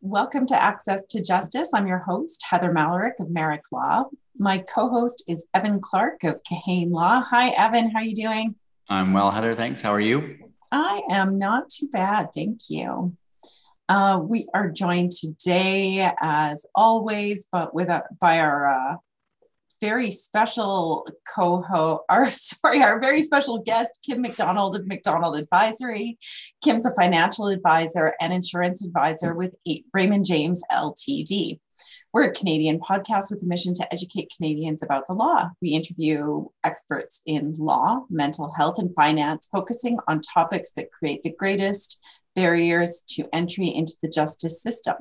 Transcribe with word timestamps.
Welcome 0.00 0.46
to 0.46 0.62
Access 0.62 1.04
to 1.06 1.20
Justice. 1.20 1.70
I'm 1.74 1.88
your 1.88 1.98
host, 1.98 2.44
Heather 2.48 2.72
Malarick 2.72 3.18
of 3.18 3.30
Merrick 3.30 3.64
Law. 3.72 4.04
My 4.38 4.58
co-host 4.58 5.24
is 5.26 5.48
Evan 5.54 5.80
Clark 5.80 6.22
of 6.22 6.40
Kahane 6.44 6.92
Law. 6.92 7.20
Hi, 7.20 7.48
Evan. 7.58 7.90
How 7.90 7.98
are 7.98 8.04
you 8.04 8.14
doing? 8.14 8.54
I'm 8.88 9.12
well, 9.12 9.32
Heather. 9.32 9.56
Thanks. 9.56 9.82
How 9.82 9.92
are 9.92 10.00
you? 10.00 10.38
I 10.70 11.02
am 11.10 11.36
not 11.36 11.68
too 11.68 11.88
bad. 11.88 12.28
Thank 12.32 12.70
you. 12.70 13.16
Uh, 13.88 14.20
we 14.22 14.46
are 14.54 14.70
joined 14.70 15.10
today, 15.10 16.08
as 16.20 16.64
always, 16.76 17.48
but 17.50 17.74
with 17.74 17.88
a, 17.88 18.04
by 18.20 18.38
our 18.38 18.68
uh, 18.68 18.96
very 19.80 20.10
special 20.10 21.06
co-host, 21.34 22.02
our 22.08 22.30
sorry, 22.30 22.82
our 22.82 23.00
very 23.00 23.22
special 23.22 23.60
guest, 23.60 24.00
Kim 24.04 24.20
McDonald 24.22 24.76
of 24.76 24.86
McDonald 24.86 25.38
Advisory. 25.38 26.18
Kim's 26.62 26.86
a 26.86 26.94
financial 26.94 27.48
advisor 27.48 28.14
and 28.20 28.32
insurance 28.32 28.84
advisor 28.84 29.34
with 29.34 29.56
Raymond 29.92 30.26
James 30.26 30.62
LTD. 30.72 31.58
We're 32.12 32.24
a 32.24 32.32
Canadian 32.32 32.80
podcast 32.80 33.30
with 33.30 33.42
a 33.42 33.46
mission 33.46 33.74
to 33.74 33.92
educate 33.92 34.32
Canadians 34.34 34.82
about 34.82 35.06
the 35.06 35.12
law. 35.12 35.50
We 35.60 35.70
interview 35.70 36.46
experts 36.64 37.20
in 37.26 37.54
law, 37.58 38.06
mental 38.08 38.50
health, 38.56 38.78
and 38.78 38.94
finance, 38.94 39.46
focusing 39.52 39.98
on 40.08 40.22
topics 40.22 40.70
that 40.72 40.90
create 40.90 41.22
the 41.22 41.34
greatest 41.34 42.02
barriers 42.38 43.02
to 43.08 43.28
entry 43.32 43.66
into 43.66 43.94
the 44.00 44.08
justice 44.08 44.62
system. 44.62 44.94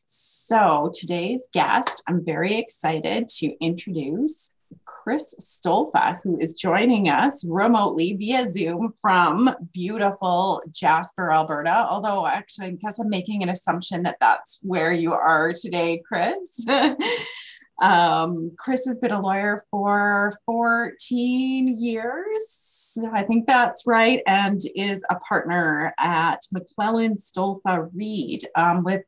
So, 0.04 0.90
today's 0.92 1.48
guest, 1.52 2.02
I'm 2.08 2.24
very 2.24 2.56
excited 2.56 3.28
to 3.38 3.54
introduce 3.64 4.54
Chris 4.84 5.34
Stolfa, 5.40 6.20
who 6.22 6.38
is 6.38 6.54
joining 6.54 7.08
us 7.08 7.44
remotely 7.48 8.14
via 8.14 8.50
Zoom 8.50 8.92
from 9.00 9.50
beautiful 9.72 10.62
Jasper, 10.70 11.32
Alberta. 11.32 11.86
Although, 11.88 12.26
actually, 12.26 12.66
I 12.66 12.70
guess 12.70 12.98
I'm 12.98 13.08
making 13.08 13.42
an 13.42 13.48
assumption 13.48 14.02
that 14.04 14.18
that's 14.20 14.60
where 14.62 14.92
you 14.92 15.12
are 15.12 15.52
today, 15.52 16.02
Chris. 16.06 16.66
um, 17.82 18.52
Chris 18.58 18.84
has 18.86 18.98
been 18.98 19.12
a 19.12 19.20
lawyer 19.20 19.62
for 19.70 20.32
14 20.46 21.76
years. 21.78 22.98
I 23.12 23.22
think 23.22 23.46
that's 23.46 23.86
right, 23.86 24.22
and 24.26 24.60
is 24.74 25.04
a 25.10 25.16
partner 25.16 25.94
at 25.98 26.40
McClellan 26.52 27.14
Stolfa 27.14 27.88
Reed 27.94 28.40
um, 28.56 28.84
with 28.84 29.02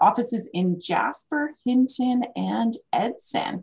offices 0.00 0.48
in 0.52 0.78
Jasper, 0.80 1.50
Hinton, 1.64 2.24
and 2.36 2.74
Edson. 2.92 3.62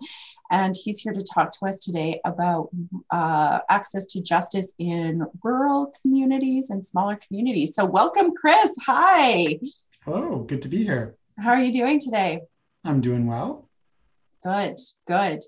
And 0.52 0.76
he's 0.82 1.00
here 1.00 1.14
to 1.14 1.24
talk 1.24 1.52
to 1.52 1.66
us 1.66 1.84
today 1.84 2.22
about 2.26 2.70
uh, 3.12 3.60
access 3.70 4.06
to 4.08 4.22
justice 4.22 4.74
in 4.78 5.26
rural 5.44 5.94
communities 6.02 6.70
and 6.70 6.86
smaller 6.86 7.18
communities. 7.28 7.76
So, 7.76 7.86
welcome, 7.86 8.34
Chris. 8.36 8.76
Hi. 8.86 9.60
Hello, 10.04 10.40
good 10.40 10.62
to 10.64 10.70
be 10.70 10.84
here. 10.84 11.16
How 11.40 11.52
are 11.52 11.62
you 11.62 11.72
doing 11.72 12.00
today? 12.00 12.42
I'm 12.84 13.02
doing 13.02 13.26
well. 13.26 13.70
Good, 14.44 14.78
good. 15.08 15.42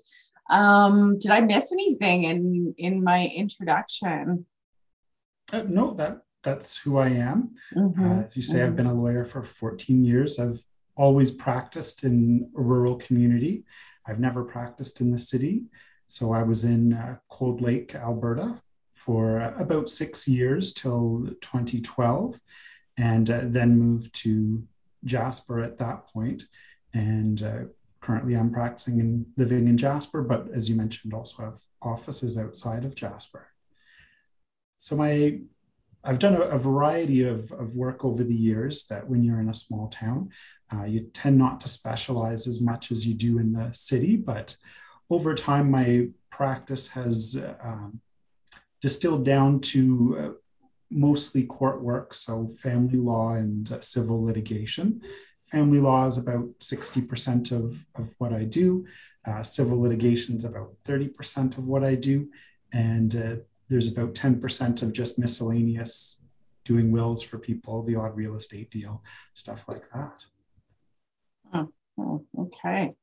Um, 0.50 1.18
did 1.18 1.30
I 1.30 1.40
miss 1.40 1.72
anything 1.72 2.24
in 2.24 2.74
in 2.78 3.04
my 3.04 3.26
introduction? 3.26 4.46
Uh, 5.52 5.62
no, 5.68 5.94
that 5.94 6.22
that's 6.42 6.78
who 6.78 6.98
I 6.98 7.08
am. 7.08 7.56
Mm-hmm. 7.76 8.04
Uh, 8.04 8.22
as 8.22 8.36
you 8.36 8.42
say, 8.42 8.58
mm-hmm. 8.58 8.66
I've 8.66 8.76
been 8.76 8.86
a 8.86 8.94
lawyer 8.94 9.24
for 9.24 9.42
14 9.42 10.04
years. 10.04 10.38
I've 10.38 10.62
always 10.98 11.30
practiced 11.30 12.04
in 12.04 12.50
a 12.56 12.60
rural 12.60 12.96
community. 12.96 13.64
I've 14.06 14.20
never 14.20 14.44
practiced 14.44 15.00
in 15.00 15.12
the 15.12 15.18
city. 15.18 15.64
So 16.08 16.32
I 16.32 16.42
was 16.42 16.64
in 16.64 16.92
uh, 16.92 17.16
Cold 17.30 17.60
Lake, 17.60 17.94
Alberta 17.94 18.60
for 18.94 19.40
about 19.56 19.88
six 19.88 20.26
years 20.26 20.72
till 20.72 21.28
2012, 21.40 22.40
and 22.96 23.30
uh, 23.30 23.42
then 23.44 23.78
moved 23.78 24.12
to 24.22 24.66
Jasper 25.04 25.62
at 25.62 25.78
that 25.78 26.08
point. 26.08 26.44
And 26.92 27.42
uh, 27.42 27.58
currently 28.00 28.34
I'm 28.34 28.50
practicing 28.50 28.98
and 28.98 29.26
living 29.36 29.68
in 29.68 29.78
Jasper, 29.78 30.22
but 30.22 30.48
as 30.52 30.68
you 30.68 30.74
mentioned, 30.74 31.14
also 31.14 31.44
have 31.44 31.60
offices 31.80 32.36
outside 32.36 32.84
of 32.84 32.96
Jasper. 32.96 33.48
So 34.78 34.96
my 34.96 35.40
I've 36.04 36.18
done 36.18 36.34
a, 36.34 36.40
a 36.40 36.58
variety 36.58 37.24
of, 37.24 37.52
of 37.52 37.74
work 37.74 38.04
over 38.04 38.24
the 38.24 38.34
years 38.34 38.86
that 38.86 39.08
when 39.08 39.24
you're 39.24 39.40
in 39.40 39.48
a 39.48 39.54
small 39.54 39.88
town, 39.88 40.30
uh, 40.72 40.84
you 40.84 41.00
tend 41.12 41.38
not 41.38 41.60
to 41.60 41.68
specialize 41.68 42.46
as 42.46 42.60
much 42.60 42.92
as 42.92 43.06
you 43.06 43.14
do 43.14 43.38
in 43.38 43.52
the 43.52 43.70
city, 43.72 44.16
but 44.16 44.56
over 45.10 45.34
time, 45.34 45.70
my 45.70 46.08
practice 46.30 46.88
has 46.88 47.40
um, 47.62 48.00
distilled 48.82 49.24
down 49.24 49.60
to 49.60 50.18
uh, 50.18 50.28
mostly 50.90 51.44
court 51.44 51.82
work, 51.82 52.14
so 52.14 52.48
family 52.58 52.98
law 52.98 53.32
and 53.32 53.72
uh, 53.72 53.80
civil 53.80 54.22
litigation. 54.22 55.00
Family 55.44 55.80
law 55.80 56.06
is 56.06 56.18
about 56.18 56.58
60% 56.58 57.52
of, 57.52 57.86
of 57.94 58.14
what 58.18 58.32
I 58.32 58.44
do. 58.44 58.86
Uh, 59.26 59.42
civil 59.42 59.80
litigation 59.80 60.36
is 60.36 60.44
about 60.44 60.72
30% 60.86 61.56
of 61.58 61.66
what 61.66 61.84
I 61.84 61.94
do. 61.94 62.28
And 62.72 63.16
uh, 63.16 63.36
there's 63.68 63.90
about 63.90 64.14
10% 64.14 64.82
of 64.82 64.92
just 64.92 65.18
miscellaneous 65.18 66.22
doing 66.64 66.92
wills 66.92 67.22
for 67.22 67.38
people, 67.38 67.82
the 67.82 67.96
odd 67.96 68.14
real 68.14 68.36
estate 68.36 68.70
deal, 68.70 69.02
stuff 69.32 69.64
like 69.70 69.88
that. 69.94 70.26
Oh, 71.98 72.24
okay. 72.38 72.94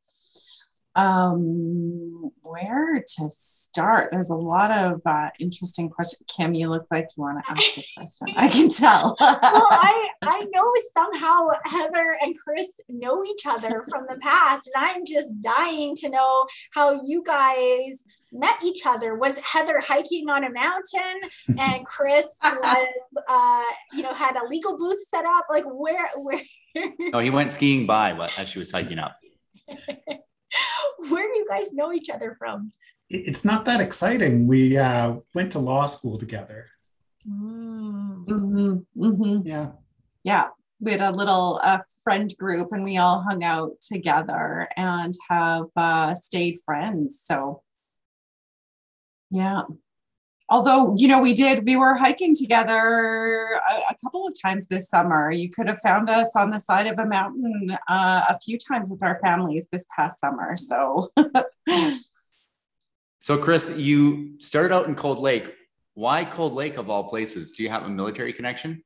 Um, 0.96 2.32
where 2.44 3.04
to 3.06 3.30
start? 3.30 4.12
There's 4.12 4.30
a 4.30 4.36
lot 4.36 4.72
of 4.72 5.02
uh, 5.06 5.30
interesting 5.40 5.90
questions. 5.90 6.24
Kim, 6.34 6.54
you 6.54 6.70
look 6.70 6.88
like 6.90 7.10
you 7.18 7.24
want 7.24 7.44
to 7.44 7.52
ask 7.52 7.78
a 7.78 7.86
question. 7.98 8.28
I 8.38 8.48
can 8.48 8.70
tell. 8.70 9.18
well, 9.22 9.36
I 9.42 10.08
I 10.24 10.46
know 10.54 10.72
somehow 10.94 11.50
Heather 11.66 12.18
and 12.22 12.40
Chris 12.40 12.80
know 12.88 13.26
each 13.26 13.46
other 13.46 13.84
from 13.90 14.06
the 14.10 14.18
past, 14.22 14.72
and 14.74 14.86
I'm 14.86 15.06
just 15.06 15.42
dying 15.42 15.96
to 15.98 16.10
know 16.10 16.46
how 16.72 17.02
you 17.04 17.24
guys 17.24 18.06
met 18.32 18.56
each 18.64 18.86
other. 18.86 19.16
Was 19.16 19.38
Heather 19.40 19.82
hiking 19.82 20.30
on 20.30 20.46
a 20.46 20.50
mountain, 20.50 21.30
and 21.58 21.86
Chris 21.86 22.28
was, 22.42 22.88
uh, 23.28 23.64
you 23.94 24.02
know, 24.02 24.14
had 24.14 24.38
a 24.38 24.48
legal 24.48 24.78
booth 24.78 25.06
set 25.10 25.26
up? 25.26 25.48
Like 25.50 25.66
where 25.66 26.10
where? 26.16 26.40
Oh, 27.14 27.20
he 27.20 27.30
went 27.30 27.52
skiing 27.52 27.86
by 27.86 28.30
as 28.38 28.50
she 28.50 28.60
was 28.60 28.72
hiking 28.72 29.00
up. 29.00 29.18
Where 29.68 31.28
do 31.28 31.38
you 31.38 31.46
guys 31.50 31.74
know 31.74 31.94
each 31.94 32.10
other 32.10 32.36
from? 32.38 32.72
It's 33.10 33.46
not 33.46 33.66
that 33.66 33.82
exciting. 33.82 34.48
We 34.48 34.78
uh, 34.78 35.18
went 35.34 35.52
to 35.54 35.60
law 35.60 35.86
school 35.86 36.18
together. 36.18 36.68
Mm. 37.28 38.26
Mm-hmm. 38.26 39.04
Mm-hmm. 39.04 39.48
Yeah. 39.48 39.72
Yeah. 40.24 40.48
We 40.80 40.92
had 40.92 41.02
a 41.02 41.12
little 41.12 41.60
uh, 41.64 41.80
friend 42.04 42.34
group 42.38 42.72
and 42.72 42.84
we 42.84 42.98
all 42.98 43.22
hung 43.22 43.44
out 43.44 43.72
together 43.82 44.68
and 44.76 45.14
have 45.30 45.66
uh, 45.76 46.16
stayed 46.16 46.58
friends. 46.66 47.22
So, 47.24 47.62
yeah 49.32 49.64
although 50.50 50.96
you 50.98 51.08
know 51.08 51.22
we 51.22 51.34
did 51.34 51.66
we 51.66 51.76
were 51.76 51.96
hiking 51.96 52.36
together 52.36 53.60
a, 53.70 53.74
a, 53.92 53.96
couple 54.04 54.28
of 54.28 54.34
times 54.40 54.68
this 54.68 54.90
summer. 54.90 55.32
You 55.32 55.50
could 55.50 55.68
have 55.68 55.80
found 55.80 56.10
us 56.10 56.36
on 56.36 56.50
the 56.50 56.60
side 56.60 56.88
of 56.88 57.00
a 57.00 57.06
mountain 57.06 57.78
uh, 57.90 58.26
a 58.30 58.40
few 58.40 58.58
times 58.58 58.90
with 58.90 59.04
our 59.04 59.20
families 59.24 59.68
this 59.72 59.86
past 59.96 60.20
summer 60.20 60.56
so. 60.58 61.12
So 63.20 63.40
chris 63.40 63.76
you 63.76 64.40
started 64.40 64.72
out 64.72 64.88
in 64.88 64.94
cold 64.94 65.20
lake. 65.20 65.52
Why 65.96 66.26
cold 66.26 66.54
lake 66.54 66.78
of 66.78 66.90
all 66.90 67.06
places? 67.06 67.54
Do 67.54 67.64
you 67.64 67.70
have 67.70 67.84
a 67.84 67.90
military 67.90 68.34
connection? 68.34 68.84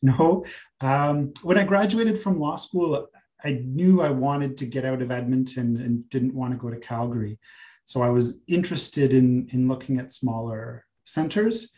No. 0.00 0.44
Um, 0.80 1.32
when 1.42 1.58
i 1.58 1.64
graduated 1.64 2.20
from 2.20 2.38
law 2.38 2.56
school 2.56 3.08
i 3.42 3.62
knew 3.64 4.00
i 4.00 4.10
wanted 4.10 4.56
to 4.58 4.66
get 4.66 4.84
out 4.84 5.02
of 5.02 5.10
edmonton 5.10 5.76
and 5.80 6.08
didn't 6.08 6.34
want 6.34 6.52
to 6.52 6.58
go 6.58 6.70
to 6.70 6.76
calgary 6.78 7.38
so 7.84 8.02
I 8.02 8.08
was 8.08 8.42
interested 8.48 9.12
in, 9.12 9.48
in 9.52 9.68
looking 9.68 9.98
at 9.98 10.10
smaller 10.10 10.86
centers. 11.04 11.70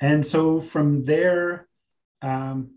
And 0.00 0.24
so 0.24 0.60
from 0.60 1.04
there, 1.04 1.68
um, 2.22 2.76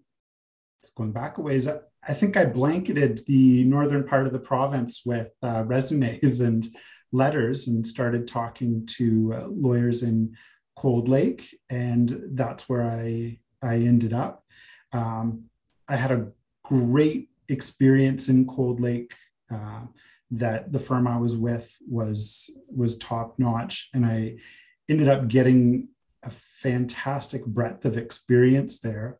going 0.95 1.12
back 1.12 1.38
a 1.38 1.42
ways, 1.42 1.68
I 1.68 2.13
think 2.13 2.38
I 2.38 2.45
blanketed 2.45 3.22
the 3.25 3.63
northern 3.63 4.04
part 4.04 4.27
of 4.27 4.33
the 4.33 4.39
province 4.39 5.01
with 5.06 5.30
uh, 5.42 5.63
resumes 5.66 6.42
and 6.42 6.68
letters 7.12 7.68
and 7.68 7.88
started 7.88 8.27
talking 8.27 8.86
to 8.98 9.33
uh, 9.36 9.48
lawyers 9.48 10.04
in 10.04 10.36
Cold 10.75 11.07
Lake. 11.07 11.57
And 11.69 12.22
that's 12.33 12.69
where 12.69 12.83
I, 12.83 13.39
I 13.62 13.75
ended 13.75 14.13
up. 14.13 14.44
Um, 14.92 15.45
I 15.88 15.95
had 15.95 16.12
a 16.12 16.27
great 16.63 17.30
experience 17.48 18.27
in 18.30 18.45
Cold 18.45 18.80
Lake. 18.80 19.13
Uh, 19.51 19.81
that 20.31 20.72
the 20.72 20.80
firm 20.80 21.07
I 21.07 21.18
was 21.18 21.36
with 21.36 21.75
was 21.88 22.50
was 22.68 22.98
top 22.98 23.39
notch, 23.39 23.89
and 23.94 24.06
I 24.06 24.38
ended 24.89 25.10
up 25.10 25.27
getting 25.27 25.89
a 26.24 26.30
fantastic 26.30 27.45
breadth 27.45 27.86
of 27.86 27.98
experience 27.98 28.80
there. 28.80 29.19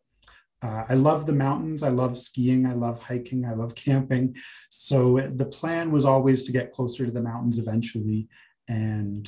Uh, 0.62 0.86
I 0.90 0.96
love 0.96 1.26
the 1.26 1.34
mountains. 1.34 1.84
I 1.84 1.90
love 1.90 2.18
skiing. 2.18 2.66
I 2.66 2.74
love 2.74 3.04
hiking. 3.04 3.46
I 3.46 3.54
love 3.54 3.76
camping. 3.76 4.36
So 4.70 5.20
the 5.36 5.46
plan 5.46 5.92
was 5.92 6.06
always 6.06 6.44
to 6.44 6.52
get 6.52 6.72
closer 6.72 7.06
to 7.06 7.12
the 7.12 7.22
mountains 7.22 7.60
eventually. 7.60 8.28
and 8.68 9.28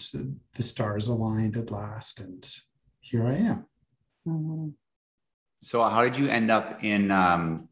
the 0.55 0.63
stars 0.63 1.07
aligned 1.09 1.57
at 1.57 1.71
last, 1.71 2.19
and 2.19 2.49
here 2.99 3.25
I 3.25 3.35
am. 3.35 3.65
Mm-hmm. 4.27 4.69
So, 5.63 5.83
how 5.83 6.03
did 6.03 6.17
you 6.17 6.27
end 6.27 6.51
up 6.51 6.83
in 6.83 7.11
um, 7.11 7.69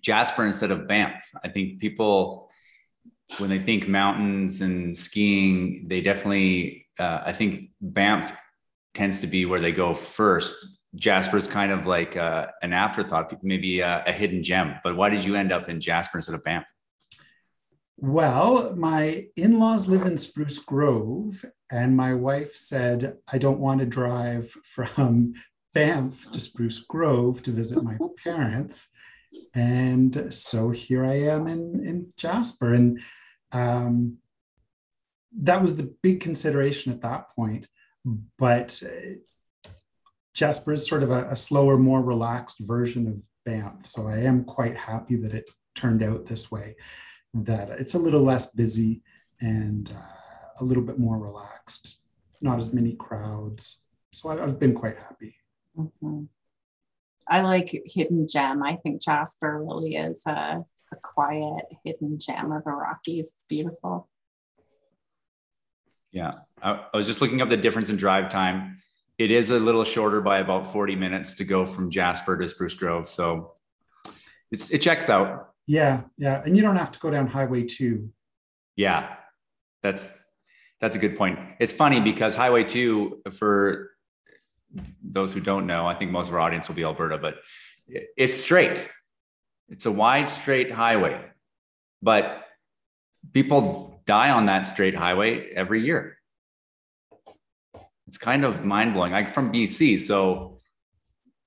Jasper 0.00 0.46
instead 0.46 0.70
of 0.70 0.86
Banff? 0.86 1.30
I 1.42 1.48
think 1.48 1.80
people, 1.80 2.50
when 3.38 3.50
they 3.50 3.58
think 3.58 3.86
mountains 3.86 4.60
and 4.60 4.96
skiing, 4.96 5.86
they 5.88 6.00
definitely, 6.00 6.86
uh, 6.98 7.22
I 7.26 7.32
think 7.32 7.70
Banff 7.80 8.32
tends 8.94 9.20
to 9.20 9.26
be 9.26 9.44
where 9.44 9.60
they 9.60 9.72
go 9.72 9.94
first. 9.94 10.54
Jasper's 10.94 11.46
kind 11.46 11.70
of 11.70 11.86
like 11.86 12.16
uh, 12.16 12.46
an 12.62 12.72
afterthought, 12.72 13.32
maybe 13.42 13.80
a, 13.80 14.02
a 14.06 14.12
hidden 14.12 14.42
gem. 14.42 14.76
But 14.82 14.96
why 14.96 15.10
did 15.10 15.22
you 15.22 15.36
end 15.36 15.52
up 15.52 15.68
in 15.68 15.80
Jasper 15.80 16.18
instead 16.18 16.34
of 16.34 16.42
Banff? 16.42 16.64
Well, 18.00 18.74
my 18.76 19.26
in 19.36 19.58
laws 19.58 19.88
live 19.88 20.02
in 20.02 20.16
Spruce 20.18 20.60
Grove, 20.60 21.44
and 21.70 21.96
my 21.96 22.14
wife 22.14 22.56
said, 22.56 23.18
I 23.30 23.38
don't 23.38 23.58
want 23.58 23.80
to 23.80 23.86
drive 23.86 24.50
from 24.64 25.34
Banff 25.74 26.30
to 26.30 26.40
Spruce 26.40 26.78
Grove 26.78 27.42
to 27.42 27.50
visit 27.50 27.82
my 27.82 27.98
parents. 28.24 28.88
And 29.54 30.32
so 30.32 30.70
here 30.70 31.04
I 31.04 31.14
am 31.14 31.46
in, 31.46 31.86
in 31.86 32.12
Jasper. 32.16 32.74
And 32.74 33.00
um, 33.52 34.18
that 35.40 35.60
was 35.60 35.76
the 35.76 35.94
big 36.02 36.20
consideration 36.20 36.92
at 36.92 37.02
that 37.02 37.30
point. 37.30 37.68
But 38.38 38.82
uh, 38.84 39.68
Jasper 40.34 40.72
is 40.72 40.88
sort 40.88 41.02
of 41.02 41.10
a, 41.10 41.28
a 41.30 41.36
slower, 41.36 41.76
more 41.76 42.02
relaxed 42.02 42.60
version 42.60 43.06
of 43.08 43.22
Banff. 43.44 43.86
So 43.86 44.08
I 44.08 44.18
am 44.18 44.44
quite 44.44 44.76
happy 44.76 45.16
that 45.16 45.34
it 45.34 45.50
turned 45.74 46.02
out 46.02 46.26
this 46.26 46.50
way 46.50 46.76
that 47.34 47.70
it's 47.70 47.94
a 47.94 47.98
little 47.98 48.22
less 48.22 48.54
busy 48.54 49.02
and 49.40 49.90
uh, 49.90 50.60
a 50.60 50.64
little 50.64 50.82
bit 50.82 50.98
more 50.98 51.18
relaxed, 51.18 52.00
not 52.40 52.58
as 52.58 52.72
many 52.72 52.94
crowds. 52.94 53.84
So 54.12 54.30
I, 54.30 54.36
have 54.36 54.58
been 54.58 54.74
quite 54.74 54.98
happy. 54.98 55.36
Mm-hmm. 55.76 56.24
I 57.28 57.42
like 57.42 57.70
Hidden 57.86 58.26
Gem. 58.28 58.62
I 58.62 58.76
think 58.76 59.02
Jasper 59.02 59.62
really 59.62 59.96
is 59.96 60.24
a, 60.26 60.64
a 60.92 60.96
quiet 61.02 61.64
hidden 61.84 62.18
gem 62.18 62.52
of 62.52 62.64
the 62.64 62.70
Rockies. 62.70 63.34
It's 63.34 63.44
beautiful. 63.44 64.08
Yeah, 66.10 66.30
I, 66.62 66.84
I 66.92 66.96
was 66.96 67.06
just 67.06 67.20
looking 67.20 67.42
up 67.42 67.50
the 67.50 67.56
difference 67.56 67.90
in 67.90 67.96
drive 67.96 68.30
time. 68.30 68.78
It 69.18 69.30
is 69.30 69.50
a 69.50 69.58
little 69.58 69.84
shorter 69.84 70.20
by 70.20 70.38
about 70.38 70.72
40 70.72 70.96
minutes 70.96 71.34
to 71.34 71.44
go 71.44 71.66
from 71.66 71.90
Jasper 71.90 72.38
to 72.38 72.48
Spruce 72.48 72.74
Grove. 72.74 73.06
So 73.06 73.54
it's, 74.50 74.70
it 74.70 74.78
checks 74.78 75.10
out. 75.10 75.50
Yeah, 75.66 76.02
yeah, 76.16 76.42
and 76.44 76.56
you 76.56 76.62
don't 76.62 76.76
have 76.76 76.92
to 76.92 76.98
go 76.98 77.10
down 77.10 77.26
Highway 77.26 77.64
Two. 77.64 78.10
Yeah, 78.74 79.16
that's 79.82 80.24
that's 80.80 80.96
a 80.96 80.98
good 80.98 81.16
point. 81.16 81.38
It's 81.60 81.72
funny 81.72 82.00
because 82.00 82.34
Highway 82.34 82.64
Two, 82.64 83.20
for 83.32 83.90
those 85.02 85.32
who 85.32 85.40
don't 85.40 85.66
know, 85.66 85.86
I 85.86 85.94
think 85.94 86.10
most 86.10 86.28
of 86.28 86.34
our 86.34 86.40
audience 86.40 86.68
will 86.68 86.74
be 86.74 86.84
Alberta, 86.84 87.18
but 87.18 87.36
it's 88.16 88.34
straight. 88.34 88.88
It's 89.68 89.86
a 89.86 89.92
wide, 89.92 90.28
straight 90.30 90.70
highway, 90.70 91.20
but 92.02 92.44
people 93.32 94.00
die 94.06 94.30
on 94.30 94.46
that 94.46 94.62
straight 94.62 94.94
highway 94.94 95.50
every 95.52 95.84
year. 95.84 96.18
It's 98.06 98.18
kind 98.18 98.44
of 98.44 98.64
mind 98.64 98.94
blowing. 98.94 99.12
I'm 99.12 99.26
from 99.26 99.52
BC, 99.52 100.00
so 100.00 100.60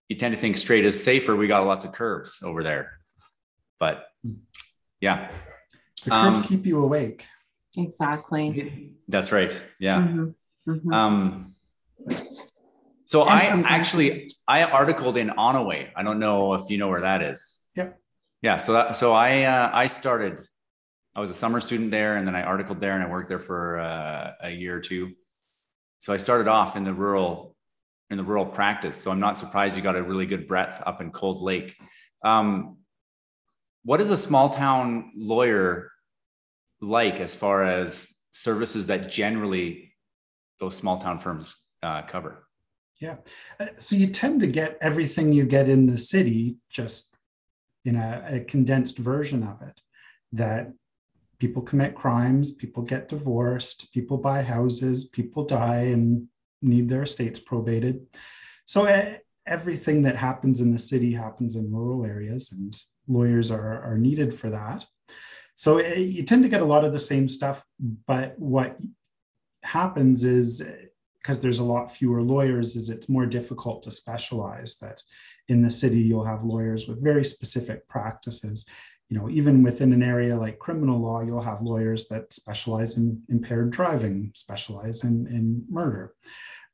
you 0.10 0.16
tend 0.16 0.36
to 0.36 0.40
think 0.40 0.58
straight 0.58 0.86
is 0.86 1.04
safer. 1.04 1.36
We 1.36 1.48
got 1.48 1.66
lots 1.66 1.86
of 1.86 1.92
curves 1.92 2.42
over 2.44 2.64
there, 2.64 2.92
but 3.80 4.06
yeah. 5.00 5.32
The 6.04 6.12
curves 6.12 6.42
um, 6.42 6.48
keep 6.48 6.66
you 6.66 6.84
awake. 6.84 7.26
Exactly. 7.78 8.94
That's 9.08 9.32
right. 9.32 9.52
Yeah. 9.80 10.00
Mm-hmm. 10.00 10.72
Mm-hmm. 10.72 10.94
Um, 10.94 11.54
so 13.12 13.24
I 13.24 13.42
actually 13.66 14.22
I 14.48 14.64
articled 14.64 15.18
in 15.18 15.32
Onoway. 15.32 15.90
I 15.98 16.02
don't 16.02 16.18
know 16.18 16.54
if 16.54 16.70
you 16.70 16.78
know 16.78 16.88
where 16.88 17.02
that 17.02 17.22
is. 17.22 17.58
Yep. 17.76 18.00
Yeah. 18.42 18.56
So 18.56 18.72
that, 18.72 18.96
so 18.96 19.12
I 19.12 19.44
uh, 19.44 19.70
I 19.74 19.88
started. 19.88 20.48
I 21.14 21.20
was 21.20 21.30
a 21.30 21.34
summer 21.34 21.60
student 21.60 21.92
there, 21.92 22.16
and 22.16 22.26
then 22.26 22.38
I 22.38 22.44
articled 22.44 22.80
there, 22.80 22.94
and 22.94 23.04
I 23.04 23.10
worked 23.10 23.28
there 23.28 23.38
for 23.38 23.82
uh, 23.82 24.32
a 24.44 24.50
year 24.50 24.78
or 24.78 24.80
two. 24.80 25.12
So 26.00 26.14
I 26.14 26.18
started 26.18 26.48
off 26.48 26.78
in 26.78 26.86
the 26.86 26.94
rural 26.94 27.58
in 28.10 28.16
the 28.16 28.24
rural 28.24 28.46
practice. 28.46 28.96
So 28.96 29.12
I'm 29.12 29.20
not 29.20 29.38
surprised 29.38 29.76
you 29.76 29.82
got 29.82 29.98
a 29.98 30.04
really 30.04 30.26
good 30.26 30.48
breadth 30.48 30.82
up 30.86 31.02
in 31.02 31.12
Cold 31.12 31.42
Lake. 31.42 31.76
Um, 32.24 32.78
what 33.84 34.00
is 34.00 34.10
a 34.10 34.18
small 34.18 34.52
town 34.52 35.12
lawyer 35.18 35.92
like 36.80 37.20
as 37.20 37.36
far 37.36 37.66
as 37.66 38.16
services 38.32 38.88
that 38.88 39.12
generally 39.12 39.92
those 40.62 40.78
small 40.78 40.98
town 40.98 41.20
firms 41.20 41.58
uh, 41.84 42.04
cover? 42.04 42.48
Yeah. 43.02 43.16
Uh, 43.60 43.66
so 43.78 43.96
you 43.96 44.08
tend 44.08 44.40
to 44.42 44.48
get 44.48 44.78
everything 44.80 45.34
you 45.34 45.44
get 45.44 45.68
in 45.68 45.88
the 45.88 45.98
city 45.98 46.58
just 46.70 47.18
in 47.84 47.96
a, 47.96 48.24
a, 48.28 48.40
condensed 48.42 49.00
version 49.00 49.42
of 49.42 49.60
it 49.64 49.82
that 50.34 50.72
people 51.40 51.64
commit 51.64 51.96
crimes, 51.96 52.52
people 52.52 52.84
get 52.84 53.08
divorced, 53.08 53.92
people 53.92 54.18
buy 54.18 54.44
houses, 54.44 55.06
people 55.06 55.44
die 55.44 55.86
and 55.86 56.28
need 56.62 56.88
their 56.90 57.02
estates 57.02 57.40
probated. 57.40 58.06
So 58.66 58.86
everything 59.48 60.04
that 60.04 60.16
happens 60.16 60.62
in 60.62 60.72
the 60.72 60.80
city 60.80 61.14
happens 61.14 61.56
in 61.56 61.74
rural 61.74 62.06
areas 62.06 62.52
and 62.52 62.80
lawyers 63.08 63.50
are, 63.50 63.82
are 63.82 63.98
needed 63.98 64.38
for 64.38 64.52
that. 64.52 64.86
So 65.56 65.80
you 65.80 66.22
tend 66.22 66.44
to 66.44 66.50
get 66.50 66.62
a 66.62 66.66
lot 66.66 66.86
of 66.86 66.94
the 66.94 67.00
same 67.00 67.28
stuff, 67.28 67.64
but 67.80 68.38
what 68.38 68.78
happens 69.64 70.24
is 70.24 70.62
because 71.22 71.42
there's 71.42 71.60
a 71.60 71.64
lot 71.64 71.96
fewer 71.96 72.22
lawyers 72.22 72.76
is 72.76 72.90
it's 72.90 73.10
more 73.10 73.26
difficult 73.26 73.84
to 73.84 73.92
specialize 73.92 74.78
that 74.78 75.02
in 75.48 75.62
the 75.62 75.72
city 75.72 76.00
you'll 76.00 76.26
have 76.26 76.44
lawyers 76.44 76.88
with 76.88 77.04
very 77.04 77.24
specific 77.24 77.88
practices. 77.88 78.66
You 79.10 79.18
know 79.18 79.30
even 79.30 79.62
within 79.64 79.92
an 79.94 80.04
area 80.04 80.38
like 80.38 80.60
criminal 80.60 81.00
law 81.00 81.22
you'll 81.22 81.42
have 81.42 81.62
lawyers 81.62 82.08
that 82.08 82.32
specialize 82.32 82.98
in 82.98 83.22
impaired 83.28 83.72
driving 83.72 84.32
specialize 84.36 85.04
in, 85.04 85.28
in 85.28 85.66
murder. 85.70 86.14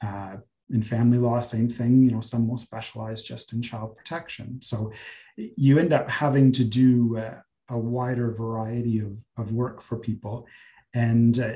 Uh, 0.03 0.37
in 0.69 0.83
family 0.83 1.17
law 1.17 1.39
same 1.39 1.69
thing 1.69 2.03
you 2.03 2.11
know 2.11 2.21
some 2.21 2.47
will 2.47 2.57
specialize 2.57 3.23
just 3.23 3.53
in 3.53 3.61
child 3.61 3.97
protection. 3.97 4.61
So 4.61 4.91
you 5.35 5.79
end 5.79 5.93
up 5.93 6.09
having 6.09 6.51
to 6.53 6.63
do 6.63 7.17
uh, 7.17 7.39
a 7.69 7.77
wider 7.77 8.31
variety 8.31 8.99
of, 8.99 9.17
of 9.37 9.51
work 9.51 9.81
for 9.81 9.97
people. 9.97 10.47
And 10.93 11.37
uh, 11.39 11.53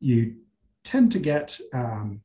you 0.00 0.36
tend 0.84 1.10
to 1.12 1.18
get 1.18 1.58
um, 1.72 2.20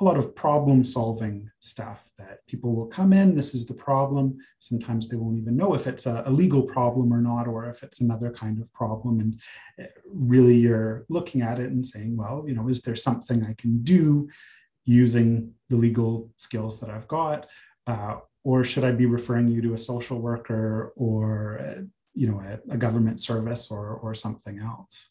a 0.00 0.04
lot 0.04 0.16
of 0.16 0.34
problem 0.34 0.82
solving 0.82 1.50
stuff 1.60 2.10
that 2.18 2.44
people 2.46 2.74
will 2.74 2.86
come 2.86 3.12
in 3.12 3.36
this 3.36 3.54
is 3.54 3.66
the 3.66 3.74
problem 3.74 4.36
sometimes 4.58 5.08
they 5.08 5.16
won't 5.16 5.38
even 5.38 5.56
know 5.56 5.72
if 5.72 5.86
it's 5.86 6.06
a, 6.06 6.24
a, 6.26 6.30
legal 6.30 6.62
problem 6.62 7.12
or 7.14 7.20
not 7.20 7.46
or 7.46 7.68
if 7.68 7.82
it's 7.84 8.00
another 8.00 8.30
kind 8.30 8.60
of 8.60 8.72
problem 8.72 9.20
and 9.20 9.40
uh, 9.80 9.88
really 10.12 10.56
you're 10.56 11.06
looking 11.08 11.42
at 11.42 11.60
it 11.60 11.70
and 11.70 11.86
saying 11.86 12.16
well 12.16 12.44
you 12.46 12.54
know 12.54 12.68
is 12.68 12.82
there 12.82 12.96
something 12.96 13.44
i 13.44 13.54
can 13.54 13.82
do 13.82 14.28
using 14.84 15.52
the 15.68 15.76
legal 15.76 16.30
skills 16.36 16.80
that 16.80 16.90
I've 16.90 17.08
got? 17.08 17.46
Uh, 17.86 18.16
or 18.44 18.64
should 18.64 18.84
I 18.84 18.92
be 18.92 19.06
referring 19.06 19.48
you 19.48 19.62
to 19.62 19.74
a 19.74 19.78
social 19.78 20.20
worker 20.20 20.92
or 20.96 21.58
uh, 21.60 21.82
you 22.14 22.28
know 22.28 22.40
a, 22.40 22.74
a, 22.74 22.76
government 22.76 23.20
service 23.20 23.70
or 23.70 23.88
or 23.88 24.14
something 24.14 24.58
else? 24.58 25.10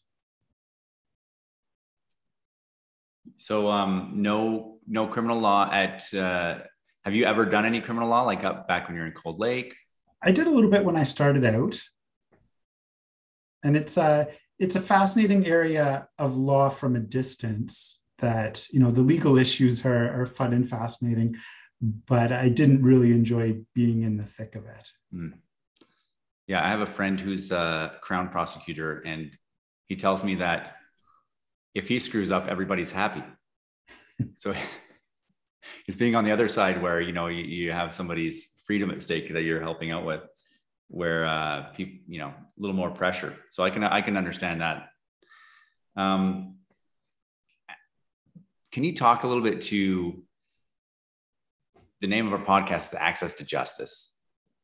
So 3.36 3.70
um, 3.70 4.12
no 4.16 4.78
no 4.86 5.06
criminal 5.06 5.40
law 5.40 5.70
at. 5.70 6.12
Uh, 6.12 6.58
have 7.04 7.14
you 7.14 7.26
ever 7.26 7.44
done 7.44 7.66
any 7.66 7.82
criminal 7.82 8.08
law 8.08 8.22
like 8.22 8.44
up 8.44 8.66
back 8.66 8.88
when 8.88 8.96
you're 8.96 9.06
in 9.06 9.12
Cold 9.12 9.38
Lake? 9.38 9.74
I 10.22 10.32
did 10.32 10.46
a 10.46 10.50
little 10.50 10.70
bit 10.70 10.84
when 10.84 10.96
I 10.96 11.04
started 11.04 11.44
out, 11.44 11.78
and 13.62 13.76
it's 13.76 13.96
a 13.96 14.28
it's 14.58 14.76
a 14.76 14.80
fascinating 14.80 15.46
area 15.46 16.08
of 16.18 16.36
law 16.36 16.68
from 16.68 16.96
a 16.96 17.00
distance 17.00 18.04
that 18.18 18.66
you 18.70 18.80
know 18.80 18.90
the 18.90 19.02
legal 19.02 19.36
issues 19.36 19.84
are, 19.84 20.22
are 20.22 20.26
fun 20.26 20.52
and 20.52 20.68
fascinating 20.68 21.36
but 22.06 22.32
i 22.32 22.48
didn't 22.48 22.82
really 22.82 23.10
enjoy 23.10 23.56
being 23.74 24.02
in 24.02 24.16
the 24.16 24.24
thick 24.24 24.54
of 24.54 24.64
it 24.66 24.90
mm. 25.12 25.32
yeah 26.46 26.64
i 26.64 26.68
have 26.68 26.80
a 26.80 26.86
friend 26.86 27.20
who's 27.20 27.50
a 27.50 27.92
crown 28.00 28.28
prosecutor 28.28 29.02
and 29.04 29.36
he 29.88 29.96
tells 29.96 30.22
me 30.22 30.36
that 30.36 30.76
if 31.74 31.88
he 31.88 31.98
screws 31.98 32.30
up 32.30 32.46
everybody's 32.48 32.92
happy. 32.92 33.22
So 34.36 34.54
it's 35.88 35.96
being 35.96 36.14
on 36.14 36.24
the 36.24 36.30
other 36.30 36.46
side 36.46 36.80
where 36.80 37.00
you 37.00 37.12
know 37.12 37.26
you, 37.26 37.42
you 37.42 37.72
have 37.72 37.92
somebody's 37.92 38.52
freedom 38.64 38.92
at 38.92 39.02
stake 39.02 39.32
that 39.32 39.42
you're 39.42 39.60
helping 39.60 39.90
out 39.90 40.04
with 40.04 40.20
where 40.86 41.26
uh 41.26 41.72
people 41.74 41.98
you 42.06 42.20
know 42.20 42.28
a 42.28 42.58
little 42.58 42.76
more 42.76 42.90
pressure. 42.90 43.34
So 43.50 43.64
i 43.64 43.70
can 43.70 43.82
i 43.82 44.00
can 44.02 44.16
understand 44.16 44.60
that. 44.60 44.88
Um 45.96 46.58
can 48.70 48.84
you 48.84 48.94
talk 48.94 49.24
a 49.24 49.26
little 49.26 49.42
bit 49.42 49.62
to 49.62 50.22
the 52.00 52.06
name 52.06 52.26
of 52.26 52.32
our 52.32 52.44
podcast 52.44 52.88
is 52.88 52.94
Access 52.94 53.34
to 53.34 53.44
Justice? 53.44 54.16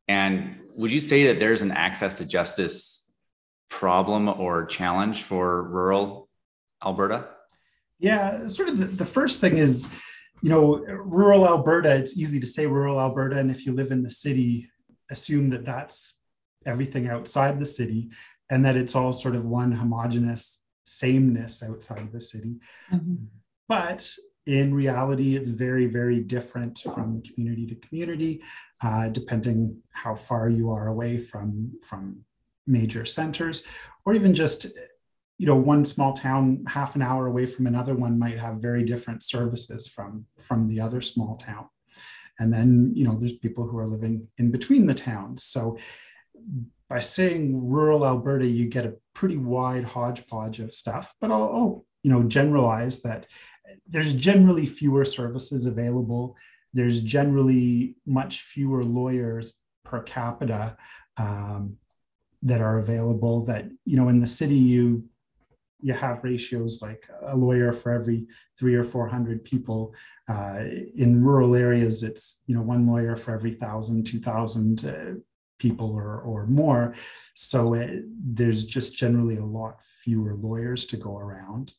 And 0.07 0.61
would 0.76 0.93
you 0.93 1.00
say 1.00 1.26
that 1.29 1.38
there's 1.38 1.62
an 1.62 1.73
access 1.73 2.17
to 2.17 2.25
justice 2.25 3.14
problem 3.69 4.29
or 4.29 4.67
challenge 4.67 5.23
for 5.23 5.62
rural 5.62 6.29
Alberta? 6.85 7.29
Yeah, 7.99 8.47
sort 8.47 8.69
of 8.69 8.79
the, 8.79 8.87
the 8.87 9.05
first 9.05 9.41
thing 9.41 9.59
is, 9.59 9.93
you 10.43 10.49
know, 10.49 10.79
rural 10.79 11.47
Alberta, 11.47 11.95
it's 11.95 12.17
easy 12.17 12.41
to 12.41 12.47
say 12.47 12.67
rural 12.67 12.99
Alberta. 12.99 13.39
And 13.39 13.51
if 13.51 13.67
you 13.67 13.73
live 13.73 13.93
in 13.93 14.03
the 14.03 14.11
city, 14.11 14.71
assume 15.11 15.51
that 15.51 15.65
that's 15.65 16.19
everything 16.65 17.09
outside 17.09 17.59
the 17.59 17.67
city 17.67 18.11
and 18.49 18.65
that 18.65 18.77
it's 18.77 18.95
all 18.95 19.13
sort 19.13 19.35
of 19.35 19.45
one 19.45 19.73
homogenous 19.73 20.63
sameness 20.85 21.63
outside 21.63 22.01
of 22.01 22.13
the 22.13 22.21
city. 22.21 22.57
Mm-hmm. 22.93 23.17
But 23.69 24.13
in 24.47 24.75
reality, 24.75 25.37
it's 25.37 25.51
very, 25.51 25.87
very 25.87 26.21
different 26.21 26.79
from 26.79 27.23
community 27.23 27.67
to 27.67 27.75
community, 27.87 28.43
uh, 28.83 29.09
depending 29.09 29.77
how 29.93 30.15
far 30.15 30.49
you 30.49 30.71
are 30.71 30.89
away 30.89 31.19
from, 31.19 31.73
from 31.87 32.25
major 32.67 33.05
centers, 33.05 33.67
or 34.05 34.15
even 34.15 34.35
just 34.35 34.67
you 35.40 35.47
know 35.47 35.56
one 35.56 35.85
small 35.85 36.12
town 36.12 36.64
half 36.66 36.94
an 36.97 37.02
hour 37.02 37.26
away 37.26 37.47
from 37.47 37.66
another 37.66 37.94
one 37.94 38.18
might 38.18 38.38
have 38.38 38.56
very 38.68 38.85
different 38.85 39.23
services 39.23 39.88
from 39.88 40.26
from 40.38 40.68
the 40.68 40.80
other 40.80 41.00
small 41.00 41.37
town. 41.37 41.66
And 42.38 42.52
then 42.52 42.92
you 42.94 43.04
know 43.04 43.16
there's 43.18 43.44
people 43.44 43.66
who 43.66 43.78
are 43.78 43.92
living 43.97 44.28
in 44.38 44.50
between 44.50 44.87
the 44.87 44.94
towns. 44.94 45.44
So 45.44 45.78
by 46.88 47.00
saying 47.00 47.68
rural 47.76 48.06
alberta 48.06 48.47
you 48.47 48.66
get 48.66 48.87
a 48.87 48.97
pretty 49.14 49.37
wide 49.37 49.85
hodgepodge 49.85 50.59
of 50.59 50.75
stuff 50.75 51.14
but 51.20 51.30
i'll, 51.30 51.50
I'll 51.56 51.85
you 52.02 52.11
know 52.11 52.23
generalize 52.25 53.02
that 53.02 53.28
there's 53.87 54.12
generally 54.12 54.66
fewer 54.66 55.04
services 55.04 55.66
available. 55.66 56.37
There's 56.73 57.02
generally 57.02 57.97
much 58.06 58.42
fewer 58.42 58.82
lawyers 58.82 59.54
per 59.85 60.02
capita 60.02 60.76
um, 61.16 61.76
that 62.42 62.61
are 62.61 62.78
available 62.78 63.44
that 63.44 63.66
you 63.85 63.97
know 63.97 64.09
in 64.09 64.20
the 64.20 64.26
city 64.26 64.54
you 64.54 65.04
you 65.83 65.93
have 65.93 66.25
ratios 66.25 66.83
like 66.83 67.09
a 67.23 67.37
lawyer 67.37 67.73
for 67.73 67.93
every 67.93 68.27
three 68.59 68.75
or 68.75 68.85
four 68.85 69.09
hundred 69.09 69.45
people. 69.45 69.95
Uh, 70.29 70.65
in 70.95 71.25
rural 71.25 71.55
areas, 71.55 72.03
it's 72.03 72.43
you 72.47 72.55
know 72.55 72.63
one 72.63 72.87
lawyer 72.87 73.17
for 73.17 73.35
every 73.35 73.53
thousand, 73.53 74.07
two 74.07 74.21
thousand 74.21 74.85
uh, 74.85 75.15
people 75.59 75.93
or 75.93 76.21
or 76.21 76.47
more. 76.47 76.95
So 77.35 77.75
it, 77.75 77.91
uh, 77.91 78.03
there's 78.25 78.65
just 78.65 78.97
generally 78.97 79.37
a 79.37 79.45
lot 79.45 79.79
fewer 80.03 80.35
lawyers 80.35 80.87
to 80.87 80.97
go 80.97 81.19
around. 81.19 81.73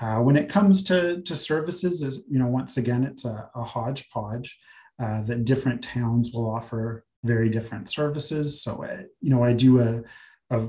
Uh, 0.00 0.18
when 0.20 0.36
it 0.36 0.48
comes 0.48 0.82
to 0.84 1.22
to 1.22 1.36
services, 1.36 2.02
is 2.02 2.24
you 2.28 2.38
know 2.38 2.48
once 2.48 2.76
again 2.76 3.04
it's 3.04 3.24
a, 3.24 3.50
a 3.54 3.62
hodgepodge 3.62 4.58
uh, 4.98 5.22
that 5.22 5.44
different 5.44 5.82
towns 5.82 6.32
will 6.32 6.50
offer 6.50 7.04
very 7.22 7.48
different 7.48 7.88
services. 7.88 8.62
So 8.62 8.84
uh, 8.84 9.02
you 9.20 9.30
know 9.30 9.42
I 9.44 9.52
do 9.52 9.80
a, 9.80 10.02
a 10.50 10.68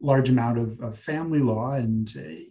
large 0.00 0.28
amount 0.28 0.58
of, 0.58 0.80
of 0.80 0.98
family 0.98 1.40
law. 1.40 1.72
And 1.72 2.12
uh, 2.16 2.44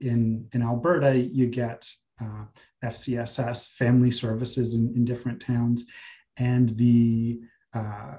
in, 0.00 0.48
in 0.52 0.62
Alberta, 0.62 1.16
you 1.16 1.46
get 1.46 1.88
uh, 2.20 2.44
FCSS 2.84 3.72
family 3.72 4.10
services 4.10 4.74
in, 4.74 4.92
in 4.94 5.04
different 5.04 5.40
towns. 5.40 5.84
And 6.36 6.70
the 6.70 7.40
uh, 7.74 8.16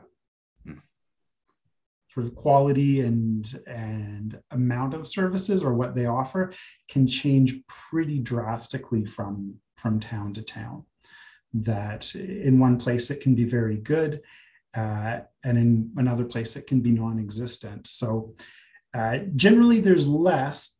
sort 2.13 2.25
of 2.25 2.35
quality 2.35 3.01
and 3.01 3.59
and 3.65 4.39
amount 4.51 4.93
of 4.93 5.07
services 5.07 5.63
or 5.63 5.73
what 5.73 5.95
they 5.95 6.05
offer 6.05 6.53
can 6.87 7.07
change 7.07 7.55
pretty 7.67 8.19
drastically 8.19 9.05
from 9.05 9.55
from 9.77 9.99
town 9.99 10.33
to 10.33 10.41
town 10.41 10.85
that 11.53 12.13
in 12.15 12.59
one 12.59 12.77
place 12.77 13.09
it 13.09 13.21
can 13.21 13.35
be 13.35 13.45
very 13.45 13.77
good 13.77 14.21
uh, 14.75 15.19
and 15.43 15.57
in 15.57 15.91
another 15.97 16.25
place 16.25 16.55
it 16.55 16.67
can 16.67 16.81
be 16.81 16.91
non-existent. 16.91 17.87
So 17.87 18.35
uh, 18.93 19.19
generally 19.35 19.79
there's 19.79 20.07
less, 20.07 20.77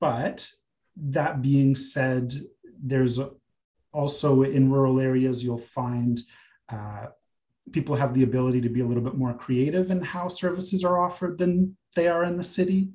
but 0.00 0.48
that 0.96 1.42
being 1.42 1.74
said, 1.74 2.32
there's 2.82 3.18
also 3.92 4.42
in 4.42 4.70
rural 4.70 5.00
areas 5.00 5.44
you'll 5.44 5.58
find 5.58 6.20
uh, 6.68 7.06
people 7.70 7.94
have 7.94 8.14
the 8.14 8.24
ability 8.24 8.60
to 8.60 8.68
be 8.68 8.80
a 8.80 8.86
little 8.86 9.02
bit 9.02 9.14
more 9.14 9.34
creative 9.34 9.90
in 9.90 10.02
how 10.02 10.28
services 10.28 10.82
are 10.84 10.98
offered 10.98 11.38
than 11.38 11.76
they 11.94 12.08
are 12.08 12.24
in 12.24 12.36
the 12.36 12.44
city. 12.44 12.88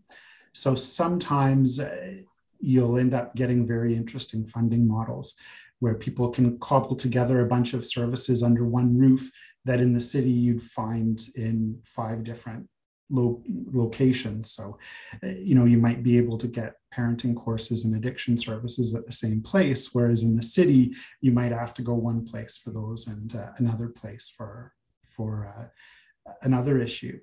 So 0.54 0.76
sometimes 0.76 1.80
uh, 1.80 2.18
you'll 2.60 2.98
end 2.98 3.14
up 3.14 3.36
getting 3.36 3.68
very 3.68 3.96
interesting 3.96 4.48
funding 4.48 4.88
models 4.88 5.36
where 5.80 5.96
people 5.96 6.30
can 6.30 6.58
cobble 6.60 6.96
together 6.96 7.42
a 7.42 7.46
bunch 7.48 7.74
of 7.74 7.86
services 7.86 8.42
under 8.44 8.66
one 8.66 8.98
roof 8.98 9.32
that 9.66 9.82
in 9.82 9.94
the 9.94 10.02
city 10.02 10.30
you'd 10.30 10.64
find 10.64 11.22
in 11.36 11.80
five 11.86 12.24
different 12.24 12.68
lo- 13.10 13.44
locations. 13.72 14.52
So, 14.52 14.78
uh, 15.24 15.28
you 15.28 15.56
know, 15.56 15.66
you 15.66 15.78
might 15.78 16.04
be 16.04 16.18
able 16.18 16.38
to 16.40 16.48
get 16.48 16.76
parenting 16.96 17.36
courses 17.36 17.86
and 17.86 17.96
addiction 17.96 18.38
services 18.38 18.96
at 18.96 19.06
the 19.06 19.12
same 19.12 19.42
place, 19.42 19.94
whereas 19.94 20.24
in 20.24 20.36
the 20.36 20.44
city 20.44 20.96
you 21.22 21.32
might 21.32 21.52
have 21.52 21.74
to 21.76 21.82
go 21.82 21.94
one 21.94 22.26
place 22.26 22.58
for 22.58 22.72
those 22.72 23.08
and 23.08 23.36
uh, 23.36 23.52
another 23.58 23.88
place 23.90 24.34
for 24.36 24.74
for 25.06 25.52
uh, 25.58 26.32
another 26.42 26.80
issue. 26.80 27.20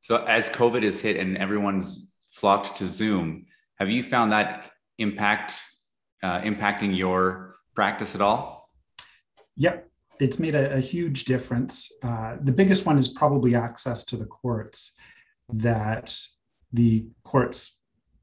So, 0.00 0.24
as 0.24 0.48
COVID 0.48 0.82
has 0.82 1.00
hit 1.00 1.16
and 1.16 1.36
everyone's 1.38 2.12
flocked 2.32 2.76
to 2.78 2.86
Zoom, 2.86 3.46
have 3.78 3.90
you 3.90 4.02
found 4.02 4.32
that 4.32 4.70
impact 4.98 5.60
uh, 6.24 6.40
impacting 6.40 6.96
your 6.96 7.56
practice 7.74 8.14
at 8.14 8.22
all? 8.22 8.70
Yep, 9.56 9.88
it's 10.18 10.38
made 10.38 10.54
a, 10.54 10.74
a 10.74 10.80
huge 10.80 11.26
difference. 11.26 11.92
Uh, 12.02 12.36
the 12.42 12.52
biggest 12.52 12.86
one 12.86 12.96
is 12.96 13.08
probably 13.08 13.54
access 13.54 14.04
to 14.06 14.16
the 14.16 14.24
courts. 14.24 14.94
That 15.52 16.16
the 16.72 17.06
courts, 17.22 17.78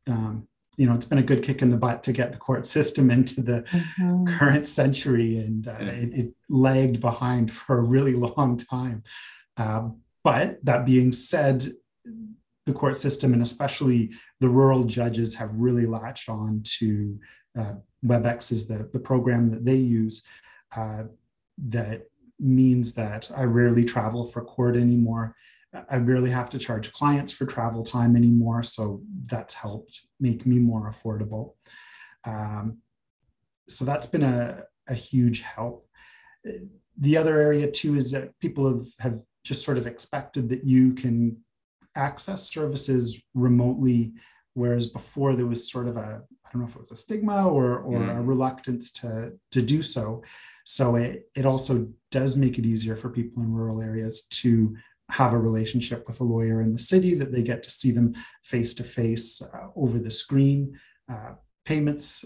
um, 0.08 0.48
you 0.77 0.88
know, 0.88 0.96
it's 0.96 1.05
been 1.05 1.20
a 1.20 1.24
good 1.24 1.43
kick 1.43 1.62
in 1.62 1.70
the 1.70 1.77
butt 1.77 2.01
to 2.03 2.12
get 2.12 2.31
the 2.31 2.39
court 2.39 2.65
system 2.65 3.12
into 3.12 3.41
the 3.41 3.62
mm-hmm. 3.62 4.25
current 4.38 4.67
century, 4.67 5.38
and 5.38 5.67
uh, 5.67 5.75
it, 5.79 6.13
it, 6.13 6.34
lagged 6.50 7.00
behind 7.00 7.53
for 7.53 7.77
a 7.77 7.84
really 7.84 8.13
long 8.13 8.58
time. 8.58 9.03
Uh, 9.55 9.89
but 10.24 10.58
that 10.65 10.86
being 10.86 11.12
said, 11.12 11.67
the 12.65 12.74
court 12.74 12.98
system 12.98 13.34
and 13.34 13.41
especially 13.41 14.12
the 14.39 14.50
rural 14.50 14.84
judges 14.84 15.36
have 15.36 15.50
really 15.53 15.86
latched 15.86 16.29
on 16.29 16.62
to 16.63 17.20
WebEx 18.05 18.51
is 18.51 18.67
the, 18.67 18.89
the 18.93 19.00
program 19.00 19.50
that 19.50 19.65
they 19.65 19.75
use. 19.75 20.25
Uh, 20.75 21.03
that 21.58 22.08
means 22.39 22.93
that 22.96 23.29
I 23.36 23.43
rarely 23.43 23.86
travel 23.86 24.27
for 24.27 24.41
court 24.43 24.75
anymore. 24.75 25.36
I 25.89 25.98
rarely 25.98 26.31
have 26.31 26.50
to 26.50 26.60
charge 26.60 26.91
clients 26.91 27.31
for 27.31 27.46
travel 27.46 27.84
time 27.84 28.15
anymore. 28.15 28.63
So 28.63 29.01
that's 29.25 29.53
helped 29.53 30.01
make 30.20 30.46
me 30.46 30.60
more 30.60 30.91
affordable. 30.91 31.53
Um, 32.25 32.79
so 33.70 33.86
that's 33.86 34.08
been 34.08 34.24
a, 34.24 34.63
a 34.88 34.93
huge 34.93 35.41
help. 35.41 35.88
The 36.98 37.17
other 37.17 37.39
area 37.39 37.70
too 37.72 37.96
is 37.96 38.12
that 38.12 38.38
people 38.39 38.67
have, 38.67 38.88
have 39.00 39.22
just 39.43 39.63
sort 39.63 39.77
of 39.77 39.88
expected 39.88 40.50
that 40.50 40.65
you 40.65 40.93
can 40.93 41.38
access 41.96 42.50
services 42.50 43.22
remotely, 43.34 44.13
whereas 44.53 44.88
before 44.88 45.36
there 45.36 45.46
was 45.46 45.72
sort 45.72 45.88
of 45.88 45.98
a, 45.98 46.22
don't 46.51 46.62
know 46.62 46.67
if 46.67 46.75
it 46.75 46.81
was 46.81 46.91
a 46.91 46.96
stigma 46.96 47.48
or, 47.48 47.79
or 47.79 48.00
mm. 48.00 48.17
a 48.17 48.22
reluctance 48.22 48.91
to, 48.91 49.34
to 49.51 49.62
do 49.62 49.81
so. 49.81 50.24
So 50.65 50.96
it, 50.96 51.29
it 51.36 51.46
also 51.46 51.88
does 52.12 52.38
make 52.38 52.58
it 52.58 52.65
easier 52.65 52.96
for 52.96 53.10
people 53.10 53.43
in 53.43 53.51
rural 53.53 53.81
areas 53.81 54.24
to 54.24 54.75
have 55.10 55.34
a 55.34 55.38
relationship 55.38 56.08
with 56.08 56.22
a 56.22 56.24
lawyer 56.24 56.62
in 56.62 56.72
the 56.72 56.79
city, 56.79 57.13
that 57.15 57.31
they 57.31 57.41
get 57.41 57.62
to 57.63 57.72
see 57.72 57.91
them 57.91 58.15
face 58.43 58.74
to 58.75 58.84
face 58.84 59.41
over 59.75 60.00
the 60.00 60.12
screen. 60.12 60.79
Uh, 61.12 61.34
payments 61.65 62.24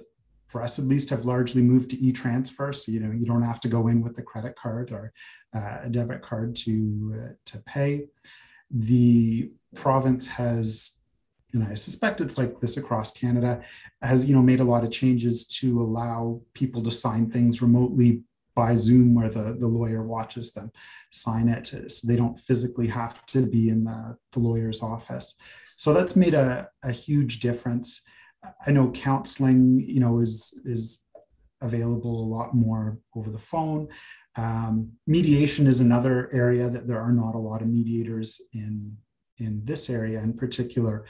for 0.47 0.61
us 0.61 0.79
at 0.79 0.85
least 0.85 1.09
have 1.09 1.25
largely 1.25 1.61
moved 1.61 1.89
to 1.89 1.97
e-transfer 1.97 2.71
so 2.71 2.91
you 2.91 2.99
know 2.99 3.11
you 3.11 3.25
don't 3.25 3.41
have 3.41 3.59
to 3.59 3.67
go 3.67 3.87
in 3.87 4.01
with 4.01 4.17
a 4.19 4.21
credit 4.21 4.55
card 4.55 4.91
or 4.91 5.11
uh, 5.53 5.79
a 5.83 5.89
debit 5.89 6.21
card 6.21 6.55
to 6.55 7.13
uh, 7.19 7.33
to 7.45 7.57
pay 7.65 8.05
the 8.71 9.51
province 9.75 10.27
has 10.27 10.99
and 11.55 11.63
i 11.63 11.73
suspect 11.73 12.21
it's 12.21 12.37
like 12.37 12.59
this 12.59 12.77
across 12.77 13.11
canada 13.11 13.61
has 14.01 14.29
you 14.29 14.35
know 14.35 14.41
made 14.41 14.59
a 14.59 14.63
lot 14.63 14.83
of 14.83 14.91
changes 14.91 15.45
to 15.45 15.81
allow 15.81 16.39
people 16.53 16.83
to 16.83 16.91
sign 16.91 17.29
things 17.29 17.61
remotely 17.61 18.21
by 18.55 18.73
Zoom 18.73 19.13
where 19.13 19.29
the, 19.29 19.57
the 19.59 19.67
lawyer 19.67 20.01
watches 20.01 20.53
them 20.53 20.71
sign 21.11 21.49
it 21.49 21.67
so 21.91 22.07
they 22.07 22.15
don't 22.15 22.39
physically 22.39 22.87
have 22.87 23.25
to 23.27 23.41
be 23.45 23.69
in 23.69 23.83
the, 23.83 24.17
the 24.31 24.39
lawyer's 24.39 24.81
office. 24.81 25.35
So 25.77 25.93
that's 25.93 26.15
made 26.15 26.33
a, 26.33 26.69
a 26.83 26.91
huge 26.91 27.41
difference. 27.41 28.01
I 28.65 28.71
know 28.71 28.91
counseling, 28.91 29.83
you 29.85 29.99
know, 29.99 30.19
is 30.19 30.59
is 30.65 31.01
available 31.61 32.23
a 32.23 32.31
lot 32.35 32.53
more 32.53 32.99
over 33.15 33.29
the 33.29 33.39
phone. 33.39 33.87
Um, 34.37 34.91
mediation 35.07 35.67
is 35.67 35.79
another 35.79 36.29
area 36.33 36.69
that 36.69 36.87
there 36.87 37.01
are 37.01 37.11
not 37.11 37.35
a 37.35 37.39
lot 37.39 37.61
of 37.61 37.67
mediators 37.67 38.41
in 38.53 38.97
in 39.37 39.65
this 39.65 39.89
area 39.89 40.19
in 40.19 40.33
particular, 40.33 41.05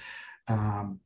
um, 0.47 0.99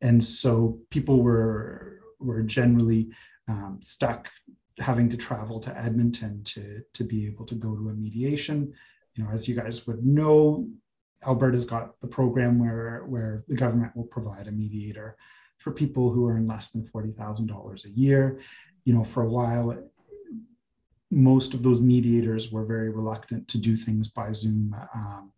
and 0.00 0.22
so 0.22 0.78
people 0.90 1.22
were 1.22 2.00
were 2.18 2.42
generally 2.42 3.10
um, 3.48 3.78
stuck 3.80 4.30
having 4.78 5.08
to 5.08 5.16
travel 5.16 5.58
to 5.60 5.78
Edmonton 5.78 6.42
to, 6.44 6.82
to 6.92 7.04
be 7.04 7.26
able 7.26 7.44
to 7.46 7.54
go 7.54 7.74
to 7.74 7.88
a 7.88 7.94
mediation. 7.94 8.72
You 9.14 9.24
know, 9.24 9.30
as 9.30 9.48
you 9.48 9.54
guys 9.54 9.86
would 9.86 10.04
know, 10.04 10.68
Alberta's 11.24 11.64
got 11.64 11.98
the 12.00 12.06
program 12.06 12.58
where, 12.58 13.02
where 13.06 13.44
the 13.48 13.56
government 13.56 13.96
will 13.96 14.04
provide 14.04 14.48
a 14.48 14.52
mediator 14.52 15.16
for 15.58 15.70
people 15.70 16.10
who 16.12 16.28
earn 16.28 16.46
less 16.46 16.70
than 16.70 16.86
$40,000 16.94 17.84
a 17.84 17.90
year. 17.90 18.38
You 18.84 18.92
know, 18.92 19.02
for 19.02 19.22
a 19.22 19.28
while, 19.28 19.76
most 21.10 21.54
of 21.54 21.62
those 21.62 21.80
mediators 21.80 22.52
were 22.52 22.64
very 22.64 22.90
reluctant 22.90 23.48
to 23.48 23.58
do 23.58 23.76
things 23.76 24.08
by 24.08 24.32
Zoom 24.32 24.76
um, 24.94 25.32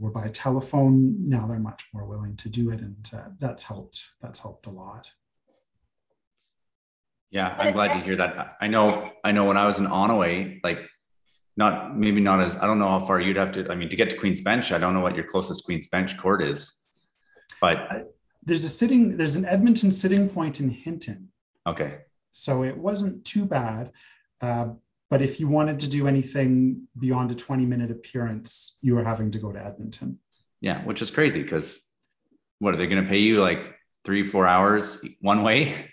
or 0.00 0.10
by 0.10 0.28
telephone. 0.28 1.28
Now 1.28 1.46
they're 1.46 1.58
much 1.58 1.86
more 1.92 2.04
willing 2.04 2.36
to 2.38 2.48
do 2.48 2.70
it, 2.70 2.80
and 2.80 3.08
uh, 3.12 3.28
that's 3.38 3.62
helped. 3.62 4.12
That's 4.20 4.38
helped 4.38 4.66
a 4.66 4.70
lot. 4.70 5.08
Yeah, 7.30 7.48
I'm 7.58 7.72
glad 7.72 7.94
to 7.94 8.00
hear 8.00 8.16
that. 8.16 8.56
I 8.60 8.68
know, 8.68 9.10
I 9.24 9.32
know 9.32 9.44
when 9.46 9.56
I 9.56 9.66
was 9.66 9.78
in 9.78 9.86
Onoway, 9.86 10.60
like 10.62 10.78
not 11.56 11.96
maybe 11.96 12.20
not 12.20 12.40
as 12.40 12.56
I 12.56 12.66
don't 12.66 12.78
know 12.78 12.88
how 12.88 13.04
far 13.04 13.20
you'd 13.20 13.36
have 13.36 13.52
to. 13.52 13.68
I 13.70 13.74
mean, 13.74 13.88
to 13.88 13.96
get 13.96 14.10
to 14.10 14.16
Queen's 14.16 14.40
Bench, 14.40 14.70
I 14.70 14.78
don't 14.78 14.94
know 14.94 15.00
what 15.00 15.16
your 15.16 15.24
closest 15.24 15.64
Queen's 15.64 15.88
Bench 15.88 16.16
court 16.16 16.42
is, 16.42 16.80
but 17.60 18.08
there's 18.44 18.64
a 18.64 18.68
sitting. 18.68 19.16
There's 19.16 19.36
an 19.36 19.44
Edmonton 19.44 19.90
sitting 19.90 20.28
point 20.28 20.60
in 20.60 20.70
Hinton. 20.70 21.30
Okay. 21.66 21.98
So 22.30 22.62
it 22.64 22.76
wasn't 22.76 23.24
too 23.24 23.46
bad, 23.46 23.92
uh, 24.40 24.70
but 25.10 25.22
if 25.22 25.38
you 25.38 25.48
wanted 25.48 25.80
to 25.80 25.88
do 25.88 26.08
anything 26.08 26.88
beyond 26.98 27.30
a 27.30 27.34
20 27.34 27.66
minute 27.66 27.90
appearance, 27.90 28.78
you 28.80 28.94
were 28.94 29.04
having 29.04 29.30
to 29.32 29.38
go 29.38 29.52
to 29.52 29.64
Edmonton. 29.64 30.18
Yeah, 30.60 30.84
which 30.84 31.02
is 31.02 31.10
crazy 31.10 31.42
because 31.42 31.88
what 32.58 32.74
are 32.74 32.76
they 32.76 32.86
going 32.86 33.02
to 33.02 33.08
pay 33.08 33.18
you 33.18 33.40
like 33.40 33.60
three, 34.04 34.22
four 34.22 34.46
hours 34.46 34.98
one 35.20 35.42
way? 35.42 35.90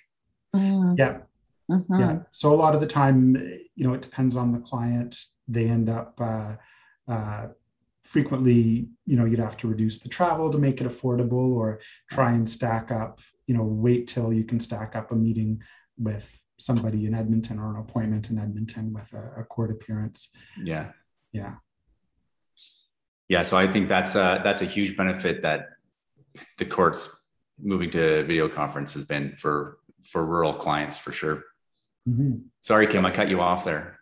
Mm. 0.56 0.98
Yeah. 0.98 1.20
Mm-hmm. 1.70 2.00
Yeah. 2.00 2.20
So 2.32 2.53
a 2.53 2.56
lot 2.56 2.75
of 2.75 2.82
the 2.82 2.88
time, 2.88 3.36
you 3.75 3.88
know, 3.88 3.94
it 3.94 4.01
depends 4.01 4.36
on 4.36 4.51
the 4.51 4.60
client. 4.60 5.18
They 5.48 5.68
end 5.68 5.89
up 5.89 6.20
uh, 6.20 6.56
uh, 7.08 7.48
frequently, 8.03 8.89
you 9.06 9.18
know, 9.18 9.25
you'd 9.25 9.39
have 9.39 9.58
to 9.58 9.68
reduce 9.68 10.00
the 10.00 10.10
travel 10.10 10.50
to 10.51 10.58
make 10.58 10.82
it 10.82 10.88
affordable, 10.88 11.53
or 11.53 11.80
try 12.10 12.32
and 12.32 12.50
stack 12.50 12.91
up. 12.91 13.20
You 13.48 13.56
know, 13.56 13.63
wait 13.63 14.08
till 14.08 14.32
you 14.34 14.44
can 14.44 14.60
stack 14.60 14.96
up 14.96 15.12
a 15.12 15.15
meeting 15.15 15.62
with 15.98 16.40
somebody 16.62 17.06
in 17.06 17.13
Edmonton 17.13 17.60
or 17.60 17.72
an 17.72 17.82
appointment 17.82 18.30
in 18.30 18.38
Edmonton 18.38 18.94
with 18.94 19.13
a, 19.13 19.41
a 19.41 19.44
court 19.44 19.72
appearance. 19.72 20.30
Yeah. 20.62 20.91
Yeah. 21.32 21.56
Yeah. 23.27 23.44
So 23.44 23.58
I 23.58 23.68
think 23.68 23.88
that's 23.88 24.15
a, 24.15 24.41
that's 24.44 24.62
a 24.62 24.65
huge 24.65 24.96
benefit 24.96 25.41
that 25.41 25.70
the 26.58 26.65
courts 26.65 27.18
moving 27.60 27.91
to 27.91 28.24
video 28.24 28.50
conference 28.50 28.94
has 28.94 29.03
been 29.03 29.36
for 29.38 29.77
for 30.03 30.25
rural 30.25 30.53
clients 30.53 30.98
for 30.98 31.12
sure. 31.12 31.44
Mm-hmm. 32.08 32.38
Sorry, 32.62 32.88
Kim, 32.88 33.06
I 33.06 33.12
cut 33.12 33.30
you 33.30 33.41
off 33.41 33.63
there. 33.65 34.00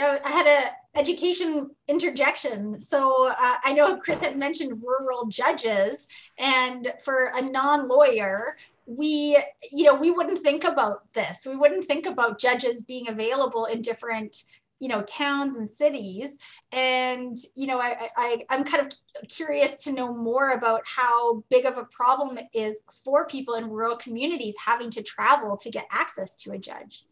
I 0.00 0.18
had 0.24 0.46
a 0.46 0.70
education 0.94 1.70
interjection. 1.88 2.78
So 2.78 3.28
uh, 3.28 3.56
I 3.64 3.72
know 3.72 3.96
Chris 3.96 4.20
had 4.20 4.36
mentioned 4.36 4.82
rural 4.82 5.26
judges, 5.26 6.06
and 6.38 6.92
for 7.04 7.32
a 7.34 7.42
non-lawyer, 7.42 8.56
we, 8.86 9.38
you 9.70 9.84
know, 9.84 9.94
we 9.94 10.10
wouldn't 10.10 10.40
think 10.40 10.64
about 10.64 11.12
this. 11.14 11.46
We 11.46 11.56
wouldn't 11.56 11.86
think 11.86 12.06
about 12.06 12.38
judges 12.38 12.82
being 12.82 13.08
available 13.08 13.66
in 13.66 13.80
different 13.80 14.44
you 14.82 14.88
know 14.88 15.02
towns 15.02 15.54
and 15.54 15.68
cities 15.68 16.38
and 16.72 17.38
you 17.54 17.68
know 17.68 17.78
I, 17.78 18.08
I 18.16 18.44
i'm 18.50 18.64
kind 18.64 18.84
of 18.84 19.28
curious 19.28 19.84
to 19.84 19.92
know 19.92 20.12
more 20.12 20.50
about 20.50 20.82
how 20.84 21.44
big 21.50 21.66
of 21.66 21.78
a 21.78 21.84
problem 21.84 22.36
it 22.36 22.48
is 22.52 22.80
for 23.04 23.24
people 23.24 23.54
in 23.54 23.70
rural 23.70 23.96
communities 23.96 24.56
having 24.58 24.90
to 24.90 25.02
travel 25.04 25.56
to 25.58 25.70
get 25.70 25.86
access 25.92 26.34
to 26.34 26.50
a 26.50 26.58
judge 26.58 27.04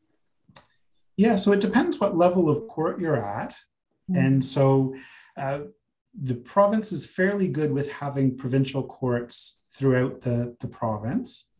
yeah 1.16 1.37
so 1.37 1.52
it 1.52 1.60
depends 1.60 2.00
what 2.00 2.16
level 2.16 2.50
of 2.50 2.66
court 2.66 3.00
you're 3.00 3.25
at 3.25 3.56
mm-hmm. 4.11 4.25
and 4.25 4.45
so 4.45 4.95
uh, 5.37 5.61
the 6.21 6.35
province 6.35 6.93
is 6.93 7.07
fairly 7.07 7.49
good 7.49 7.73
with 7.73 7.90
having 7.90 8.37
provincial 8.37 8.83
courts 8.83 9.67
throughout 9.75 10.21
the, 10.21 10.57
the 10.61 10.69
province 10.69 11.50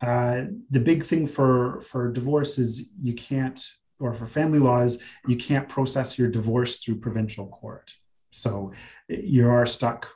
uh, 0.00 0.46
the 0.70 0.80
big 0.80 1.04
thing 1.04 1.26
for 1.26 1.80
for 1.80 2.10
divorce 2.10 2.58
is 2.58 2.88
you 3.00 3.14
can't 3.14 3.60
or 4.02 4.12
for 4.12 4.26
family 4.26 4.58
laws, 4.58 5.02
you 5.28 5.36
can't 5.36 5.68
process 5.68 6.18
your 6.18 6.28
divorce 6.28 6.78
through 6.78 6.98
provincial 6.98 7.46
court. 7.46 7.94
So 8.30 8.72
you 9.08 9.48
are 9.48 9.64
stuck 9.64 10.08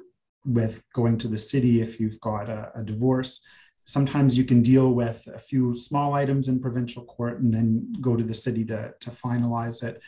with 0.44 0.82
going 0.92 1.18
to 1.18 1.28
the 1.28 1.38
city 1.38 1.80
if 1.80 2.00
you've 2.00 2.20
got 2.20 2.48
a, 2.48 2.72
a 2.74 2.82
divorce. 2.82 3.46
Sometimes 3.84 4.36
you 4.36 4.44
can 4.44 4.62
deal 4.62 4.92
with 4.92 5.26
a 5.32 5.38
few 5.38 5.72
small 5.74 6.14
items 6.14 6.48
in 6.48 6.60
provincial 6.60 7.04
court 7.04 7.38
and 7.40 7.54
then 7.54 7.92
go 8.00 8.16
to 8.16 8.24
the 8.24 8.34
city 8.34 8.64
to, 8.64 8.92
to 9.00 9.10
finalize 9.10 9.84
it. 9.84 10.02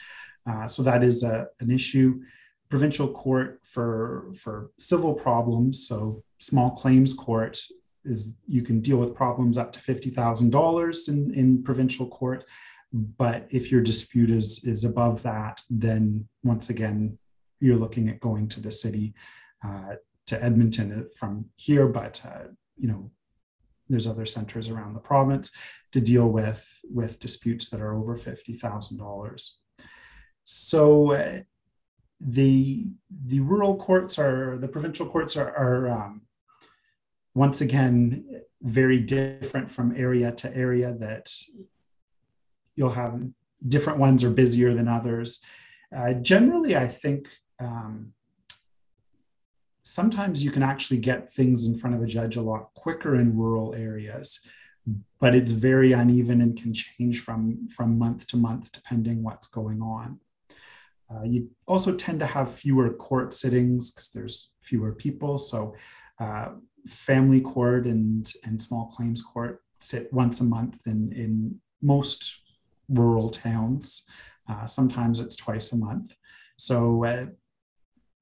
Uh, 0.49 0.67
so 0.67 0.83
that 0.83 1.03
is 1.03 1.23
a, 1.23 1.49
an 1.61 1.71
issue. 1.71 2.21
Provincial 2.69 3.09
court 3.09 3.61
for, 3.65 4.33
for 4.37 4.71
civil 4.79 5.15
problems, 5.15 5.87
so 5.87 6.23
small 6.39 6.71
claims 6.71 7.15
court 7.15 7.61
is 8.05 8.39
you 8.47 8.63
can 8.63 8.81
deal 8.81 8.99
with 8.99 9.15
problems 9.15 9.59
up 9.59 9.73
to 9.73 9.81
$50,000 9.81 11.09
in, 11.09 11.35
in 11.35 11.63
provincial 11.63 12.07
court. 12.07 12.45
But 12.93 13.47
if 13.51 13.71
your 13.71 13.83
dispute 13.83 14.31
is, 14.31 14.65
is 14.65 14.85
above 14.85 15.23
that, 15.23 15.61
then 15.69 16.29
once 16.43 16.71
again, 16.71 17.19
you're 17.61 17.77
looking 17.77 18.09
at 18.09 18.21
going 18.21 18.49
to 18.49 18.61
the 18.61 18.71
city, 18.71 19.15
uh, 19.65 19.97
to 20.29 20.43
Edmonton 20.45 21.09
from 21.17 21.47
here, 21.57 21.87
but 21.89 22.21
uh, 22.25 22.49
you 22.77 22.87
know, 22.87 23.11
there's 23.89 24.07
other 24.07 24.27
centers 24.27 24.69
around 24.69 24.93
the 24.93 25.01
province 25.01 25.51
to 25.93 26.01
deal 26.01 26.29
with 26.29 26.67
with 26.85 27.19
disputes 27.19 27.71
that 27.71 27.81
are 27.81 27.95
over 27.95 28.15
fifty 28.17 28.53
thousand 28.53 28.99
dollars. 28.99 29.59
So 30.51 31.13
uh, 31.13 31.41
the 32.19 32.95
the 33.27 33.41
rural 33.41 33.77
courts 33.77 34.19
are 34.19 34.57
the 34.57 34.67
provincial 34.67 35.05
courts 35.05 35.37
are, 35.37 35.55
are 35.55 35.91
um, 35.91 36.23
once 37.35 37.61
again 37.61 38.25
very 38.63 38.99
different 38.99 39.71
from 39.71 39.95
area 39.95 40.33
to 40.33 40.57
area. 40.57 40.95
That 40.95 41.31
you'll 42.77 42.93
have 42.93 43.21
different 43.69 43.99
ones 43.99 44.25
are 44.25 44.31
busier 44.31 44.73
than 44.73 44.89
others. 44.89 45.45
Uh, 45.95 46.15
generally, 46.15 46.79
I 46.79 46.89
think 46.89 47.29
um, 47.61 48.15
sometimes 49.83 50.43
you 50.43 50.51
can 50.51 50.63
actually 50.63 51.01
get 51.01 51.31
things 51.31 51.67
in 51.67 51.77
front 51.77 51.95
of 51.95 52.03
a 52.03 52.07
judge 52.07 52.37
a 52.37 52.41
lot 52.41 52.73
quicker 52.73 53.17
in 53.17 53.37
rural 53.37 53.75
areas, 53.75 54.41
but 55.21 55.35
it's 55.35 55.53
very 55.53 55.93
uneven 55.93 56.41
and 56.41 56.57
can 56.57 56.73
change 56.73 57.21
from, 57.21 57.69
from 57.69 57.99
month 57.99 58.27
to 58.29 58.39
month 58.39 58.73
depending 58.73 59.23
what's 59.23 59.47
going 59.47 59.83
on. 59.83 60.21
Uh, 61.11 61.23
you 61.25 61.51
also 61.67 61.95
tend 61.95 62.21
to 62.21 62.27
have 62.27 62.55
fewer 62.55 62.91
court 62.91 63.33
sittings 63.33 63.91
because 63.91 64.11
there's 64.11 64.51
fewer 64.63 64.93
people. 64.93 65.39
So, 65.39 65.75
uh, 66.21 66.51
family 66.87 67.41
court 67.41 67.87
and, 67.87 68.31
and 68.45 68.61
small 68.61 68.87
claims 68.87 69.23
court 69.23 69.63
sit 69.81 70.13
once 70.13 70.41
a 70.41 70.45
month 70.45 70.87
in, 70.87 71.13
in 71.13 71.61
most 71.83 72.43
rural 72.89 73.31
towns. 73.31 74.07
Uh, 74.49 74.67
sometimes 74.67 75.21
it's 75.21 75.37
twice 75.37 75.73
a 75.73 75.77
month. 75.77 76.17
So 76.57 77.05
uh, 77.05 77.27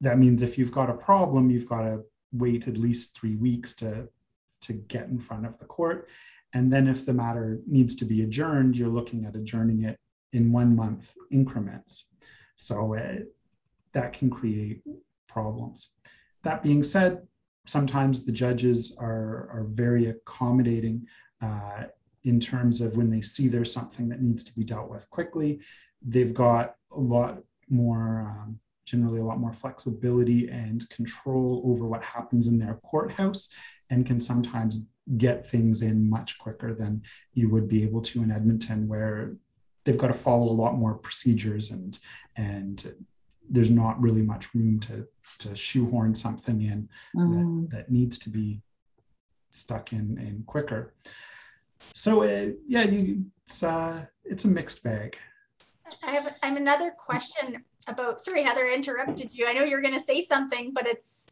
that 0.00 0.18
means 0.18 0.42
if 0.42 0.58
you've 0.58 0.72
got 0.72 0.90
a 0.90 0.94
problem, 0.94 1.50
you've 1.50 1.68
got 1.68 1.82
to 1.82 2.02
wait 2.32 2.68
at 2.68 2.76
least 2.76 3.16
three 3.18 3.36
weeks 3.36 3.74
to, 3.76 4.08
to 4.62 4.72
get 4.72 5.06
in 5.06 5.18
front 5.18 5.46
of 5.46 5.58
the 5.58 5.64
court. 5.64 6.08
And 6.52 6.72
then 6.72 6.88
if 6.88 7.06
the 7.06 7.14
matter 7.14 7.60
needs 7.66 7.94
to 7.96 8.04
be 8.04 8.22
adjourned, 8.22 8.76
you're 8.76 8.88
looking 8.88 9.24
at 9.24 9.36
adjourning 9.36 9.84
it 9.84 9.98
in 10.32 10.52
one 10.52 10.74
month 10.74 11.14
increments. 11.30 12.06
So 12.56 12.94
uh, 12.94 13.18
that 13.92 14.12
can 14.12 14.30
create 14.30 14.82
problems. 15.28 15.90
That 16.42 16.62
being 16.62 16.82
said, 16.82 17.26
sometimes 17.66 18.24
the 18.24 18.32
judges 18.32 18.96
are, 19.00 19.50
are 19.52 19.66
very 19.68 20.06
accommodating 20.06 21.06
uh, 21.42 21.84
in 22.24 22.40
terms 22.40 22.80
of 22.80 22.96
when 22.96 23.10
they 23.10 23.20
see 23.20 23.48
there's 23.48 23.72
something 23.72 24.08
that 24.08 24.22
needs 24.22 24.42
to 24.44 24.54
be 24.54 24.64
dealt 24.64 24.90
with 24.90 25.08
quickly. 25.10 25.60
They've 26.02 26.34
got 26.34 26.74
a 26.90 27.00
lot 27.00 27.38
more, 27.68 28.20
um, 28.20 28.58
generally, 28.84 29.20
a 29.20 29.24
lot 29.24 29.38
more 29.38 29.52
flexibility 29.52 30.48
and 30.48 30.88
control 30.90 31.62
over 31.64 31.86
what 31.86 32.02
happens 32.02 32.46
in 32.46 32.58
their 32.58 32.80
courthouse 32.84 33.48
and 33.90 34.06
can 34.06 34.20
sometimes 34.20 34.88
get 35.16 35.48
things 35.48 35.82
in 35.82 36.08
much 36.08 36.38
quicker 36.38 36.74
than 36.74 37.02
you 37.32 37.48
would 37.48 37.68
be 37.68 37.82
able 37.84 38.02
to 38.02 38.22
in 38.22 38.30
Edmonton, 38.30 38.88
where 38.88 39.36
they've 39.86 39.96
got 39.96 40.08
to 40.08 40.12
follow 40.12 40.46
a 40.46 40.60
lot 40.60 40.76
more 40.76 40.94
procedures 40.94 41.70
and 41.70 41.98
and 42.36 42.92
there's 43.48 43.70
not 43.70 43.98
really 44.00 44.22
much 44.22 44.54
room 44.54 44.78
to 44.80 45.06
to 45.38 45.56
shoehorn 45.56 46.14
something 46.14 46.60
in 46.60 46.88
mm. 47.16 47.70
that, 47.70 47.76
that 47.76 47.90
needs 47.90 48.18
to 48.18 48.28
be 48.28 48.60
stuck 49.50 49.92
in 49.92 50.18
in 50.18 50.42
quicker 50.46 50.92
so 51.94 52.22
uh, 52.22 52.50
yeah, 52.66 52.82
you, 52.82 53.24
it's 53.46 53.62
uh, 53.62 54.04
it's 54.24 54.44
a 54.44 54.48
mixed 54.48 54.82
bag. 54.82 55.16
I 56.06 56.10
have 56.10 56.36
I 56.42 56.46
have 56.48 56.56
another 56.56 56.90
question 56.90 57.62
about. 57.86 58.20
Sorry, 58.20 58.42
Heather, 58.42 58.66
I 58.66 58.74
interrupted 58.74 59.32
you. 59.32 59.46
I 59.46 59.52
know 59.52 59.64
you're 59.64 59.80
going 59.80 59.94
to 59.94 60.00
say 60.00 60.20
something, 60.20 60.72
but 60.74 60.86
it's 60.86 61.26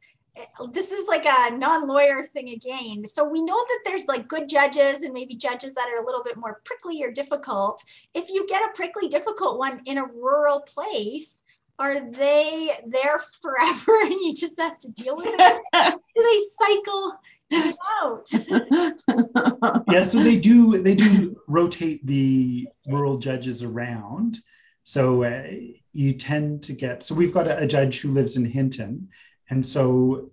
this 0.72 0.92
is 0.92 1.06
like 1.06 1.26
a 1.26 1.56
non-lawyer 1.56 2.28
thing 2.32 2.50
again. 2.50 3.06
So 3.06 3.24
we 3.24 3.42
know 3.42 3.56
that 3.56 3.80
there's 3.84 4.06
like 4.06 4.28
good 4.28 4.48
judges 4.48 5.02
and 5.02 5.12
maybe 5.12 5.36
judges 5.36 5.74
that 5.74 5.88
are 5.88 6.02
a 6.02 6.06
little 6.06 6.22
bit 6.22 6.36
more 6.36 6.60
prickly 6.64 7.02
or 7.02 7.10
difficult. 7.10 7.82
If 8.14 8.30
you 8.30 8.46
get 8.48 8.62
a 8.62 8.72
prickly, 8.74 9.08
difficult 9.08 9.58
one 9.58 9.80
in 9.86 9.98
a 9.98 10.06
rural 10.06 10.60
place, 10.60 11.34
are 11.78 12.10
they 12.10 12.70
there 12.86 13.20
forever 13.42 14.00
and 14.02 14.12
you 14.12 14.34
just 14.34 14.60
have 14.60 14.78
to 14.80 14.90
deal 14.92 15.16
with 15.16 15.26
it? 15.28 15.62
Do 16.16 16.22
they 16.22 16.38
cycle 16.58 17.18
out. 18.02 18.28
uh, 19.88 20.04
so 20.04 20.18
they 20.18 20.40
do 20.40 20.82
they 20.82 20.94
do 20.94 21.36
rotate 21.46 22.04
the 22.06 22.68
rural 22.86 23.18
judges 23.18 23.62
around. 23.62 24.38
So 24.84 25.24
uh, 25.24 25.44
you 25.92 26.14
tend 26.14 26.62
to 26.64 26.72
get 26.72 27.02
so 27.02 27.14
we've 27.14 27.34
got 27.34 27.48
a, 27.48 27.62
a 27.62 27.66
judge 27.66 28.00
who 28.00 28.12
lives 28.12 28.36
in 28.36 28.44
Hinton, 28.44 29.08
and 29.50 29.64
so 29.64 30.30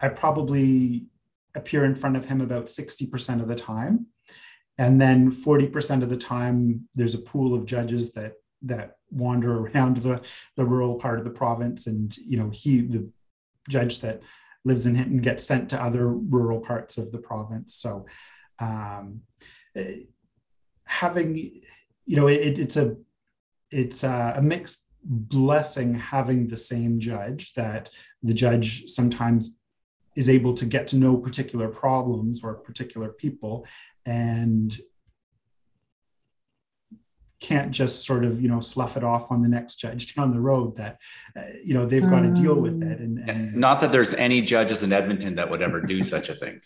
I 0.00 0.08
probably 0.08 1.06
appear 1.54 1.84
in 1.84 1.94
front 1.94 2.16
of 2.16 2.26
him 2.26 2.40
about 2.40 2.66
60% 2.66 3.40
of 3.40 3.48
the 3.48 3.56
time. 3.56 4.06
And 4.78 5.00
then 5.00 5.32
40% 5.32 6.02
of 6.02 6.08
the 6.08 6.16
time, 6.16 6.88
there's 6.94 7.14
a 7.14 7.18
pool 7.18 7.54
of 7.54 7.66
judges 7.66 8.12
that 8.12 8.34
that 8.62 8.96
wander 9.10 9.58
around 9.60 9.98
the, 9.98 10.20
the 10.56 10.64
rural 10.64 10.96
part 10.96 11.18
of 11.18 11.24
the 11.24 11.30
province. 11.30 11.86
And, 11.86 12.16
you 12.16 12.36
know, 12.36 12.50
he, 12.50 12.80
the 12.80 13.08
judge 13.68 14.00
that 14.00 14.20
lives 14.64 14.86
in 14.86 14.94
Hinton 14.94 15.18
gets 15.18 15.44
sent 15.44 15.70
to 15.70 15.82
other 15.82 16.08
rural 16.08 16.60
parts 16.60 16.98
of 16.98 17.12
the 17.12 17.18
province. 17.18 17.74
So 17.74 18.06
um, 18.58 19.20
eh, 19.76 20.00
having, 20.86 21.36
you 21.36 22.16
know, 22.16 22.26
it, 22.26 22.58
it's 22.58 22.76
a, 22.76 22.96
it's 23.70 24.02
a, 24.02 24.34
a 24.36 24.42
mixed 24.42 24.87
blessing 25.04 25.94
having 25.94 26.48
the 26.48 26.56
same 26.56 27.00
judge 27.00 27.54
that 27.54 27.90
the 28.22 28.34
judge 28.34 28.88
sometimes 28.88 29.56
is 30.16 30.28
able 30.28 30.54
to 30.54 30.66
get 30.66 30.86
to 30.88 30.96
know 30.96 31.16
particular 31.16 31.68
problems 31.68 32.42
or 32.42 32.54
particular 32.54 33.08
people 33.08 33.66
and 34.04 34.78
can't 37.40 37.70
just 37.70 38.04
sort 38.04 38.24
of 38.24 38.42
you 38.42 38.48
know 38.48 38.58
slough 38.58 38.96
it 38.96 39.04
off 39.04 39.30
on 39.30 39.42
the 39.42 39.48
next 39.48 39.76
judge 39.76 40.12
down 40.16 40.32
the 40.32 40.40
road 40.40 40.76
that 40.76 41.00
uh, 41.36 41.42
you 41.62 41.72
know 41.72 41.86
they've 41.86 42.02
got 42.02 42.22
to 42.22 42.30
deal 42.30 42.54
with 42.54 42.82
it 42.82 42.98
and, 42.98 43.18
and, 43.28 43.54
not 43.54 43.80
that 43.80 43.92
there's 43.92 44.12
any 44.14 44.42
judges 44.42 44.82
in 44.82 44.92
edmonton 44.92 45.36
that 45.36 45.48
would 45.48 45.62
ever 45.62 45.80
do 45.80 46.02
such 46.14 46.28
a 46.28 46.34
thing. 46.34 46.60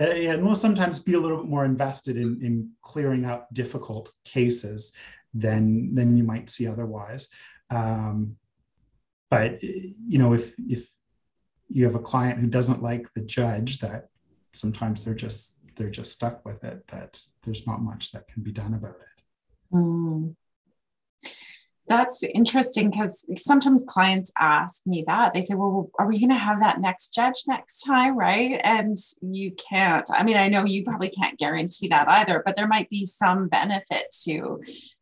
Uh, 0.00 0.04
and 0.04 0.42
we'll 0.42 0.54
sometimes 0.54 1.00
be 1.00 1.12
a 1.12 1.20
little 1.20 1.36
bit 1.36 1.46
more 1.46 1.66
invested 1.66 2.16
in, 2.16 2.40
in 2.42 2.70
clearing 2.80 3.26
up 3.26 3.52
difficult 3.52 4.10
cases 4.24 4.94
than 5.34 5.94
than 5.94 6.16
you 6.16 6.24
might 6.24 6.50
see 6.50 6.66
otherwise. 6.66 7.28
Um, 7.70 8.36
but 9.30 9.62
you 9.62 10.18
know 10.18 10.32
if 10.32 10.52
if 10.58 10.88
you 11.68 11.84
have 11.84 11.94
a 11.94 12.00
client 12.00 12.40
who 12.40 12.48
doesn't 12.48 12.82
like 12.82 13.12
the 13.14 13.22
judge 13.22 13.78
that 13.78 14.08
sometimes 14.52 15.04
they're 15.04 15.14
just 15.14 15.56
they're 15.76 15.88
just 15.88 16.12
stuck 16.12 16.44
with 16.44 16.62
it 16.64 16.86
that 16.88 17.22
there's 17.44 17.66
not 17.66 17.80
much 17.80 18.10
that 18.10 18.28
can 18.28 18.42
be 18.42 18.52
done 18.52 18.74
about 18.74 18.96
it. 18.96 19.22
Mm. 19.72 20.34
that's 21.86 22.24
interesting 22.24 22.90
because 22.90 23.24
sometimes 23.40 23.84
clients 23.86 24.32
ask 24.36 24.84
me 24.84 25.04
that. 25.06 25.32
They 25.32 25.42
say 25.42 25.54
well 25.54 25.90
are 25.98 26.08
we 26.08 26.18
going 26.18 26.30
to 26.30 26.34
have 26.34 26.58
that 26.60 26.80
next 26.80 27.14
judge 27.14 27.44
next 27.46 27.82
time? 27.84 28.18
Right? 28.18 28.60
And 28.64 28.96
you 29.22 29.52
can't. 29.52 30.08
I 30.12 30.24
mean 30.24 30.36
i 30.36 30.48
know 30.48 30.64
you 30.64 30.82
probably 30.82 31.08
can't 31.08 31.38
guarantee 31.38 31.88
that 31.88 32.08
either 32.08 32.42
but 32.44 32.56
there 32.56 32.68
might 32.68 32.90
be 32.90 33.06
some 33.06 33.48
benefit 33.48 34.06
to 34.24 34.60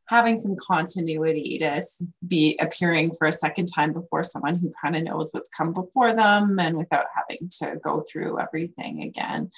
having 0.08 0.36
some 0.36 0.56
continuity 0.56 1.58
to 1.58 1.82
be 2.26 2.58
appearing 2.60 3.12
for 3.16 3.26
a 3.26 3.32
second 3.32 3.66
time 3.66 3.92
before 3.92 4.22
someone 4.22 4.56
who 4.56 4.70
kind 4.82 4.96
of 4.96 5.02
knows 5.02 5.30
what's 5.32 5.50
come 5.50 5.72
before 5.72 6.14
them 6.14 6.58
and 6.58 6.76
without 6.76 7.04
having 7.14 7.48
to 7.50 7.78
go 7.82 8.02
through 8.10 8.40
everything 8.40 9.02
again. 9.02 9.50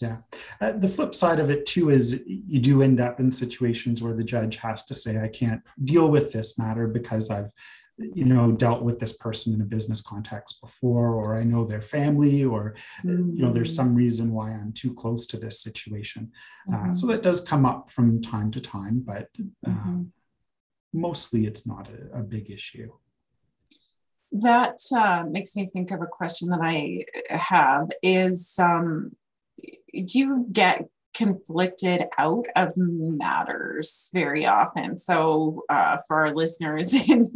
Yeah. 0.00 0.16
Uh, 0.60 0.72
the 0.72 0.88
flip 0.88 1.14
side 1.14 1.40
of 1.40 1.50
it, 1.50 1.66
too, 1.66 1.90
is 1.90 2.22
you 2.26 2.60
do 2.60 2.82
end 2.82 3.00
up 3.00 3.20
in 3.20 3.30
situations 3.30 4.02
where 4.02 4.14
the 4.14 4.24
judge 4.24 4.56
has 4.58 4.84
to 4.86 4.94
say, 4.94 5.20
I 5.20 5.28
can't 5.28 5.62
deal 5.84 6.08
with 6.08 6.32
this 6.32 6.56
matter 6.56 6.86
because 6.86 7.30
I've 7.30 7.50
you 8.14 8.24
know 8.24 8.52
dealt 8.52 8.82
with 8.82 8.98
this 8.98 9.16
person 9.16 9.54
in 9.54 9.60
a 9.60 9.64
business 9.64 10.00
context 10.00 10.60
before 10.60 11.14
or 11.14 11.36
i 11.36 11.44
know 11.44 11.64
their 11.64 11.82
family 11.82 12.44
or 12.44 12.74
mm-hmm. 13.04 13.36
you 13.36 13.42
know 13.42 13.52
there's 13.52 13.72
mm. 13.72 13.76
some 13.76 13.94
reason 13.94 14.32
why 14.32 14.50
i'm 14.50 14.72
too 14.72 14.94
close 14.94 15.26
to 15.26 15.36
this 15.36 15.60
situation 15.60 16.30
mm-hmm. 16.68 16.90
uh, 16.90 16.92
so 16.92 17.06
mm-hmm. 17.06 17.12
that 17.12 17.22
does 17.22 17.40
come 17.40 17.66
up 17.66 17.90
from 17.90 18.22
time 18.22 18.50
to 18.50 18.60
time 18.60 19.00
but 19.04 19.28
uh, 19.66 19.70
mm-hmm. 19.70 20.02
mostly 20.92 21.46
it's 21.46 21.66
not 21.66 21.88
a, 21.88 22.20
a 22.20 22.22
big 22.22 22.50
issue 22.50 22.90
that 24.32 24.78
uh, 24.96 25.24
makes 25.28 25.56
me 25.56 25.66
think 25.66 25.90
of 25.90 26.00
a 26.00 26.06
question 26.06 26.48
that 26.50 26.60
i 26.62 27.04
have 27.28 27.88
is 28.02 28.58
um, 28.58 29.12
do 29.92 30.18
you 30.18 30.46
get 30.52 30.88
conflicted 31.14 32.06
out 32.18 32.46
of 32.56 32.72
matters 32.76 34.10
very 34.12 34.46
often. 34.46 34.96
So, 34.96 35.64
uh, 35.68 35.98
for 36.06 36.26
our 36.26 36.34
listeners 36.34 36.94
in 37.08 37.26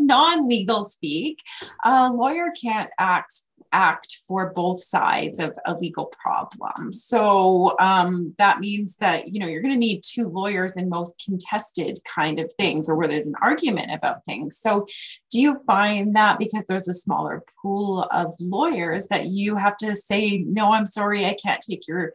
non 0.00 0.48
legal 0.48 0.84
speak, 0.84 1.40
a 1.84 2.10
lawyer 2.10 2.50
can't 2.60 2.90
act 2.98 3.42
act 3.74 4.20
for 4.26 4.52
both 4.52 4.80
sides 4.80 5.40
of 5.40 5.52
a 5.66 5.74
legal 5.74 6.06
problem. 6.06 6.92
So 6.92 7.74
um, 7.80 8.34
that 8.38 8.60
means 8.60 8.96
that 8.96 9.28
you 9.28 9.40
know 9.40 9.46
you're 9.46 9.60
going 9.60 9.74
to 9.74 9.78
need 9.78 10.02
two 10.02 10.28
lawyers 10.28 10.76
in 10.76 10.88
most 10.88 11.22
contested 11.22 11.98
kind 12.06 12.38
of 12.38 12.50
things, 12.58 12.88
or 12.88 12.94
where 12.94 13.08
there's 13.08 13.26
an 13.26 13.34
argument 13.42 13.90
about 13.92 14.24
things. 14.24 14.58
So 14.58 14.86
do 15.30 15.40
you 15.40 15.58
find 15.66 16.14
that 16.16 16.38
because 16.38 16.64
there's 16.66 16.88
a 16.88 16.94
smaller 16.94 17.42
pool 17.60 18.02
of 18.12 18.32
lawyers 18.40 19.08
that 19.08 19.26
you 19.26 19.56
have 19.56 19.76
to 19.78 19.94
say 19.96 20.44
no, 20.46 20.72
I'm 20.72 20.86
sorry, 20.86 21.26
I 21.26 21.36
can't 21.44 21.62
take 21.68 21.86
your 21.88 22.12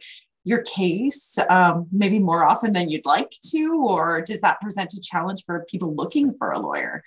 your 0.50 0.62
case 0.62 1.38
um, 1.48 1.86
maybe 1.92 2.18
more 2.18 2.44
often 2.44 2.72
than 2.72 2.90
you'd 2.90 3.06
like 3.06 3.30
to 3.42 3.86
or 3.88 4.20
does 4.20 4.40
that 4.40 4.60
present 4.60 4.92
a 4.92 5.00
challenge 5.00 5.44
for 5.44 5.64
people 5.68 5.94
looking 5.94 6.32
for 6.32 6.50
a 6.50 6.58
lawyer 6.58 7.02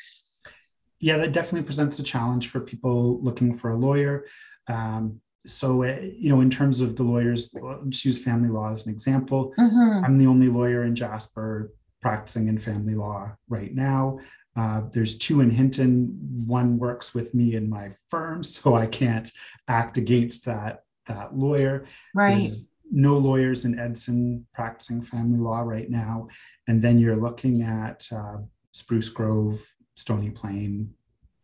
yeah 0.99 1.17
that 1.17 1.33
definitely 1.33 1.63
presents 1.63 1.99
a 1.99 2.03
challenge 2.03 2.47
for 2.47 2.59
people 2.59 3.21
looking 3.21 3.55
for 3.55 3.71
a 3.71 3.75
lawyer 3.75 4.25
um, 4.67 5.19
so 5.45 5.83
uh, 5.83 5.99
you 6.01 6.29
know 6.29 6.41
in 6.41 6.49
terms 6.49 6.79
of 6.79 6.95
the 6.95 7.03
lawyers 7.03 7.53
just 7.89 8.05
use 8.05 8.23
family 8.23 8.49
law 8.49 8.71
as 8.71 8.87
an 8.87 8.93
example 8.93 9.53
mm-hmm. 9.59 10.05
i'm 10.05 10.17
the 10.17 10.27
only 10.27 10.47
lawyer 10.47 10.83
in 10.83 10.95
jasper 10.95 11.73
practicing 12.01 12.47
in 12.47 12.57
family 12.57 12.95
law 12.95 13.29
right 13.49 13.75
now 13.75 14.17
uh, 14.55 14.81
there's 14.91 15.17
two 15.17 15.41
in 15.41 15.49
Hinton. 15.49 16.45
One 16.45 16.77
works 16.77 17.15
with 17.15 17.33
me 17.33 17.55
in 17.55 17.69
my 17.69 17.93
firm, 18.09 18.43
so 18.43 18.75
I 18.75 18.85
can't 18.85 19.31
act 19.67 19.97
against 19.97 20.45
that 20.45 20.83
that 21.07 21.35
lawyer. 21.35 21.85
Right. 22.13 22.39
There's 22.39 22.67
no 22.93 23.17
lawyers 23.17 23.65
in 23.65 23.79
Edson 23.79 24.45
practicing 24.53 25.01
family 25.01 25.39
law 25.39 25.61
right 25.61 25.89
now. 25.89 26.27
And 26.67 26.81
then 26.81 26.99
you're 26.99 27.15
looking 27.15 27.63
at 27.63 28.07
uh, 28.11 28.37
Spruce 28.71 29.09
Grove, 29.09 29.65
Stony 29.95 30.29
Plain, 30.29 30.93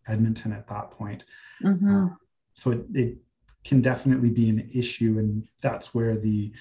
Edmonton 0.07 0.53
at 0.53 0.67
that 0.67 0.91
point. 0.91 1.25
Mm-hmm. 1.63 2.05
Uh, 2.05 2.09
so 2.53 2.71
it, 2.71 2.85
it, 2.93 3.17
can 3.65 3.81
definitely 3.81 4.29
be 4.29 4.49
an 4.49 4.69
issue. 4.73 5.19
And 5.19 5.45
that's 5.61 5.93
where 5.93 6.17
the, 6.17 6.51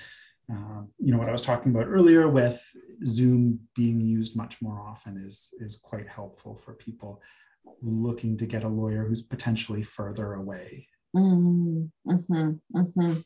uh, 0.53 0.83
you 0.98 1.12
know, 1.12 1.16
what 1.16 1.29
I 1.29 1.33
was 1.33 1.42
talking 1.42 1.70
about 1.70 1.87
earlier 1.87 2.29
with 2.29 2.61
Zoom 3.05 3.61
being 3.77 4.01
used 4.01 4.37
much 4.37 4.61
more 4.61 4.81
often 4.81 5.16
is, 5.16 5.55
is 5.61 5.77
quite 5.77 6.09
helpful 6.09 6.57
for 6.57 6.74
people 6.74 7.22
looking 7.83 8.37
to 8.38 8.46
get 8.46 8.64
a 8.64 8.68
lawyer 8.68 9.05
who's 9.05 9.22
potentially 9.22 9.85
further 9.85 10.35
away. 10.35 10.88
Mm-hmm. 11.16 12.11
Mm-hmm. 12.11 13.20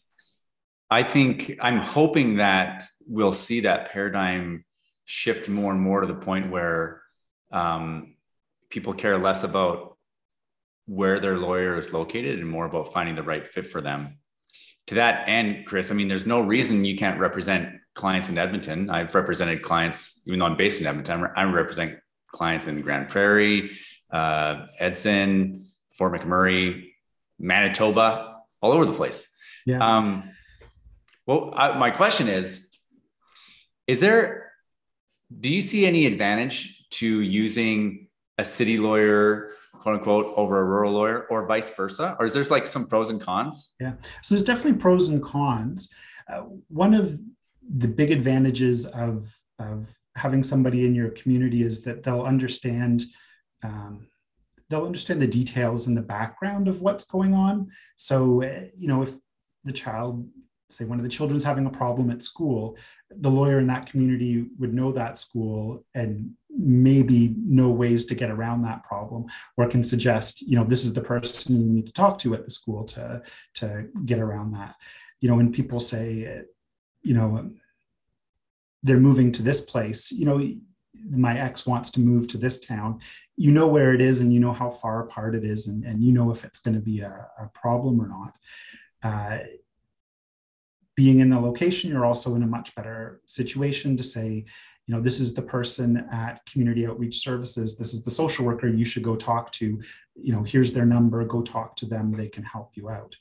I 0.92 1.02
think 1.02 1.56
I'm 1.58 1.78
hoping 1.78 2.36
that 2.36 2.84
we'll 3.06 3.32
see 3.32 3.60
that 3.60 3.90
paradigm 3.92 4.66
shift 5.06 5.48
more 5.48 5.72
and 5.72 5.80
more 5.80 6.02
to 6.02 6.06
the 6.06 6.14
point 6.14 6.50
where 6.50 7.00
um, 7.50 8.14
people 8.68 8.92
care 8.92 9.16
less 9.16 9.42
about 9.42 9.96
where 10.84 11.18
their 11.18 11.38
lawyer 11.38 11.78
is 11.78 11.94
located 11.94 12.40
and 12.40 12.48
more 12.48 12.66
about 12.66 12.92
finding 12.92 13.14
the 13.14 13.22
right 13.22 13.48
fit 13.48 13.64
for 13.64 13.80
them. 13.80 14.18
To 14.88 14.96
that 14.96 15.30
end, 15.30 15.64
Chris, 15.64 15.90
I 15.90 15.94
mean, 15.94 16.08
there's 16.08 16.26
no 16.26 16.40
reason 16.40 16.84
you 16.84 16.96
can't 16.96 17.18
represent 17.18 17.70
clients 17.94 18.28
in 18.28 18.36
Edmonton. 18.36 18.90
I've 18.90 19.14
represented 19.14 19.62
clients, 19.62 20.22
even 20.26 20.40
though 20.40 20.46
I'm 20.46 20.58
based 20.58 20.82
in 20.82 20.86
Edmonton, 20.86 21.26
I 21.34 21.44
represent 21.44 22.00
clients 22.28 22.66
in 22.66 22.82
Grande 22.82 23.08
Prairie, 23.08 23.70
uh, 24.12 24.66
Edson, 24.78 25.66
Fort 25.92 26.12
McMurray, 26.12 26.90
Manitoba, 27.38 28.36
all 28.60 28.72
over 28.72 28.84
the 28.84 28.92
place. 28.92 29.34
Yeah. 29.64 29.78
Um, 29.78 30.28
well, 31.26 31.52
I, 31.56 31.76
my 31.78 31.90
question 31.90 32.28
is 32.28 32.82
Is 33.86 34.00
there, 34.00 34.52
do 35.40 35.52
you 35.52 35.60
see 35.60 35.86
any 35.86 36.06
advantage 36.06 36.86
to 36.90 37.20
using 37.20 38.08
a 38.38 38.44
city 38.44 38.78
lawyer, 38.78 39.50
quote 39.80 39.96
unquote, 39.96 40.34
over 40.36 40.60
a 40.60 40.64
rural 40.64 40.92
lawyer 40.92 41.26
or 41.30 41.46
vice 41.46 41.70
versa? 41.70 42.16
Or 42.18 42.26
is 42.26 42.34
there 42.34 42.44
like 42.44 42.66
some 42.66 42.86
pros 42.86 43.10
and 43.10 43.20
cons? 43.20 43.74
Yeah. 43.80 43.94
So 44.22 44.34
there's 44.34 44.44
definitely 44.44 44.80
pros 44.80 45.08
and 45.08 45.22
cons. 45.22 45.88
Uh, 46.28 46.42
one 46.68 46.94
of 46.94 47.18
the 47.76 47.88
big 47.88 48.10
advantages 48.10 48.86
of, 48.86 49.34
of 49.58 49.88
having 50.16 50.42
somebody 50.42 50.86
in 50.86 50.94
your 50.94 51.10
community 51.10 51.62
is 51.62 51.82
that 51.82 52.02
they'll 52.02 52.22
understand. 52.22 53.04
Um, 53.62 54.08
they'll 54.68 54.86
understand 54.86 55.20
the 55.20 55.26
details 55.26 55.86
and 55.86 55.96
the 55.96 56.02
background 56.02 56.66
of 56.66 56.80
what's 56.80 57.04
going 57.04 57.34
on. 57.34 57.70
So, 57.96 58.42
uh, 58.42 58.64
you 58.74 58.88
know, 58.88 59.02
if 59.02 59.10
the 59.64 59.72
child 59.72 60.26
say 60.72 60.84
one 60.84 60.98
of 60.98 61.04
the 61.04 61.10
children's 61.10 61.44
having 61.44 61.66
a 61.66 61.70
problem 61.70 62.10
at 62.10 62.22
school, 62.22 62.76
the 63.10 63.30
lawyer 63.30 63.58
in 63.58 63.66
that 63.68 63.86
community 63.86 64.46
would 64.58 64.74
know 64.74 64.92
that 64.92 65.18
school 65.18 65.84
and 65.94 66.32
maybe 66.50 67.34
know 67.38 67.70
ways 67.70 68.06
to 68.06 68.14
get 68.14 68.30
around 68.30 68.62
that 68.62 68.84
problem 68.84 69.26
or 69.56 69.66
can 69.68 69.82
suggest, 69.82 70.42
you 70.42 70.56
know, 70.56 70.64
this 70.64 70.84
is 70.84 70.94
the 70.94 71.00
person 71.00 71.62
you 71.62 71.72
need 71.72 71.86
to 71.86 71.92
talk 71.92 72.18
to 72.18 72.34
at 72.34 72.44
the 72.44 72.50
school 72.50 72.84
to, 72.84 73.22
to 73.54 73.88
get 74.04 74.18
around 74.18 74.52
that. 74.52 74.74
You 75.20 75.28
know, 75.28 75.36
when 75.36 75.52
people 75.52 75.80
say, 75.80 76.42
you 77.02 77.14
know, 77.14 77.50
they're 78.82 78.98
moving 78.98 79.32
to 79.32 79.42
this 79.42 79.60
place. 79.60 80.10
You 80.10 80.26
know, 80.26 80.52
my 81.10 81.38
ex 81.38 81.66
wants 81.66 81.90
to 81.92 82.00
move 82.00 82.28
to 82.28 82.38
this 82.38 82.60
town. 82.60 83.00
You 83.36 83.50
know 83.50 83.68
where 83.68 83.92
it 83.94 84.00
is, 84.00 84.20
and 84.20 84.32
you 84.32 84.40
know 84.40 84.52
how 84.52 84.70
far 84.70 85.02
apart 85.02 85.34
it 85.34 85.44
is, 85.44 85.66
and, 85.66 85.84
and 85.84 86.02
you 86.02 86.12
know 86.12 86.30
if 86.30 86.44
it's 86.44 86.60
going 86.60 86.74
to 86.74 86.80
be 86.80 87.00
a, 87.00 87.26
a 87.38 87.48
problem 87.54 88.00
or 88.00 88.08
not. 88.08 88.34
Uh, 89.02 89.38
being 90.96 91.20
in 91.20 91.30
the 91.30 91.40
location, 91.40 91.90
you're 91.90 92.06
also 92.06 92.34
in 92.34 92.42
a 92.42 92.46
much 92.46 92.74
better 92.74 93.20
situation 93.26 93.96
to 93.96 94.02
say, 94.02 94.44
you 94.86 94.94
know, 94.94 95.00
this 95.00 95.20
is 95.20 95.34
the 95.34 95.42
person 95.42 96.08
at 96.12 96.44
Community 96.46 96.86
Outreach 96.86 97.22
Services. 97.22 97.78
This 97.78 97.94
is 97.94 98.04
the 98.04 98.10
social 98.10 98.44
worker 98.44 98.66
you 98.68 98.84
should 98.84 99.02
go 99.02 99.14
talk 99.14 99.52
to. 99.52 99.80
You 100.16 100.32
know, 100.32 100.42
here's 100.42 100.72
their 100.72 100.86
number. 100.86 101.24
Go 101.24 101.42
talk 101.42 101.76
to 101.76 101.86
them. 101.86 102.12
They 102.12 102.28
can 102.28 102.42
help 102.42 102.72
you 102.74 102.90
out. 102.90 103.16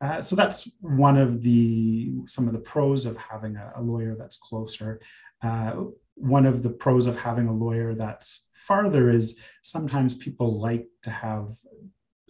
Uh, 0.00 0.20
so 0.20 0.34
that's 0.34 0.68
one 0.80 1.16
of 1.16 1.42
the 1.42 2.12
some 2.26 2.48
of 2.48 2.52
the 2.52 2.58
pros 2.58 3.06
of 3.06 3.16
having 3.16 3.56
a, 3.56 3.72
a 3.76 3.82
lawyer 3.82 4.16
that's 4.18 4.36
closer. 4.36 5.00
Uh, 5.42 5.84
one 6.16 6.44
of 6.44 6.64
the 6.64 6.70
pros 6.70 7.06
of 7.06 7.16
having 7.16 7.46
a 7.46 7.52
lawyer 7.52 7.94
that's 7.94 8.48
farther 8.54 9.08
is 9.08 9.40
sometimes 9.62 10.14
people 10.14 10.60
like 10.60 10.88
to 11.04 11.10
have 11.10 11.56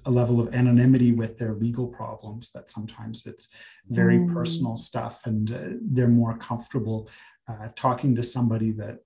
a 0.05 0.11
level 0.11 0.41
of 0.41 0.55
anonymity 0.55 1.13
with 1.13 1.39
their 1.39 1.55
legal 1.55 1.87
problems 1.87 2.51
that 2.53 2.71
sometimes 2.71 3.27
it's 3.27 3.49
very 3.89 4.19
mm. 4.19 4.33
personal 4.33 4.77
stuff 4.77 5.21
and 5.25 5.53
uh, 5.53 5.77
they're 5.81 6.09
more 6.09 6.37
comfortable 6.37 7.09
uh, 7.49 7.69
talking 7.75 8.15
to 8.15 8.23
somebody 8.23 8.71
that 8.71 8.99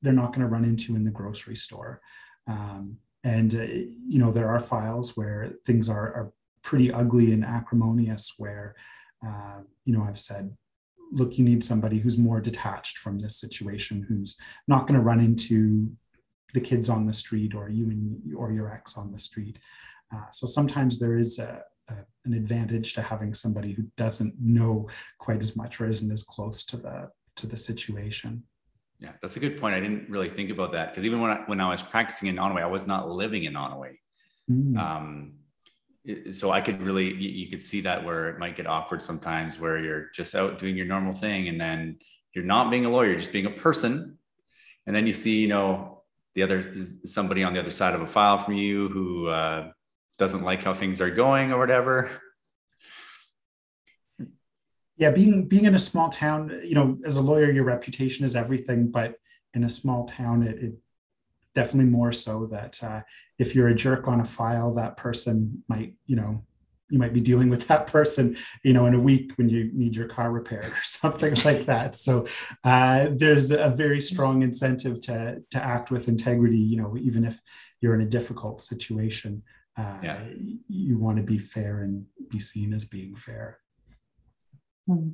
they're 0.00 0.12
not 0.12 0.32
going 0.32 0.40
to 0.40 0.52
run 0.52 0.64
into 0.64 0.96
in 0.96 1.04
the 1.04 1.10
grocery 1.10 1.56
store 1.56 2.00
um, 2.46 2.96
and 3.24 3.54
uh, 3.54 3.62
you 3.62 4.18
know 4.18 4.32
there 4.32 4.48
are 4.48 4.60
files 4.60 5.16
where 5.16 5.52
things 5.64 5.88
are, 5.88 6.12
are 6.14 6.32
pretty 6.62 6.92
ugly 6.92 7.32
and 7.32 7.44
acrimonious 7.44 8.34
where 8.38 8.74
uh, 9.26 9.60
you 9.84 9.96
know 9.96 10.02
i've 10.02 10.20
said 10.20 10.56
look 11.12 11.38
you 11.38 11.44
need 11.44 11.62
somebody 11.62 11.98
who's 11.98 12.18
more 12.18 12.40
detached 12.40 12.98
from 12.98 13.18
this 13.18 13.38
situation 13.38 14.04
who's 14.08 14.36
not 14.66 14.86
going 14.86 14.98
to 14.98 15.04
run 15.04 15.20
into 15.20 15.90
the 16.54 16.60
kids 16.60 16.88
on 16.88 17.06
the 17.06 17.14
street 17.14 17.54
or 17.54 17.68
you 17.68 17.90
and 17.90 18.34
or 18.34 18.52
your 18.52 18.70
ex 18.70 18.96
on 18.96 19.12
the 19.12 19.18
street 19.18 19.58
uh, 20.14 20.30
so 20.30 20.46
sometimes 20.46 20.98
there 20.98 21.16
is 21.16 21.38
a, 21.38 21.62
a, 21.88 21.94
an 22.24 22.34
advantage 22.34 22.94
to 22.94 23.02
having 23.02 23.34
somebody 23.34 23.72
who 23.72 23.84
doesn't 23.96 24.34
know 24.40 24.88
quite 25.18 25.40
as 25.40 25.56
much 25.56 25.80
or 25.80 25.86
isn't 25.86 26.12
as 26.12 26.22
close 26.22 26.64
to 26.66 26.76
the 26.76 27.10
to 27.36 27.46
the 27.46 27.56
situation. 27.56 28.42
Yeah, 28.98 29.12
that's 29.20 29.36
a 29.36 29.40
good 29.40 29.58
point. 29.58 29.74
I 29.74 29.80
didn't 29.80 30.08
really 30.08 30.28
think 30.28 30.50
about 30.50 30.72
that 30.72 30.90
because 30.90 31.04
even 31.04 31.20
when 31.20 31.30
I, 31.30 31.42
when 31.46 31.60
I 31.60 31.70
was 31.70 31.82
practicing 31.82 32.28
in 32.28 32.36
Onoway, 32.36 32.62
I 32.62 32.66
was 32.66 32.86
not 32.86 33.10
living 33.10 33.44
in 33.44 33.54
Onoway. 33.54 33.96
Mm. 34.50 34.76
Um, 34.78 35.32
so 36.30 36.50
I 36.50 36.60
could 36.60 36.82
really, 36.82 37.12
you, 37.14 37.48
could 37.48 37.62
see 37.62 37.80
that 37.82 38.04
where 38.04 38.28
it 38.28 38.38
might 38.38 38.56
get 38.56 38.66
awkward 38.66 39.02
sometimes, 39.02 39.58
where 39.58 39.78
you're 39.78 40.10
just 40.12 40.34
out 40.34 40.58
doing 40.58 40.76
your 40.76 40.86
normal 40.86 41.12
thing, 41.12 41.48
and 41.48 41.60
then 41.60 41.98
you're 42.34 42.44
not 42.44 42.70
being 42.70 42.84
a 42.84 42.90
lawyer, 42.90 43.10
you're 43.10 43.18
just 43.18 43.32
being 43.32 43.46
a 43.46 43.50
person, 43.50 44.18
and 44.86 44.94
then 44.94 45.06
you 45.06 45.12
see, 45.12 45.40
you 45.40 45.48
know, 45.48 46.02
the 46.34 46.42
other 46.42 46.74
somebody 47.04 47.44
on 47.44 47.52
the 47.52 47.60
other 47.60 47.70
side 47.70 47.94
of 47.94 48.00
a 48.00 48.06
file 48.06 48.38
from 48.38 48.54
you 48.54 48.88
who 48.88 49.28
uh, 49.28 49.70
doesn't 50.22 50.44
like 50.44 50.62
how 50.62 50.72
things 50.72 51.00
are 51.00 51.10
going 51.10 51.50
or 51.50 51.58
whatever. 51.58 52.08
Yeah 54.96 55.10
being 55.10 55.48
being 55.48 55.64
in 55.64 55.74
a 55.74 55.80
small 55.80 56.10
town 56.10 56.60
you 56.62 56.76
know 56.76 56.96
as 57.04 57.16
a 57.16 57.22
lawyer 57.22 57.50
your 57.50 57.64
reputation 57.64 58.24
is 58.24 58.36
everything 58.36 58.88
but 58.88 59.16
in 59.52 59.64
a 59.64 59.70
small 59.70 60.04
town 60.04 60.44
it, 60.44 60.58
it 60.62 60.74
definitely 61.56 61.90
more 61.90 62.12
so 62.12 62.46
that 62.46 62.80
uh, 62.84 63.00
if 63.40 63.56
you're 63.56 63.66
a 63.66 63.74
jerk 63.74 64.06
on 64.06 64.20
a 64.20 64.24
file 64.24 64.72
that 64.74 64.96
person 64.96 65.64
might 65.66 65.94
you 66.06 66.14
know 66.14 66.44
you 66.88 67.00
might 67.00 67.12
be 67.12 67.20
dealing 67.20 67.48
with 67.48 67.66
that 67.66 67.88
person 67.88 68.36
you 68.62 68.72
know 68.72 68.86
in 68.86 68.94
a 68.94 69.00
week 69.00 69.32
when 69.38 69.48
you 69.48 69.70
need 69.72 69.96
your 69.96 70.06
car 70.06 70.30
repaired 70.30 70.70
or 70.70 70.82
something 70.84 71.34
like 71.44 71.62
that. 71.72 71.96
So 71.96 72.26
uh, 72.62 73.08
there's 73.10 73.50
a 73.50 73.70
very 73.70 74.00
strong 74.00 74.42
incentive 74.42 75.02
to 75.06 75.42
to 75.50 75.58
act 75.58 75.90
with 75.90 76.06
integrity 76.06 76.62
you 76.72 76.76
know 76.76 76.96
even 77.08 77.24
if 77.24 77.40
you're 77.80 77.94
in 77.94 78.02
a 78.02 78.14
difficult 78.18 78.62
situation 78.62 79.42
uh, 79.76 79.98
yeah. 80.02 80.20
you 80.68 80.98
want 80.98 81.16
to 81.16 81.22
be 81.22 81.38
fair 81.38 81.82
and 81.82 82.04
be 82.28 82.38
seen 82.38 82.72
as 82.74 82.84
being 82.84 83.14
fair 83.14 83.58
Hmm. 84.86 85.10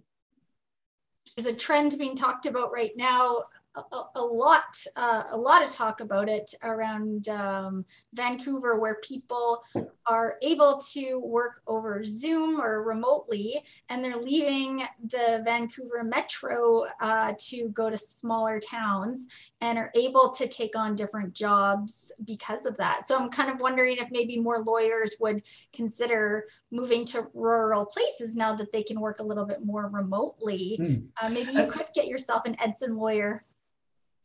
There's 1.37 1.47
a 1.47 1.57
trend 1.57 1.97
being 1.99 2.17
talked 2.17 2.47
about 2.47 2.73
right 2.73 2.97
now 2.97 3.45
a, 3.93 4.03
a 4.17 4.25
lot, 4.25 4.77
uh, 4.97 5.25
a 5.31 5.37
lot 5.37 5.65
of 5.65 5.71
talk 5.71 6.01
about 6.01 6.29
it 6.29 6.55
around 6.63 7.29
um, 7.29 7.85
Vancouver, 8.15 8.81
where 8.81 8.97
people 8.97 9.63
are 10.07 10.37
able 10.43 10.81
to 10.93 11.19
work 11.19 11.61
over 11.67 12.03
Zoom 12.05 12.61
or 12.61 12.83
remotely, 12.83 13.63
and 13.89 14.05
they're 14.05 14.17
leaving 14.17 14.83
the 15.05 15.43
Vancouver 15.45 16.03
metro 16.03 16.87
uh, 17.01 17.35
to 17.39 17.69
go 17.69 17.91
to 17.91 17.97
smaller 17.97 18.59
towns 18.59 19.27
and 19.61 19.77
are 19.77 19.91
able 19.97 20.31
to 20.31 20.47
take 20.47 20.77
on 20.77 20.95
different 20.95 21.35
jobs 21.35 22.13
because 22.25 22.65
of 22.65 22.77
that. 22.77 23.09
So 23.09 23.19
I'm 23.19 23.29
kind 23.29 23.51
of 23.51 23.61
wondering 23.61 23.97
if 23.97 24.09
maybe 24.11 24.39
more 24.39 24.61
lawyers 24.61 25.17
would 25.21 25.43
consider 25.73 26.45
moving 26.71 27.05
to 27.07 27.27
rural 27.35 27.85
places 27.85 28.37
now 28.37 28.55
that 28.55 28.73
they 28.73 28.83
can 28.85 29.01
work 29.01 29.19
a 29.19 29.25
little 29.25 29.47
bit 29.47 29.65
more 29.65 29.89
remotely. 29.89 30.79
Mm. 30.81 31.07
Uh, 31.21 31.29
maybe 31.31 31.53
you 31.53 31.67
could 31.67 31.87
get 31.95 32.07
yourself 32.07 32.43
an 32.47 32.57
Edson 32.61 32.97
lawyer 32.97 33.43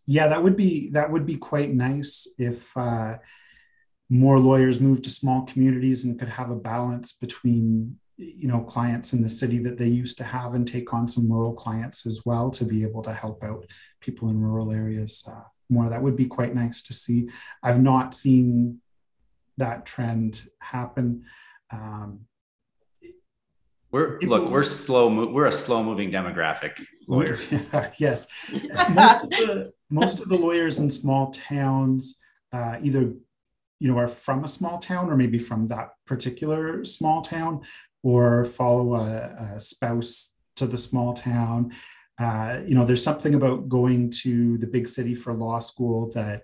yeah, 0.06 0.28
that 0.28 0.43
would 0.43 0.58
be 0.58 0.89
that 0.91 1.12
would 1.12 1.26
be 1.26 1.38
quite 1.38 1.74
nice 1.74 2.28
if 2.38 2.76
uh, 2.76 3.17
more 4.10 4.39
lawyers 4.39 4.80
moved 4.80 5.06
to 5.06 5.10
small 5.10 5.43
communities 5.43 6.04
and 6.04 6.19
could 6.19 6.30
have 6.30 6.50
a 6.50 6.56
balance 6.56 7.13
between 7.13 8.00
you 8.17 8.47
know 8.47 8.62
clients 8.62 9.13
in 9.13 9.21
the 9.21 9.30
city 9.30 9.58
that 9.60 9.78
they 9.78 9.88
used 9.88 10.17
to 10.17 10.23
have 10.23 10.54
and 10.54 10.67
take 10.67 10.93
on 10.93 11.08
some 11.08 11.32
rural 11.32 11.54
clients 11.54 12.06
as 12.06 12.21
well 12.26 12.52
to 12.52 12.63
be 12.63 12.84
able 12.84 13.02
to 13.02 13.13
help 13.13 13.43
out 13.43 13.65
people 13.99 14.30
in 14.30 14.39
rural 14.39 14.71
areas 14.71 15.28
uh, 15.28 15.41
more. 15.69 15.89
That 15.89 16.02
would 16.02 16.15
be 16.15 16.26
quite 16.26 16.54
nice 16.54 16.82
to 16.84 16.93
see. 16.93 17.30
I've 17.62 17.82
not 17.82 18.13
seen 18.13 18.82
that 19.58 19.86
trend 19.86 20.43
happen. 20.60 21.26
Um, 21.71 22.21
we're 23.91 24.19
look, 24.21 24.49
we're 24.49 24.63
slow. 24.63 25.08
We're 25.28 25.45
a 25.45 25.52
slow 25.52 25.84
moving 25.84 26.12
demographic. 26.12 26.84
Lawyers. 27.08 27.54
yes, 27.97 28.28
most 28.52 29.23
of, 29.23 29.30
the, 29.30 29.71
most 29.91 30.19
of 30.19 30.30
the 30.30 30.38
lawyers 30.38 30.80
in 30.80 30.89
small 30.89 31.32
towns 31.32 32.17
uh, 32.54 32.78
either 32.82 33.13
you 33.80 33.91
know 33.91 33.97
are 33.97 34.08
from 34.08 34.43
a 34.43 34.47
small 34.47 34.80
town 34.80 35.10
or 35.10 35.17
maybe 35.17 35.38
from 35.38 35.67
that 35.67 35.89
particular 36.06 36.86
small 36.86 37.21
town, 37.21 37.62
or 38.04 38.46
follow 38.46 38.96
a, 38.96 39.54
a 39.56 39.60
spouse 39.60 40.36
to 40.58 40.68
the 40.68 40.78
small 40.78 41.13
town. 41.13 41.74
Uh, 42.20 42.60
you 42.66 42.76
know, 42.76 42.86
there's 42.86 43.04
something 43.04 43.34
about 43.34 43.68
going 43.68 44.12
to 44.12 44.58
the 44.60 44.68
big 44.68 44.88
city 44.88 45.16
for 45.16 45.34
law 45.34 45.60
school 45.60 46.12
that 46.12 46.44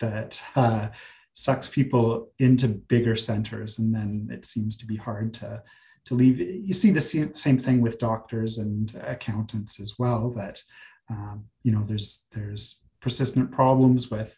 that 0.00 0.42
uh, 0.56 0.88
sucks 1.32 1.68
people 1.68 2.30
into 2.38 2.68
bigger 2.68 3.14
centers, 3.14 3.78
and 3.78 3.94
then 3.94 4.28
it 4.32 4.44
seems 4.44 4.76
to 4.76 4.86
be 4.86 4.96
hard 4.96 5.32
to 5.34 5.62
to 6.06 6.14
leave. 6.14 6.40
You 6.40 6.74
see 6.74 6.90
the 6.90 7.00
same 7.00 7.58
thing 7.58 7.80
with 7.80 7.98
doctors 7.98 8.58
and 8.58 8.92
accountants 9.06 9.78
as 9.78 9.94
well. 9.98 10.30
That 10.30 10.60
um, 11.08 11.44
you 11.62 11.72
know, 11.72 11.84
there's 11.84 12.26
there's 12.34 12.82
persistent 13.00 13.52
problems 13.52 14.10
with 14.10 14.36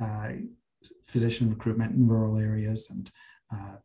uh, 0.00 0.30
physician 1.06 1.48
recruitment 1.48 1.94
in 1.94 2.06
rural 2.06 2.38
areas, 2.38 2.90
and 2.90 3.10
uh, 3.52 3.76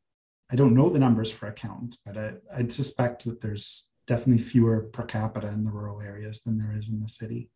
I 0.55 0.57
don't 0.57 0.73
know 0.73 0.87
the 0.87 0.99
numbers 0.99 1.33
for 1.33 1.47
accountants, 1.47 1.97
but 1.97 2.17
I, 2.17 2.31
I'd 2.55 2.71
suspect 2.71 3.25
that 3.25 3.41
there's 3.41 3.89
definitely 4.07 4.41
fewer 4.41 4.83
per 4.83 5.03
capita 5.03 5.49
in 5.49 5.65
the 5.65 5.69
rural 5.69 5.99
areas 5.99 6.43
than 6.43 6.57
there 6.57 6.73
is 6.77 6.87
in 6.87 7.01
the 7.01 7.09
city. 7.09 7.49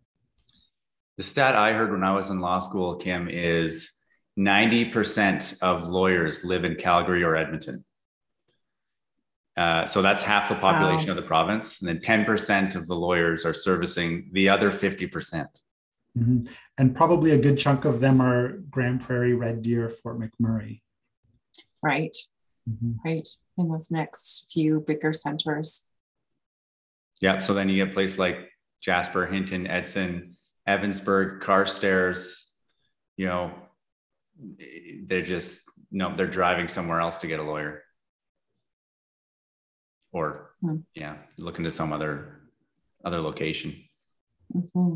The 1.16 1.24
stat 1.24 1.56
I 1.56 1.72
heard 1.72 1.94
when 1.94 2.04
I 2.04 2.12
was 2.14 2.30
in 2.30 2.42
law 2.42 2.60
school, 2.60 2.98
Kim, 2.98 3.30
is 3.30 3.94
90% 4.38 5.60
of 5.62 5.88
lawyers 5.88 6.44
live 6.44 6.66
in 6.66 6.76
Calgary 6.76 7.24
or 7.24 7.38
Edmonton. 7.38 7.86
Uh, 9.56 9.86
so 9.86 10.02
that's 10.02 10.22
half 10.22 10.50
the 10.50 10.56
population 10.56 11.08
wow. 11.08 11.12
of 11.12 11.24
the 11.24 11.28
province. 11.28 11.80
And 11.80 11.88
then 11.88 12.00
10% 12.00 12.76
of 12.76 12.86
the 12.86 12.96
lawyers 12.96 13.46
are 13.46 13.54
servicing 13.54 14.30
the 14.34 14.50
other 14.50 14.72
50%. 14.72 15.10
percent 15.10 15.48
mm 16.18 16.26
hmm 16.26 16.52
And 16.78 16.94
probably 16.94 17.32
a 17.32 17.38
good 17.38 17.58
chunk 17.58 17.86
of 17.86 18.02
them 18.02 18.20
are 18.20 18.58
Grande 18.70 19.00
Prairie, 19.00 19.36
Red 19.36 19.62
Deer, 19.62 19.88
Fort 19.88 20.20
McMurray. 20.20 20.82
Right. 21.82 22.12
Mm-hmm. 22.70 22.92
Right. 23.04 23.28
In 23.58 23.70
those 23.70 23.92
next 23.92 24.52
few 24.52 24.84
bigger 24.86 25.14
centers. 25.14 25.88
Yeah. 27.22 27.40
So 27.40 27.54
then 27.54 27.70
you 27.70 27.84
get 27.84 27.94
places 27.94 28.20
like 28.20 28.38
Jasper, 28.82 29.26
Hinton, 29.26 29.68
Edson, 29.68 30.38
Evansburg, 30.68 31.42
Carstairs, 31.42 32.54
you 33.18 33.26
know, 33.26 33.52
they're 35.06 35.22
just, 35.22 35.64
no, 35.92 36.16
they're 36.16 36.28
driving 36.28 36.70
somewhere 36.70 37.02
else 37.02 37.18
to 37.18 37.28
get 37.28 37.40
a 37.40 37.44
lawyer 37.44 37.84
or 40.12 40.52
hmm. 40.62 40.78
yeah, 40.96 41.18
look 41.38 41.58
into 41.58 41.72
some 41.72 41.94
other 41.94 42.42
other 43.06 43.22
location. 43.22 43.84
Mm-hmm. 44.56 44.96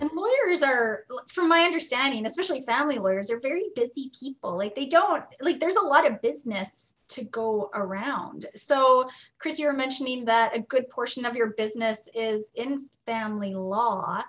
And 0.00 0.10
lawyers 0.12 0.62
are, 0.62 1.04
from 1.28 1.48
my 1.48 1.60
understanding, 1.60 2.24
especially 2.24 2.62
family 2.62 2.98
lawyers, 2.98 3.30
are 3.30 3.38
very 3.38 3.64
busy 3.76 4.10
people. 4.18 4.56
Like 4.56 4.74
they 4.74 4.86
don't 4.86 5.24
like. 5.40 5.60
There's 5.60 5.76
a 5.76 5.82
lot 5.82 6.10
of 6.10 6.22
business 6.22 6.93
to 7.08 7.24
go 7.24 7.70
around. 7.74 8.46
So, 8.54 9.08
Chris, 9.38 9.58
you 9.58 9.66
were 9.66 9.72
mentioning 9.72 10.24
that 10.26 10.56
a 10.56 10.60
good 10.60 10.88
portion 10.88 11.24
of 11.24 11.36
your 11.36 11.48
business 11.48 12.08
is 12.14 12.50
in 12.54 12.88
family 13.06 13.54
law. 13.54 14.22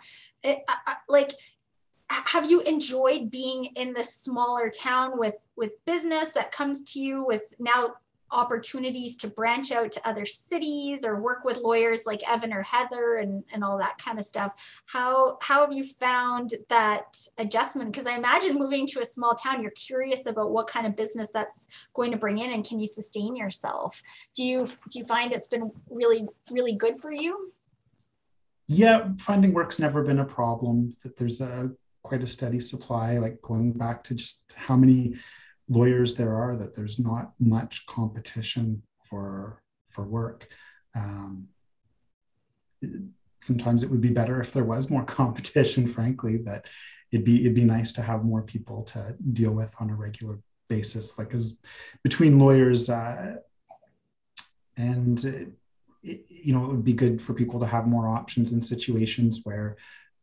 It, 0.43 0.59
I, 0.67 0.95
like, 1.07 1.31
have 2.09 2.49
you 2.49 2.61
enjoyed 2.61 3.31
being 3.31 3.65
in 3.75 3.93
this 3.93 4.15
smaller 4.15 4.69
town 4.69 5.17
with 5.17 5.35
with 5.55 5.71
business 5.85 6.31
that 6.31 6.51
comes 6.51 6.83
to 6.93 6.99
you 6.99 7.25
with 7.25 7.53
now 7.59 7.95
opportunities 8.35 9.15
to 9.17 9.27
branch 9.27 9.71
out 9.71 9.91
to 9.93 10.07
other 10.07 10.25
cities 10.25 11.05
or 11.05 11.21
work 11.21 11.45
with 11.45 11.57
lawyers 11.57 12.01
like 12.05 12.27
Evan 12.29 12.53
or 12.53 12.61
Heather 12.61 13.15
and, 13.15 13.43
and 13.51 13.63
all 13.63 13.77
that 13.77 13.97
kind 13.97 14.19
of 14.19 14.25
stuff. 14.25 14.53
How 14.85 15.37
how 15.41 15.61
have 15.61 15.73
you 15.73 15.85
found 15.85 16.51
that 16.69 17.17
adjustment? 17.37 17.91
Because 17.91 18.05
I 18.05 18.17
imagine 18.17 18.55
moving 18.55 18.85
to 18.87 19.01
a 19.01 19.05
small 19.05 19.33
town, 19.35 19.61
you're 19.61 19.71
curious 19.71 20.25
about 20.25 20.51
what 20.51 20.67
kind 20.67 20.85
of 20.85 20.95
business 20.95 21.31
that's 21.33 21.67
going 21.93 22.11
to 22.11 22.17
bring 22.17 22.37
in 22.39 22.51
and 22.51 22.65
can 22.65 22.79
you 22.79 22.87
sustain 22.87 23.35
yourself? 23.35 24.01
Do 24.35 24.43
you 24.43 24.67
do 24.89 24.99
you 24.99 25.05
find 25.05 25.31
it's 25.31 25.47
been 25.47 25.71
really, 25.89 26.27
really 26.51 26.73
good 26.73 26.99
for 26.99 27.11
you? 27.11 27.53
Yeah, 28.67 29.09
finding 29.19 29.53
work's 29.53 29.79
never 29.79 30.03
been 30.03 30.19
a 30.19 30.25
problem. 30.25 30.95
That 31.03 31.17
there's 31.17 31.39
a 31.39 31.71
quite 32.03 32.23
a 32.23 32.27
steady 32.27 32.59
supply, 32.59 33.17
like 33.17 33.41
going 33.41 33.71
back 33.71 34.03
to 34.03 34.13
just 34.13 34.45
how 34.55 34.75
many 34.75 35.15
lawyers 35.69 36.15
there 36.15 36.36
are 36.36 36.56
that 36.56 36.75
there's 36.75 36.99
not 36.99 37.34
much 37.39 37.86
competition 37.86 38.84
for 39.04 39.62
for 39.89 40.04
work. 40.04 40.47
Um, 40.95 41.47
sometimes 43.41 43.84
it 43.84 43.89
would 43.89 44.01
be 44.01 44.10
better 44.10 44.41
if 44.41 44.51
there 44.51 44.63
was 44.63 44.89
more 44.89 45.04
competition, 45.19 45.88
frankly. 45.88 46.38
That 46.38 46.67
it'd 47.12 47.25
be 47.25 47.41
it'd 47.41 47.56
be 47.56 47.63
nice 47.63 47.93
to 47.93 48.01
have 48.01 48.23
more 48.23 48.41
people 48.41 48.84
to 48.84 49.15
deal 49.34 49.51
with 49.51 49.73
on 49.80 49.89
a 49.89 49.95
regular 49.95 50.39
basis, 50.67 51.17
like 51.17 51.34
as 51.34 51.58
between 52.04 52.39
lawyers 52.39 52.89
uh, 52.89 53.36
and. 54.78 55.23
It, 55.23 55.49
it, 56.08 56.23
you 56.30 56.54
know, 56.54 56.63
it 56.65 56.67
would 56.67 56.84
be 56.84 56.93
good 56.93 57.19
for 57.19 57.34
people 57.34 57.60
to 57.60 57.65
have 57.65 57.88
more 57.88 58.08
options 58.08 58.51
in 58.51 58.62
situations 58.62 59.39
where 59.43 59.75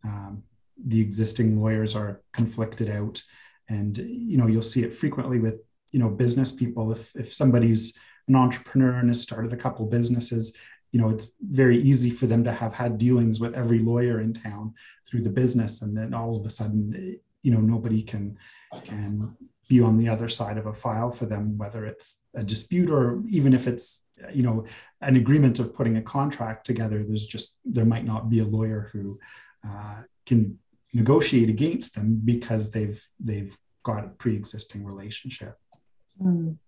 um, 0.05 0.45
the 0.87 1.01
existing 1.01 1.61
lawyers 1.61 1.97
are 1.97 2.21
conflicted 2.33 2.89
out 2.89 3.21
and 3.68 3.96
you 3.98 4.37
know 4.37 4.46
you'll 4.46 4.62
see 4.62 4.83
it 4.83 4.96
frequently 4.96 5.38
with 5.38 5.61
you 5.90 5.98
know 5.98 6.09
business 6.09 6.53
people. 6.53 6.92
If 6.92 7.14
if 7.16 7.35
somebody's 7.35 7.98
an 8.29 8.37
entrepreneur 8.37 8.98
and 8.98 9.09
has 9.09 9.20
started 9.20 9.53
a 9.53 9.57
couple 9.57 9.85
businesses 9.87 10.57
you 10.92 11.01
know 11.01 11.09
it's 11.09 11.27
very 11.40 11.79
easy 11.79 12.11
for 12.11 12.27
them 12.27 12.44
to 12.44 12.53
have 12.53 12.75
had 12.75 12.98
dealings 12.98 13.40
with 13.40 13.55
every 13.55 13.79
lawyer 13.79 14.20
in 14.20 14.33
town 14.33 14.75
through 15.09 15.22
the 15.22 15.31
business. 15.31 15.83
And 15.83 15.96
then 15.96 16.14
all 16.14 16.37
of 16.37 16.46
a 16.46 16.51
sudden 16.51 17.18
you 17.42 17.51
know 17.51 17.61
nobody 17.61 18.03
can 18.03 18.38
can 18.85 19.37
be 19.68 19.81
on 19.81 19.98
the 19.98 20.09
other 20.09 20.29
side 20.29 20.59
of 20.59 20.66
a 20.66 20.72
file 20.72 21.11
for 21.11 21.27
them 21.27 21.57
whether 21.59 21.87
it's 21.87 22.22
a 22.35 22.44
dispute 22.44 22.90
or 22.90 23.22
even 23.29 23.53
if 23.55 23.66
it's 23.66 24.05
you 24.33 24.42
know 24.42 24.64
an 25.01 25.16
agreement 25.16 25.59
of 25.59 25.75
putting 25.75 25.96
a 25.96 26.03
contract 26.03 26.64
together 26.64 27.03
there's 27.03 27.27
just 27.27 27.59
there 27.64 27.85
might 27.85 28.05
not 28.05 28.29
be 28.29 28.38
a 28.38 28.44
lawyer 28.44 28.90
who 28.92 29.18
uh, 29.66 30.03
can 30.27 30.59
negotiate 30.93 31.49
against 31.49 31.95
them 31.95 32.21
because 32.25 32.71
they've 32.71 33.03
they've 33.19 33.57
got 33.83 34.05
a 34.05 34.09
pre-existing 34.09 34.85
relationship. 34.85 35.59
Mm. 36.23 36.59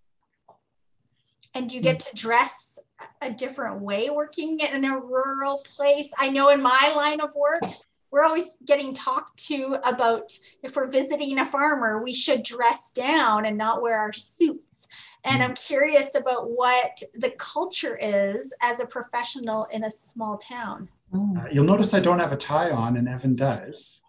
and 1.55 1.71
you 1.71 1.81
get 1.81 2.01
to 2.01 2.17
dress 2.17 2.79
a 3.21 3.31
different 3.31 3.81
way 3.81 4.09
working 4.11 4.59
in 4.59 4.85
a 4.85 4.99
rural 4.99 5.61
place? 5.77 6.11
I 6.19 6.31
know 6.31 6.49
in 6.49 6.63
my 6.63 6.93
line 6.97 7.21
of 7.21 7.31
work 7.35 7.63
we're 8.11 8.25
always 8.25 8.59
getting 8.65 8.95
talked 8.95 9.37
to 9.49 9.77
about 9.83 10.33
if 10.63 10.77
we're 10.77 10.87
visiting 10.87 11.39
a 11.39 11.47
farmer 11.47 12.03
we 12.03 12.13
should 12.13 12.43
dress 12.43 12.91
down 12.93 13.45
and 13.45 13.59
not 13.59 13.83
wear 13.83 13.99
our 13.99 14.13
suits. 14.13 14.89
And 15.25 15.43
i'm 15.43 15.55
curious 15.55 16.15
about 16.15 16.51
what 16.51 17.03
the 17.15 17.31
culture 17.33 17.99
is 18.01 18.53
as 18.61 18.81
a 18.81 18.87
professional 18.87 19.67
in 19.67 19.85
a 19.85 19.91
small 19.91 20.39
town. 20.39 20.89
Uh, 21.13 21.47
you'll 21.53 21.65
notice 21.65 21.93
i 21.95 22.01
don't 22.01 22.19
have 22.19 22.33
a 22.33 22.37
tie 22.37 22.71
on 22.71 22.97
and 22.97 23.09
evan 23.09 23.37
does 23.37 24.01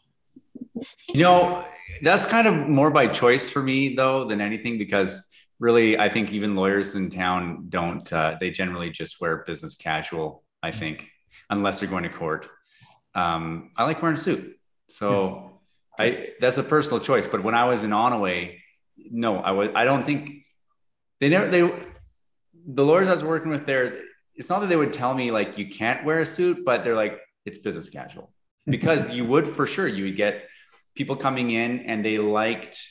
you 1.07 1.23
know, 1.23 1.65
that's 2.01 2.25
kind 2.25 2.47
of 2.47 2.67
more 2.67 2.89
by 2.89 3.07
choice 3.07 3.49
for 3.49 3.61
me 3.61 3.95
though 3.95 4.27
than 4.27 4.41
anything 4.41 4.77
because 4.77 5.29
really 5.59 5.97
I 5.97 6.09
think 6.09 6.33
even 6.33 6.55
lawyers 6.55 6.95
in 6.95 7.09
town 7.09 7.67
don't 7.69 8.11
uh, 8.11 8.35
they 8.39 8.51
generally 8.51 8.89
just 8.89 9.21
wear 9.21 9.43
business 9.45 9.75
casual, 9.75 10.43
I 10.61 10.71
think, 10.71 11.09
unless 11.49 11.79
they're 11.79 11.89
going 11.89 12.03
to 12.03 12.09
court. 12.09 12.49
Um, 13.13 13.71
I 13.77 13.83
like 13.85 14.01
wearing 14.01 14.17
a 14.17 14.19
suit. 14.19 14.57
So 14.89 15.51
yeah. 15.99 16.05
I 16.05 16.27
that's 16.39 16.57
a 16.57 16.63
personal 16.63 16.99
choice. 16.99 17.27
But 17.27 17.43
when 17.43 17.55
I 17.55 17.65
was 17.65 17.83
in 17.83 17.91
Onoway, 17.91 18.59
no, 18.97 19.37
I 19.37 19.51
was 19.51 19.69
I 19.75 19.85
don't 19.85 20.05
think 20.05 20.45
they 21.19 21.29
never 21.29 21.49
they 21.49 21.71
the 22.67 22.83
lawyers 22.83 23.07
I 23.07 23.13
was 23.13 23.23
working 23.23 23.51
with 23.51 23.65
there, 23.65 24.01
it's 24.35 24.49
not 24.49 24.59
that 24.61 24.67
they 24.67 24.75
would 24.75 24.93
tell 24.93 25.13
me 25.13 25.31
like 25.31 25.57
you 25.57 25.69
can't 25.69 26.03
wear 26.03 26.19
a 26.19 26.25
suit, 26.25 26.65
but 26.65 26.83
they're 26.83 26.95
like, 26.95 27.19
it's 27.45 27.57
business 27.57 27.89
casual. 27.89 28.31
Because 28.67 29.11
you 29.11 29.25
would 29.25 29.47
for 29.47 29.67
sure, 29.67 29.87
you 29.87 30.05
would 30.05 30.17
get 30.17 30.45
people 30.95 31.15
coming 31.15 31.51
in 31.51 31.81
and 31.81 32.03
they 32.03 32.17
liked 32.17 32.81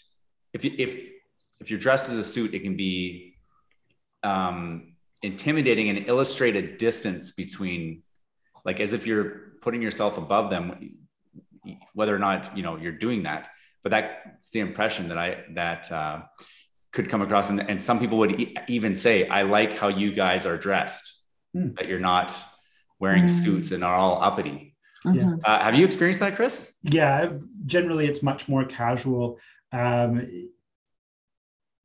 if 0.53 0.65
if 0.65 1.15
if 1.61 1.71
you're 1.71 1.81
dressed 1.81 2.09
as 2.11 2.19
a 2.19 2.25
suit, 2.25 2.55
it 2.55 2.61
can 2.61 2.77
be 2.77 3.37
um, 4.23 4.95
intimidating 5.23 5.89
and 5.89 6.07
illustrate 6.07 6.57
a 6.57 6.77
distance 6.77 7.33
between, 7.33 8.03
like 8.65 8.81
as 8.81 8.93
if 8.93 9.07
you're 9.07 9.55
putting 9.63 9.81
yourself 9.81 10.19
above 10.19 10.51
them, 10.51 10.97
whether 11.95 12.15
or 12.15 12.19
not 12.19 12.57
you 12.57 12.63
know 12.63 12.77
you're 12.77 12.93
doing 12.93 13.23
that. 13.25 13.49
But 13.83 13.91
that's 13.91 14.51
the 14.51 14.61
impression 14.61 15.09
that 15.09 15.19
I 15.19 15.45
that 15.55 15.91
uh, 15.91 16.23
could 16.93 17.09
come 17.09 17.23
across, 17.23 17.51
and, 17.51 17.61
and 17.61 17.83
some 17.83 17.99
people 17.99 18.19
would 18.19 18.41
e- 18.41 18.57
even 18.69 18.95
say, 18.95 19.27
"I 19.29 19.43
like 19.43 19.77
how 19.77 19.89
you 19.89 20.13
guys 20.13 20.47
are 20.47 20.57
dressed. 20.57 21.23
Mm. 21.57 21.77
That 21.77 21.89
you're 21.89 22.01
not 22.01 22.35
wearing 22.99 23.25
mm. 23.25 23.31
suits 23.31 23.73
and 23.73 23.83
are 23.83 23.95
all 23.95 24.23
uppity." 24.23 24.74
Mm-hmm. 25.07 25.41
Uh, 25.45 25.63
have 25.63 25.75
you 25.75 25.85
experienced 25.85 26.21
that, 26.21 26.37
Chris? 26.37 26.75
Yeah, 26.83 27.33
generally 27.67 28.07
it's 28.07 28.23
much 28.23 28.49
more 28.49 28.65
casual. 28.65 29.39
Um, 29.73 30.49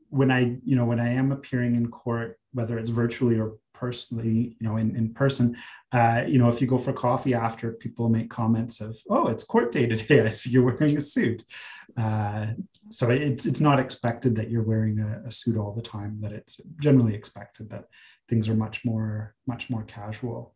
when 0.10 0.32
I, 0.32 0.58
you 0.64 0.76
know, 0.76 0.86
when 0.86 1.00
I 1.00 1.10
am 1.10 1.32
appearing 1.32 1.76
in 1.76 1.90
court, 1.92 2.40
whether 2.54 2.80
it's 2.80 2.90
virtually 2.90 3.40
or 3.40 3.58
personally, 3.74 4.58
you 4.60 4.68
know, 4.68 4.78
in, 4.78 4.96
in 4.96 5.14
person, 5.14 5.56
uh, 5.92 6.24
you 6.28 6.40
know, 6.40 6.50
if 6.50 6.62
you 6.62 6.68
go 6.68 6.78
for 6.78 6.94
coffee 6.94 7.34
after, 7.34 7.72
people 7.74 8.10
make 8.10 8.30
comments 8.30 8.82
of, 8.82 8.98
"Oh, 9.10 9.28
it's 9.28 9.44
court 9.44 9.72
day 9.72 9.88
today. 9.88 10.22
I 10.26 10.32
see 10.32 10.52
you're 10.52 10.64
wearing 10.64 10.98
a 10.98 11.02
suit." 11.02 11.44
Uh, 11.98 12.48
so 12.90 13.10
it's 13.10 13.46
it's 13.46 13.60
not 13.60 13.80
expected 13.80 14.36
that 14.36 14.50
you're 14.50 14.64
wearing 14.64 15.00
a, 15.00 15.24
a 15.28 15.32
suit 15.32 15.58
all 15.58 15.74
the 15.74 15.82
time. 15.82 16.20
That 16.22 16.32
it's 16.32 16.60
generally 16.80 17.16
expected 17.16 17.70
that 17.70 17.86
things 18.28 18.50
are 18.50 18.56
much 18.56 18.84
more 18.84 19.36
much 19.46 19.70
more 19.70 19.84
casual. 19.84 20.56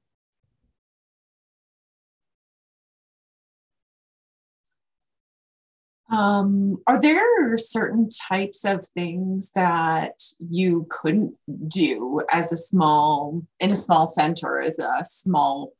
Um, 6.13 6.77
are 6.85 7.01
there 7.01 7.57
certain 7.57 8.07
types 8.29 8.65
of 8.65 8.85
things 8.85 9.49
that 9.55 10.21
you 10.47 10.85
couldn't 10.91 11.35
do 11.67 12.21
as 12.31 12.51
a 12.51 12.57
small 12.57 13.41
in 13.59 13.71
a 13.71 13.75
small 13.75 14.05
center 14.05 14.59
as 14.59 14.77
a 14.77 15.03
small 15.03 15.73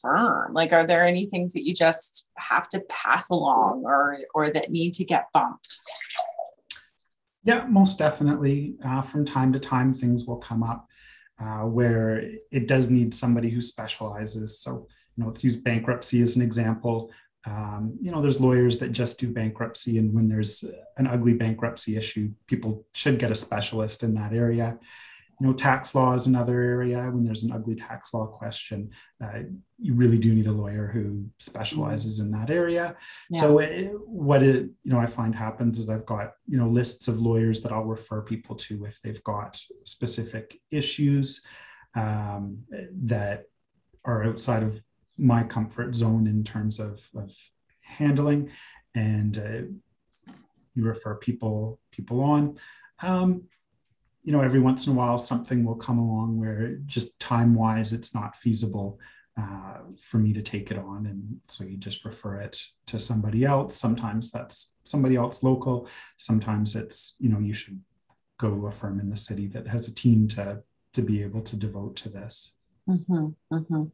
firm? 0.00 0.52
Like, 0.52 0.72
are 0.72 0.84
there 0.84 1.06
any 1.06 1.26
things 1.26 1.52
that 1.52 1.64
you 1.64 1.74
just 1.74 2.28
have 2.38 2.68
to 2.70 2.80
pass 2.88 3.30
along 3.30 3.84
or 3.84 4.18
or 4.34 4.50
that 4.50 4.72
need 4.72 4.94
to 4.94 5.04
get 5.04 5.26
bumped? 5.32 5.76
Yeah, 7.44 7.64
most 7.68 7.98
definitely. 7.98 8.74
Uh, 8.84 9.02
from 9.02 9.24
time 9.24 9.52
to 9.52 9.60
time, 9.60 9.92
things 9.92 10.24
will 10.24 10.38
come 10.38 10.64
up 10.64 10.88
uh, 11.40 11.60
where 11.60 12.24
it 12.50 12.66
does 12.66 12.90
need 12.90 13.14
somebody 13.14 13.48
who 13.48 13.60
specializes. 13.60 14.58
So, 14.60 14.88
you 15.16 15.22
know, 15.22 15.28
let's 15.28 15.44
use 15.44 15.56
bankruptcy 15.56 16.20
as 16.20 16.34
an 16.34 16.42
example. 16.42 17.12
Um, 17.48 17.96
you 18.00 18.10
know, 18.10 18.20
there's 18.20 18.40
lawyers 18.40 18.78
that 18.78 18.92
just 18.92 19.18
do 19.18 19.32
bankruptcy, 19.32 19.98
and 19.98 20.12
when 20.12 20.28
there's 20.28 20.64
an 20.96 21.06
ugly 21.06 21.34
bankruptcy 21.34 21.96
issue, 21.96 22.30
people 22.46 22.86
should 22.92 23.18
get 23.18 23.30
a 23.30 23.34
specialist 23.34 24.02
in 24.02 24.14
that 24.14 24.32
area. 24.32 24.78
You 25.40 25.46
know, 25.46 25.52
tax 25.52 25.94
law 25.94 26.12
is 26.14 26.26
another 26.26 26.60
area. 26.60 26.98
When 27.10 27.24
there's 27.24 27.44
an 27.44 27.52
ugly 27.52 27.76
tax 27.76 28.12
law 28.12 28.26
question, 28.26 28.90
uh, 29.22 29.40
you 29.78 29.94
really 29.94 30.18
do 30.18 30.34
need 30.34 30.48
a 30.48 30.52
lawyer 30.52 30.88
who 30.88 31.26
specializes 31.38 32.18
in 32.18 32.32
that 32.32 32.50
area. 32.50 32.96
Yeah. 33.30 33.40
So, 33.40 33.58
it, 33.60 33.92
what 34.06 34.42
it 34.42 34.64
you 34.82 34.92
know 34.92 34.98
I 34.98 35.06
find 35.06 35.34
happens 35.34 35.78
is 35.78 35.88
I've 35.88 36.06
got 36.06 36.32
you 36.46 36.58
know 36.58 36.68
lists 36.68 37.08
of 37.08 37.20
lawyers 37.20 37.62
that 37.62 37.72
I'll 37.72 37.84
refer 37.84 38.20
people 38.20 38.56
to 38.56 38.84
if 38.84 39.00
they've 39.00 39.22
got 39.22 39.60
specific 39.84 40.60
issues 40.72 41.46
um, 41.94 42.58
that 43.04 43.44
are 44.04 44.24
outside 44.24 44.64
of 44.64 44.80
my 45.18 45.42
comfort 45.42 45.94
zone 45.94 46.26
in 46.26 46.44
terms 46.44 46.78
of, 46.78 47.08
of 47.16 47.34
handling 47.82 48.50
and 48.94 49.38
uh, 49.38 50.32
you 50.74 50.84
refer 50.84 51.14
people 51.16 51.80
people 51.90 52.20
on 52.20 52.56
um, 53.02 53.42
you 54.22 54.32
know 54.32 54.40
every 54.40 54.60
once 54.60 54.86
in 54.86 54.92
a 54.92 54.96
while 54.96 55.18
something 55.18 55.64
will 55.64 55.74
come 55.74 55.98
along 55.98 56.38
where 56.38 56.76
just 56.86 57.18
time 57.20 57.54
wise 57.54 57.92
it's 57.92 58.14
not 58.14 58.36
feasible 58.36 58.98
uh, 59.40 59.78
for 60.00 60.18
me 60.18 60.32
to 60.32 60.42
take 60.42 60.70
it 60.70 60.78
on 60.78 61.06
and 61.06 61.40
so 61.46 61.64
you 61.64 61.76
just 61.76 62.04
refer 62.04 62.40
it 62.40 62.60
to 62.86 62.98
somebody 62.98 63.44
else 63.44 63.76
sometimes 63.76 64.30
that's 64.30 64.76
somebody 64.84 65.16
else 65.16 65.42
local 65.42 65.88
sometimes 66.16 66.74
it's 66.74 67.16
you 67.18 67.28
know 67.28 67.38
you 67.38 67.54
should 67.54 67.80
go 68.38 68.54
to 68.54 68.66
a 68.66 68.70
firm 68.70 69.00
in 69.00 69.10
the 69.10 69.16
city 69.16 69.46
that 69.48 69.66
has 69.66 69.88
a 69.88 69.94
team 69.94 70.28
to 70.28 70.62
to 70.94 71.02
be 71.02 71.22
able 71.22 71.42
to 71.42 71.56
devote 71.56 71.96
to 71.96 72.08
this. 72.08 72.54
Mm-hmm, 72.88 73.26
mm-hmm. 73.54 73.84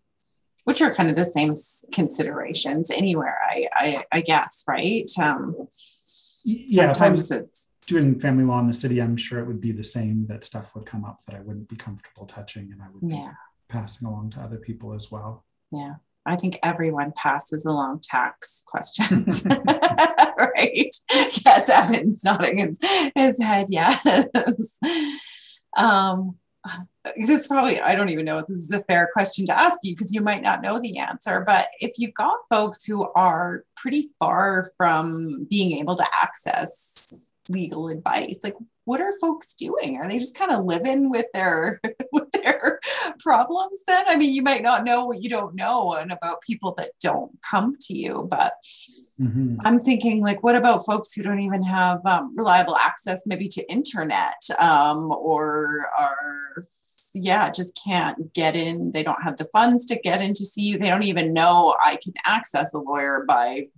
Which 0.65 0.81
are 0.81 0.93
kind 0.93 1.11
of 1.11 1.17
the 1.17 1.25
same 1.25 1.53
considerations 1.93 2.91
anywhere, 2.91 3.39
I 3.43 3.69
I, 3.75 4.05
I 4.12 4.21
guess, 4.23 4.65
right? 4.67 5.11
Um, 5.21 5.69
yeah, 6.45 6.93
sometimes 6.93 7.31
it's 7.31 7.71
doing 7.87 8.19
family 8.19 8.45
law 8.45 8.61
in 8.61 8.67
the 8.67 8.75
city. 8.75 9.01
I'm 9.01 9.17
sure 9.17 9.41
it 9.41 9.47
would 9.47 9.61
be 9.61 9.73
the 9.73 9.85
same. 9.85 10.27
That 10.27 10.45
stuff 10.45 10.75
would 10.75 10.87
come 10.87 11.05
up 11.05 11.21
that 11.27 11.37
I 11.37 11.41
wouldn't 11.41 11.69
be 11.69 11.77
comfortable 11.77 12.27
touching, 12.27 12.73
and 12.73 12.83
I 12.83 12.87
would 12.93 13.12
yeah. 13.12 13.29
be 13.29 13.35
passing 13.69 14.09
along 14.09 14.31
to 14.31 14.41
other 14.41 14.59
people 14.59 14.95
as 14.95 15.11
well. 15.11 15.45
Yeah. 15.71 15.95
I 16.27 16.37
think 16.37 16.59
everyone 16.62 17.12
passes 17.15 17.67
along 17.67 18.01
tax 18.03 18.62
questions, 18.67 19.47
right? 20.39 20.95
Yes, 21.45 21.69
Evan's 21.69 22.25
nodding 22.25 22.59
his, 22.59 22.79
his 23.15 23.43
head. 23.43 23.67
Yes. 23.71 24.79
Um, 25.77 26.37
this 27.17 27.29
is 27.29 27.47
probably, 27.47 27.81
I 27.81 27.95
don't 27.95 28.09
even 28.09 28.25
know 28.25 28.39
if 28.39 28.47
this 28.47 28.57
is 28.57 28.75
a 28.75 28.85
fair 28.85 29.09
question 29.12 29.47
to 29.47 29.59
ask 29.59 29.79
you 29.83 29.95
because 29.95 30.12
you 30.12 30.21
might 30.21 30.43
not 30.43 30.62
know 30.62 30.79
the 30.81 30.99
answer. 30.99 31.43
But 31.47 31.69
if 31.81 31.93
you've 31.99 32.15
got 32.15 32.37
folks 32.51 32.85
who 32.85 33.09
are 33.15 33.65
pretty 33.77 34.11
far 34.19 34.71
from 34.77 35.47
being 35.51 35.79
able 35.79 35.95
to 35.97 36.07
access 36.23 37.33
legal 37.49 37.89
advice, 37.89 38.41
like 38.43 38.57
what 38.85 39.01
are 39.01 39.12
folks 39.21 39.55
doing? 39.55 39.99
Are 39.99 40.09
they 40.09 40.19
just 40.19 40.39
kind 40.39 40.53
of 40.53 40.65
living 40.65 41.11
with 41.11 41.27
their 41.35 41.81
problems 43.25 43.83
then? 43.87 44.05
I 44.07 44.16
mean, 44.16 44.33
you 44.33 44.43
might 44.43 44.62
not 44.62 44.85
know 44.85 45.07
what 45.07 45.22
you 45.22 45.29
don't 45.29 45.57
know 45.57 45.95
and 45.95 46.12
about 46.12 46.43
people 46.43 46.75
that 46.77 46.91
don't 47.01 47.33
come 47.49 47.75
to 47.81 47.97
you, 47.97 48.29
but 48.31 48.53
mm-hmm. 49.20 49.57
I'm 49.64 49.81
thinking 49.81 50.22
like, 50.22 50.43
what 50.45 50.55
about 50.55 50.87
folks 50.87 51.14
who 51.14 51.22
don't 51.22 51.41
even 51.41 51.62
have 51.62 52.05
um, 52.07 52.37
reliable 52.37 52.77
access 52.77 53.22
maybe 53.27 53.49
to 53.49 53.72
internet 53.72 54.41
um, 54.61 55.11
or 55.11 55.87
are 55.99 56.62
yeah, 57.16 57.49
just 57.49 57.81
can't 57.83 58.33
get 58.35 58.57
in. 58.57 58.91
They 58.91 59.05
don't 59.05 59.22
have 59.22 59.37
the 59.37 59.49
funds 59.53 59.87
to 59.87 59.99
get 60.01 60.20
in 60.20 60.35
to 60.35 60.45
see 60.45 60.62
you. 60.62 60.79
They 60.79 60.91
don't 60.91 61.05
even 61.05 61.33
know 61.33 61.77
I 61.81 61.97
can 62.03 62.12
access 62.27 62.75
a 62.75 62.79
lawyer 62.79 63.25
by 63.27 63.68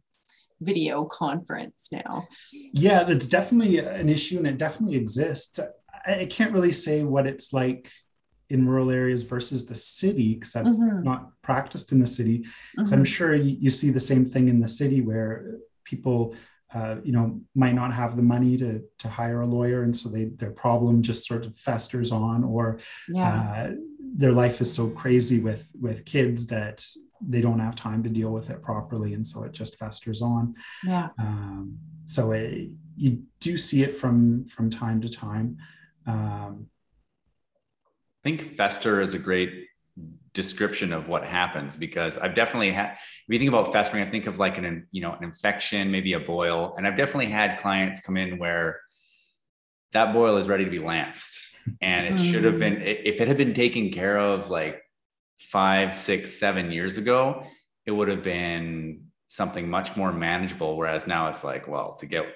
video 0.60 1.04
conference 1.04 1.90
now. 1.92 2.26
Yeah, 2.72 3.04
that's 3.04 3.26
definitely 3.26 3.78
an 3.78 4.08
issue 4.08 4.38
and 4.38 4.46
it 4.46 4.58
definitely 4.58 4.96
exists. 4.96 5.60
I 6.06 6.26
can't 6.26 6.52
really 6.52 6.72
say 6.72 7.02
what 7.02 7.26
it's 7.26 7.52
like 7.52 7.90
in 8.48 8.66
rural 8.68 8.90
areas 8.90 9.22
versus 9.22 9.66
the 9.66 9.74
city 9.74 10.34
because 10.34 10.54
I've 10.54 10.66
mm-hmm. 10.66 11.02
not 11.02 11.30
practiced 11.42 11.92
in 11.92 11.98
the 11.98 12.06
city. 12.06 12.44
Mm-hmm. 12.78 12.94
I'm 12.94 13.04
sure 13.04 13.34
you, 13.34 13.56
you, 13.60 13.70
see 13.70 13.90
the 13.90 14.00
same 14.00 14.24
thing 14.24 14.48
in 14.48 14.60
the 14.60 14.68
city 14.68 15.00
where 15.00 15.56
people, 15.84 16.34
uh, 16.72 16.96
you 17.02 17.12
know, 17.12 17.40
might 17.54 17.74
not 17.74 17.92
have 17.92 18.16
the 18.16 18.22
money 18.22 18.56
to 18.58 18.82
to 18.98 19.08
hire 19.08 19.40
a 19.40 19.46
lawyer, 19.46 19.82
and 19.82 19.96
so 19.96 20.08
they 20.08 20.26
their 20.26 20.50
problem 20.50 21.02
just 21.02 21.26
sort 21.26 21.46
of 21.46 21.56
festers 21.56 22.12
on, 22.12 22.44
or 22.44 22.78
yeah. 23.08 23.68
uh, 23.68 23.74
their 24.14 24.32
life 24.32 24.60
is 24.60 24.72
so 24.72 24.88
crazy 24.90 25.40
with 25.40 25.68
with 25.80 26.04
kids 26.04 26.46
that 26.48 26.84
they 27.20 27.40
don't 27.40 27.60
have 27.60 27.74
time 27.74 28.02
to 28.02 28.10
deal 28.10 28.30
with 28.30 28.50
it 28.50 28.62
properly, 28.62 29.14
and 29.14 29.26
so 29.26 29.42
it 29.44 29.52
just 29.52 29.76
festers 29.76 30.22
on. 30.22 30.54
Yeah. 30.84 31.08
Um, 31.18 31.78
so 32.04 32.32
it, 32.32 32.68
you 32.96 33.22
do 33.40 33.56
see 33.56 33.82
it 33.82 33.96
from 33.96 34.46
from 34.46 34.70
time 34.70 35.00
to 35.00 35.08
time. 35.08 35.58
Um, 36.06 36.68
think 38.26 38.56
fester 38.56 39.00
is 39.00 39.14
a 39.14 39.18
great 39.20 39.68
description 40.32 40.92
of 40.92 41.08
what 41.08 41.24
happens 41.24 41.76
because 41.76 42.18
I've 42.18 42.34
definitely 42.34 42.72
had. 42.72 42.92
If 42.94 43.24
you 43.28 43.38
think 43.38 43.48
about 43.48 43.72
festering, 43.72 44.02
I 44.02 44.10
think 44.10 44.26
of 44.26 44.38
like 44.38 44.58
an 44.58 44.88
you 44.90 45.00
know 45.00 45.12
an 45.12 45.22
infection, 45.22 45.90
maybe 45.92 46.12
a 46.14 46.20
boil, 46.20 46.74
and 46.76 46.86
I've 46.86 46.96
definitely 46.96 47.26
had 47.26 47.58
clients 47.58 48.00
come 48.00 48.16
in 48.16 48.38
where 48.38 48.80
that 49.92 50.12
boil 50.12 50.36
is 50.36 50.48
ready 50.48 50.64
to 50.64 50.70
be 50.70 50.80
lanced, 50.80 51.38
and 51.80 52.06
it 52.06 52.14
mm. 52.14 52.30
should 52.30 52.44
have 52.44 52.58
been 52.58 52.82
if 52.82 53.20
it 53.20 53.28
had 53.28 53.36
been 53.36 53.54
taken 53.54 53.90
care 53.90 54.18
of 54.18 54.50
like 54.50 54.82
five, 55.38 55.94
six, 55.94 56.32
seven 56.32 56.72
years 56.72 56.96
ago, 56.96 57.46
it 57.86 57.92
would 57.92 58.08
have 58.08 58.24
been 58.24 59.04
something 59.28 59.70
much 59.70 59.96
more 59.96 60.12
manageable. 60.12 60.76
Whereas 60.76 61.06
now 61.06 61.28
it's 61.28 61.44
like, 61.44 61.68
well, 61.68 61.94
to 62.00 62.06
get 62.06 62.26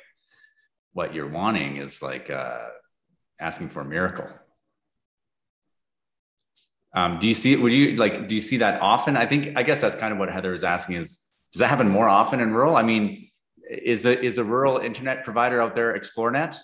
what 0.93 1.14
you're 1.14 1.28
wanting 1.28 1.78
is 1.78 2.01
like 2.01 2.30
uh, 2.30 2.68
asking 3.41 3.70
for 3.70 3.80
a 3.80 3.84
miracle. 3.84 4.28
Um, 6.95 7.18
do 7.20 7.26
you 7.26 7.34
see 7.34 7.53
it? 7.53 7.61
Would 7.61 7.72
you 7.72 7.97
like, 7.97 8.28
do 8.28 8.34
you 8.34 8.41
see 8.41 8.57
that 8.59 8.80
often? 8.80 9.16
I 9.16 9.26
think, 9.26 9.57
I 9.57 9.62
guess 9.62 9.80
that's 9.80 9.97
kind 9.97 10.12
of 10.12 10.18
what 10.18 10.30
Heather 10.30 10.53
is 10.53 10.64
asking 10.64 10.97
is, 10.97 11.24
does 11.53 11.61
that 11.61 11.68
happen 11.68 11.88
more 11.88 12.09
often 12.09 12.41
in 12.41 12.53
rural? 12.53 12.76
I 12.76 12.82
mean, 12.82 13.28
is 13.68 14.03
the, 14.03 14.20
is 14.20 14.36
the 14.36 14.45
rural 14.45 14.78
internet 14.78 15.24
provider 15.24 15.61
out 15.61 15.74
there 15.74 15.99
Xplornet? 15.99 16.57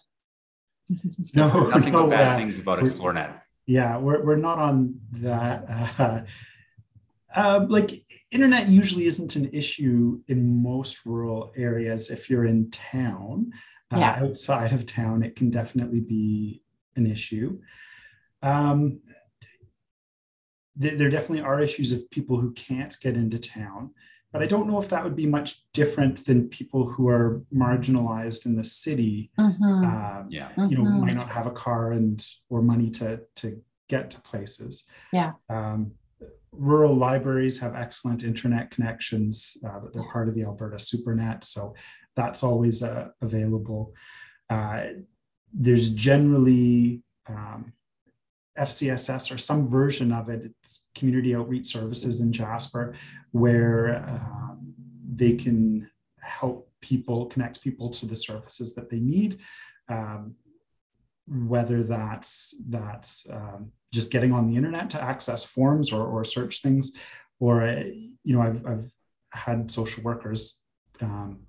No, 1.34 1.68
nothing 1.68 1.92
no, 1.92 2.04
but 2.04 2.10
bad 2.10 2.34
uh, 2.34 2.36
things 2.38 2.60
about 2.60 2.78
Xplornet 2.78 3.40
yeah 3.66 3.98
we're, 3.98 4.24
we're 4.24 4.36
not 4.36 4.58
on 4.58 4.98
that 5.12 5.64
uh, 5.98 6.20
uh, 7.34 7.66
like 7.68 8.04
internet 8.30 8.68
usually 8.68 9.06
isn't 9.06 9.36
an 9.36 9.50
issue 9.52 10.20
in 10.28 10.62
most 10.62 11.04
rural 11.04 11.52
areas 11.56 12.10
if 12.10 12.30
you're 12.30 12.46
in 12.46 12.70
town 12.70 13.52
uh, 13.92 13.98
yeah. 13.98 14.18
outside 14.20 14.72
of 14.72 14.86
town 14.86 15.22
it 15.22 15.36
can 15.36 15.50
definitely 15.50 16.00
be 16.00 16.62
an 16.94 17.10
issue 17.10 17.58
um, 18.42 19.00
th- 20.80 20.98
there 20.98 21.10
definitely 21.10 21.42
are 21.42 21.60
issues 21.60 21.92
of 21.92 22.10
people 22.10 22.40
who 22.40 22.52
can't 22.52 22.96
get 23.00 23.16
into 23.16 23.38
town 23.38 23.90
but 24.36 24.42
I 24.42 24.46
don't 24.48 24.68
know 24.68 24.78
if 24.78 24.90
that 24.90 25.02
would 25.02 25.16
be 25.16 25.24
much 25.24 25.64
different 25.72 26.26
than 26.26 26.50
people 26.50 26.86
who 26.86 27.08
are 27.08 27.42
marginalized 27.54 28.44
in 28.44 28.54
the 28.54 28.64
city. 28.64 29.30
Mm-hmm. 29.40 29.86
Uh, 29.86 30.24
yeah, 30.28 30.50
you 30.68 30.76
know, 30.76 30.84
mm-hmm. 30.84 31.06
might 31.06 31.16
not 31.16 31.30
have 31.30 31.46
a 31.46 31.50
car 31.50 31.92
and 31.92 32.22
or 32.50 32.60
money 32.60 32.90
to 32.90 33.22
to 33.36 33.62
get 33.88 34.10
to 34.10 34.20
places. 34.20 34.84
Yeah. 35.10 35.32
Um, 35.48 35.92
rural 36.52 36.94
libraries 36.94 37.60
have 37.60 37.74
excellent 37.74 38.24
internet 38.24 38.70
connections. 38.70 39.56
Uh, 39.66 39.80
they're 39.94 40.02
part 40.12 40.28
of 40.28 40.34
the 40.34 40.42
Alberta 40.42 40.76
SuperNet, 40.76 41.42
so 41.42 41.74
that's 42.14 42.42
always 42.42 42.82
uh, 42.82 43.08
available. 43.22 43.94
Uh, 44.50 44.88
there's 45.50 45.88
generally 45.88 47.02
um, 47.26 47.72
FCSS 48.58 49.32
or 49.32 49.38
some 49.38 49.66
version 49.66 50.12
of 50.12 50.28
it, 50.28 50.44
it's 50.44 50.84
community 50.94 51.34
outreach 51.34 51.66
services 51.66 52.20
in 52.20 52.32
Jasper, 52.32 52.94
where 53.32 54.04
um, 54.08 54.74
they 55.14 55.36
can 55.36 55.90
help 56.20 56.70
people 56.80 57.26
connect 57.26 57.62
people 57.62 57.90
to 57.90 58.06
the 58.06 58.16
services 58.16 58.74
that 58.74 58.90
they 58.90 58.98
need. 58.98 59.40
Um, 59.88 60.36
whether 61.28 61.82
that's 61.82 62.54
that's 62.68 63.26
um, 63.30 63.72
just 63.92 64.12
getting 64.12 64.32
on 64.32 64.46
the 64.46 64.56
internet 64.56 64.90
to 64.90 65.02
access 65.02 65.44
forms 65.44 65.92
or, 65.92 66.06
or 66.06 66.24
search 66.24 66.62
things, 66.62 66.92
or 67.40 67.62
uh, 67.62 67.82
you 68.22 68.36
know, 68.36 68.42
I've, 68.42 68.64
I've 68.64 68.92
had 69.32 69.70
social 69.70 70.02
workers 70.04 70.62
um, 71.00 71.46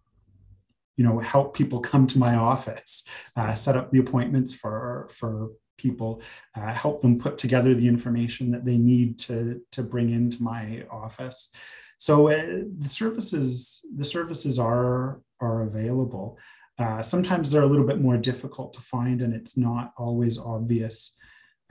you 0.98 1.06
know 1.06 1.20
help 1.20 1.56
people 1.56 1.80
come 1.80 2.08
to 2.08 2.20
my 2.20 2.36
office 2.36 3.04
uh, 3.36 3.54
set 3.54 3.78
up 3.78 3.92
the 3.92 4.00
appointments 4.00 4.54
for 4.54 5.08
for 5.12 5.52
people, 5.78 6.22
uh, 6.56 6.74
help 6.74 7.02
them 7.02 7.18
put 7.20 7.38
together 7.38 7.74
the 7.74 7.88
information 7.88 8.52
that 8.52 8.66
they 8.66 8.78
need 8.78 9.20
to, 9.20 9.62
to 9.72 9.84
bring 9.84 10.10
into 10.10 10.42
my 10.44 10.84
office. 10.92 11.52
So 11.98 12.30
uh, 12.30 12.64
the 12.78 12.90
services 12.90 13.84
the 13.96 14.06
services 14.06 14.60
are 14.60 15.22
are 15.40 15.64
available. 15.64 16.38
Uh, 16.78 17.02
sometimes 17.02 17.50
they're 17.50 17.64
a 17.64 17.68
little 17.68 17.88
bit 17.88 18.02
more 18.02 18.18
difficult 18.18 18.74
to 18.74 18.82
find, 18.82 19.22
and 19.22 19.34
it's 19.34 19.58
not 19.58 19.94
always 19.98 20.38
obvious. 20.38 21.16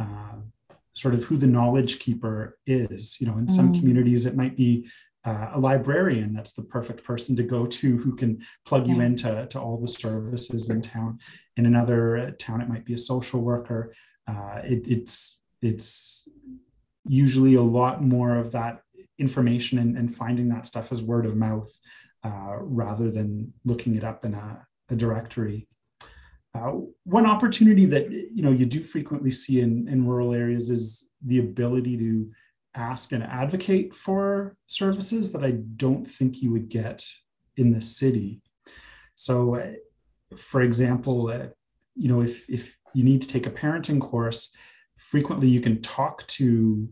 Uh, 0.01 0.37
sort 0.95 1.13
of 1.13 1.25
who 1.25 1.37
the 1.37 1.47
knowledge 1.47 1.99
keeper 1.99 2.59
is. 2.67 3.21
You 3.21 3.27
know, 3.29 3.39
in 3.39 3.49
some 3.49 3.73
mm. 3.73 3.79
communities, 3.79 4.27
it 4.27 4.35
might 4.35 4.57
be 4.57 4.89
uh, 5.27 5.51
a 5.55 5.61
librarian 5.61 6.33
that's 6.33 6.53
the 6.53 6.63
perfect 6.63 7.03
person 7.03 7.35
to 7.35 7.43
go 7.43 7.67
to 7.67 7.97
who 7.99 8.15
can 8.15 8.41
plug 8.65 8.87
you 8.87 9.01
into 9.01 9.47
to 9.51 9.61
all 9.61 9.77
the 9.77 9.89
services 9.89 10.71
in 10.71 10.81
town. 10.81 11.19
In 11.57 11.67
another 11.67 12.31
town 12.39 12.61
it 12.61 12.69
might 12.69 12.85
be 12.85 12.95
a 12.95 12.99
social 12.99 13.41
worker. 13.41 13.93
Uh, 14.29 14.61
it, 14.65 14.87
it's 14.87 15.41
it's 15.61 16.29
usually 17.05 17.55
a 17.55 17.63
lot 17.63 18.03
more 18.03 18.37
of 18.37 18.53
that 18.53 18.83
information 19.19 19.79
and, 19.79 19.97
and 19.99 20.15
finding 20.17 20.49
that 20.49 20.67
stuff 20.67 20.93
as 20.93 21.03
word 21.03 21.27
of 21.27 21.37
mouth 21.37 21.71
uh, 22.25 22.57
rather 22.61 23.11
than 23.11 23.53
looking 23.65 23.97
it 23.97 24.05
up 24.05 24.25
in 24.25 24.35
a, 24.35 24.67
a 24.91 24.97
directory. 24.97 25.67
Uh, 26.55 26.73
one 27.05 27.27
opportunity 27.27 27.85
that 27.85 28.11
you 28.11 28.43
know 28.43 28.53
you 28.53 28.65
do 28.65 28.83
frequently 28.83 29.33
see 29.33 29.61
in, 29.61 29.89
in 29.89 30.07
rural 30.07 30.33
areas 30.33 30.71
is 30.71 31.11
the 31.25 31.41
ability 31.41 31.97
to 31.97 32.31
ask 32.77 33.13
and 33.13 33.23
advocate 33.23 33.95
for 33.95 34.57
services 34.67 35.33
that 35.33 35.45
I 35.45 35.53
don't 35.53 36.09
think 36.09 36.43
you 36.43 36.53
would 36.53 36.69
get 36.69 37.07
in 37.57 37.73
the 37.73 37.81
city. 37.81 38.43
So, 39.15 39.75
for 40.37 40.63
example, 40.63 41.29
uh, 41.29 41.47
you 41.95 42.09
know, 42.09 42.21
if 42.21 42.49
if 42.49 42.77
you 42.95 43.05
need 43.05 43.23
to 43.23 43.29
take 43.29 43.47
a 43.47 43.51
parenting 43.51 44.01
course, 44.01 44.51
frequently 44.97 45.49
you 45.49 45.61
can 45.61 45.81
talk 45.81 46.27
to 46.27 46.89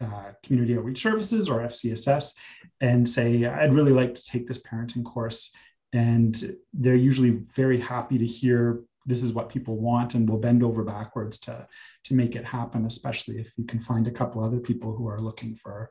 uh, 0.00 0.32
community 0.42 0.76
outreach 0.76 1.02
services 1.02 1.48
or 1.48 1.60
FCSS 1.60 2.34
and 2.80 3.08
say, 3.08 3.44
I'd 3.44 3.72
really 3.72 3.92
like 3.92 4.14
to 4.14 4.24
take 4.24 4.46
this 4.46 4.62
parenting 4.62 5.04
course. 5.04 5.52
And 5.92 6.56
they're 6.74 6.94
usually 6.94 7.30
very 7.30 7.80
happy 7.80 8.18
to 8.18 8.26
hear 8.26 8.82
this 9.06 9.22
is 9.22 9.32
what 9.32 9.48
people 9.48 9.76
want 9.76 10.14
and 10.14 10.28
we'll 10.28 10.38
bend 10.38 10.62
over 10.62 10.82
backwards 10.82 11.38
to 11.38 11.66
to 12.04 12.14
make 12.14 12.34
it 12.34 12.44
happen 12.44 12.84
especially 12.84 13.38
if 13.38 13.52
you 13.56 13.64
can 13.64 13.80
find 13.80 14.06
a 14.06 14.10
couple 14.10 14.42
other 14.42 14.58
people 14.58 14.94
who 14.94 15.08
are 15.08 15.20
looking 15.20 15.54
for 15.54 15.90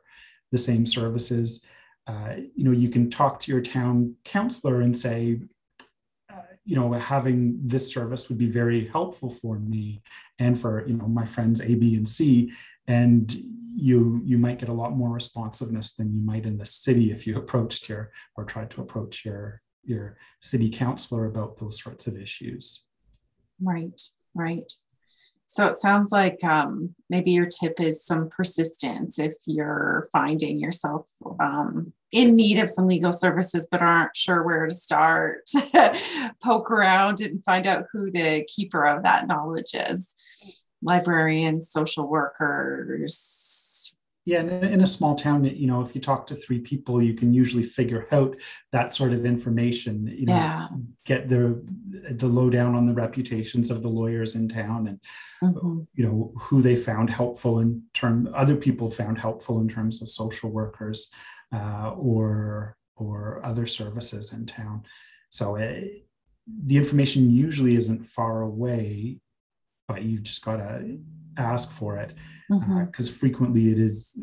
the 0.52 0.58
same 0.58 0.86
services. 0.86 1.64
Uh, 2.06 2.34
you 2.54 2.64
know 2.64 2.70
you 2.70 2.88
can 2.88 3.10
talk 3.10 3.40
to 3.40 3.50
your 3.50 3.60
town 3.60 4.14
councillor 4.24 4.80
and 4.80 4.96
say 4.96 5.40
uh, 6.32 6.52
you 6.64 6.76
know 6.76 6.92
having 6.92 7.58
this 7.64 7.92
service 7.92 8.28
would 8.28 8.38
be 8.38 8.48
very 8.48 8.86
helpful 8.86 9.28
for 9.28 9.58
me 9.58 10.02
and 10.38 10.60
for 10.60 10.86
you 10.86 10.94
know 10.94 11.08
my 11.08 11.26
friends 11.26 11.60
a 11.60 11.74
b 11.74 11.96
and 11.96 12.08
c. 12.08 12.52
And 12.86 13.34
you 13.34 14.22
you 14.24 14.38
might 14.38 14.60
get 14.60 14.68
a 14.68 14.80
lot 14.82 14.96
more 14.96 15.10
responsiveness 15.10 15.94
than 15.94 16.14
you 16.14 16.22
might 16.22 16.46
in 16.46 16.58
the 16.58 16.64
city 16.64 17.10
if 17.10 17.26
you 17.26 17.36
approached 17.42 17.88
your 17.88 18.12
or 18.36 18.44
tried 18.44 18.70
to 18.70 18.80
approach 18.80 19.24
your 19.24 19.60
your 19.82 20.16
city 20.40 20.70
councilor 20.70 21.26
about 21.26 21.58
those 21.58 21.80
sorts 21.82 22.06
of 22.06 22.16
issues 22.16 22.86
right 23.60 24.00
right 24.34 24.72
so 25.48 25.66
it 25.68 25.76
sounds 25.76 26.10
like 26.10 26.42
um, 26.42 26.94
maybe 27.08 27.30
your 27.30 27.46
tip 27.46 27.80
is 27.80 28.04
some 28.04 28.28
persistence 28.28 29.18
if 29.18 29.34
you're 29.46 30.04
finding 30.12 30.58
yourself 30.58 31.08
um, 31.38 31.92
in 32.10 32.34
need 32.34 32.58
of 32.58 32.68
some 32.68 32.88
legal 32.88 33.12
services 33.12 33.68
but 33.70 33.80
aren't 33.80 34.16
sure 34.16 34.42
where 34.42 34.66
to 34.66 34.74
start. 34.74 35.48
Poke 36.42 36.70
around 36.70 37.20
and 37.20 37.42
find 37.44 37.66
out 37.66 37.84
who 37.92 38.10
the 38.10 38.44
keeper 38.48 38.84
of 38.84 39.04
that 39.04 39.28
knowledge 39.28 39.72
is 39.72 40.14
librarians, 40.82 41.70
social 41.70 42.08
workers. 42.08 43.95
Yeah, 44.26 44.40
and 44.40 44.64
in 44.64 44.80
a 44.80 44.86
small 44.86 45.14
town, 45.14 45.44
you 45.44 45.68
know, 45.68 45.82
if 45.82 45.94
you 45.94 46.00
talk 46.00 46.26
to 46.26 46.34
three 46.34 46.58
people, 46.58 47.00
you 47.00 47.14
can 47.14 47.32
usually 47.32 47.62
figure 47.62 48.08
out 48.10 48.36
that 48.72 48.92
sort 48.92 49.12
of 49.12 49.24
information. 49.24 50.08
You 50.08 50.26
know, 50.26 50.34
yeah. 50.34 50.66
get 51.04 51.28
the 51.28 51.64
the 52.10 52.26
lowdown 52.26 52.74
on 52.74 52.86
the 52.86 52.92
reputations 52.92 53.70
of 53.70 53.82
the 53.82 53.88
lawyers 53.88 54.34
in 54.34 54.48
town, 54.48 54.88
and 54.88 55.00
mm-hmm. 55.42 55.82
you 55.94 56.04
know 56.04 56.32
who 56.36 56.60
they 56.60 56.74
found 56.74 57.08
helpful 57.08 57.60
in 57.60 57.84
term. 57.94 58.28
Other 58.34 58.56
people 58.56 58.90
found 58.90 59.16
helpful 59.16 59.60
in 59.60 59.68
terms 59.68 60.02
of 60.02 60.10
social 60.10 60.50
workers 60.50 61.12
uh, 61.52 61.92
or 61.96 62.76
or 62.96 63.40
other 63.44 63.66
services 63.66 64.32
in 64.32 64.44
town. 64.44 64.82
So 65.30 65.56
uh, 65.56 65.82
the 66.46 66.76
information 66.76 67.30
usually 67.30 67.76
isn't 67.76 68.06
far 68.06 68.42
away 68.42 69.20
but 69.88 70.02
you 70.02 70.18
just 70.18 70.44
got 70.44 70.56
to 70.56 70.98
ask 71.36 71.72
for 71.72 71.96
it 71.98 72.14
because 72.48 72.64
mm-hmm. 72.64 72.98
uh, 72.98 73.18
frequently 73.18 73.70
it 73.70 73.78
is 73.78 74.18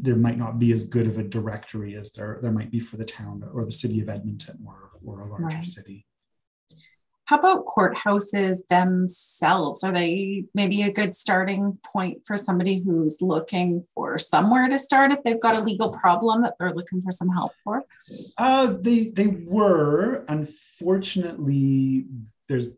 there 0.00 0.16
might 0.16 0.38
not 0.38 0.58
be 0.58 0.72
as 0.72 0.84
good 0.84 1.06
of 1.06 1.18
a 1.18 1.22
directory 1.22 1.96
as 1.96 2.12
there 2.12 2.38
there 2.42 2.52
might 2.52 2.70
be 2.70 2.80
for 2.80 2.96
the 2.96 3.04
town 3.04 3.42
or 3.52 3.64
the 3.64 3.72
city 3.72 4.00
of 4.00 4.08
Edmonton 4.08 4.58
or, 4.66 4.90
or 5.04 5.20
a 5.20 5.28
larger 5.28 5.56
right. 5.56 5.64
city. 5.64 6.06
How 7.28 7.38
about 7.38 7.66
courthouses 7.66 8.66
themselves? 8.70 9.84
Are 9.84 9.92
they 9.92 10.44
maybe 10.54 10.80
a 10.80 10.90
good 10.90 11.14
starting 11.14 11.78
point 11.84 12.26
for 12.26 12.38
somebody 12.38 12.82
who's 12.82 13.20
looking 13.20 13.82
for 13.82 14.16
somewhere 14.16 14.66
to 14.66 14.78
start 14.78 15.12
if 15.12 15.22
they've 15.22 15.40
got 15.40 15.54
a 15.54 15.60
legal 15.60 15.90
problem 15.90 16.40
that 16.42 16.54
they're 16.58 16.72
looking 16.72 17.02
for 17.02 17.12
some 17.12 17.28
help 17.28 17.52
for? 17.62 17.84
Uh, 18.38 18.74
they 18.80 19.10
they 19.10 19.26
were. 19.26 20.24
Unfortunately, 20.28 22.06
there's 22.48 22.68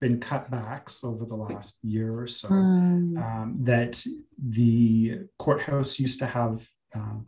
been 0.00 0.18
cutbacks 0.18 1.04
over 1.04 1.24
the 1.24 1.36
last 1.36 1.78
year 1.82 2.18
or 2.18 2.26
so. 2.26 2.48
Mm. 2.48 3.22
Um, 3.22 3.56
that 3.60 4.04
the 4.38 5.20
courthouse 5.38 6.00
used 6.00 6.18
to 6.20 6.26
have 6.26 6.66
um, 6.94 7.26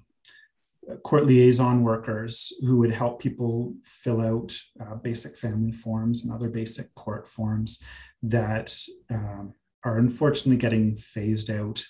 court 1.04 1.26
liaison 1.26 1.82
workers 1.82 2.52
who 2.60 2.78
would 2.78 2.92
help 2.92 3.20
people 3.20 3.74
fill 3.84 4.20
out 4.20 4.56
uh, 4.80 4.94
basic 4.96 5.36
family 5.36 5.72
forms 5.72 6.24
and 6.24 6.32
other 6.32 6.48
basic 6.48 6.92
court 6.94 7.28
forms 7.28 7.82
that 8.22 8.74
um, 9.10 9.52
are 9.84 9.98
unfortunately 9.98 10.56
getting 10.56 10.96
phased 10.96 11.50
out. 11.50 11.84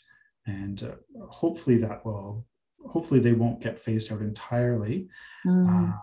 And 0.46 0.82
uh, 0.82 1.26
hopefully 1.28 1.78
that 1.78 2.04
will, 2.04 2.44
hopefully 2.86 3.20
they 3.20 3.32
won't 3.32 3.60
get 3.60 3.80
phased 3.80 4.12
out 4.12 4.20
entirely. 4.20 5.08
Mm 5.46 5.94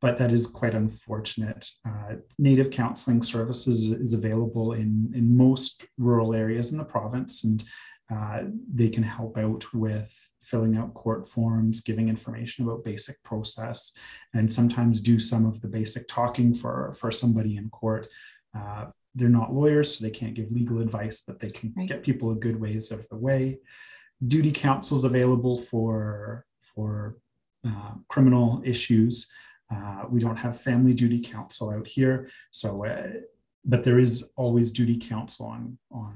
but 0.00 0.18
that 0.18 0.32
is 0.32 0.46
quite 0.46 0.74
unfortunate. 0.74 1.70
Uh, 1.86 2.16
native 2.38 2.70
counseling 2.70 3.22
services 3.22 3.90
is 3.90 4.14
available 4.14 4.72
in, 4.72 5.10
in 5.14 5.36
most 5.36 5.86
rural 5.98 6.34
areas 6.34 6.72
in 6.72 6.78
the 6.78 6.84
province, 6.84 7.44
and 7.44 7.64
uh, 8.12 8.42
they 8.72 8.88
can 8.88 9.02
help 9.02 9.38
out 9.38 9.72
with 9.72 10.30
filling 10.42 10.76
out 10.76 10.92
court 10.92 11.26
forms, 11.26 11.80
giving 11.80 12.08
information 12.08 12.64
about 12.64 12.84
basic 12.84 13.22
process, 13.22 13.92
and 14.34 14.52
sometimes 14.52 15.00
do 15.00 15.18
some 15.18 15.46
of 15.46 15.60
the 15.62 15.68
basic 15.68 16.06
talking 16.06 16.54
for, 16.54 16.92
for 16.98 17.10
somebody 17.10 17.56
in 17.56 17.70
court. 17.70 18.08
Uh, 18.54 18.86
they're 19.14 19.28
not 19.28 19.54
lawyers, 19.54 19.96
so 19.96 20.04
they 20.04 20.10
can't 20.10 20.34
give 20.34 20.50
legal 20.50 20.80
advice, 20.80 21.22
but 21.26 21.40
they 21.40 21.50
can 21.50 21.72
right. 21.76 21.88
get 21.88 22.02
people 22.02 22.30
a 22.30 22.36
good 22.36 22.60
ways 22.60 22.90
of 22.90 23.08
the 23.08 23.16
way. 23.16 23.58
Duty 24.26 24.52
counsel 24.52 24.98
is 24.98 25.04
available 25.04 25.58
for, 25.58 26.44
for 26.60 27.16
uh, 27.66 27.92
criminal 28.08 28.60
issues. 28.64 29.30
Uh, 29.74 30.04
we 30.08 30.20
don't 30.20 30.36
have 30.36 30.60
family 30.60 30.94
duty 30.94 31.20
counsel 31.20 31.70
out 31.70 31.86
here, 31.86 32.28
so 32.50 32.84
uh, 32.84 33.08
but 33.64 33.82
there 33.84 33.98
is 33.98 34.32
always 34.36 34.70
duty 34.70 34.98
counsel 34.98 35.46
on 35.46 35.78
on 35.90 36.14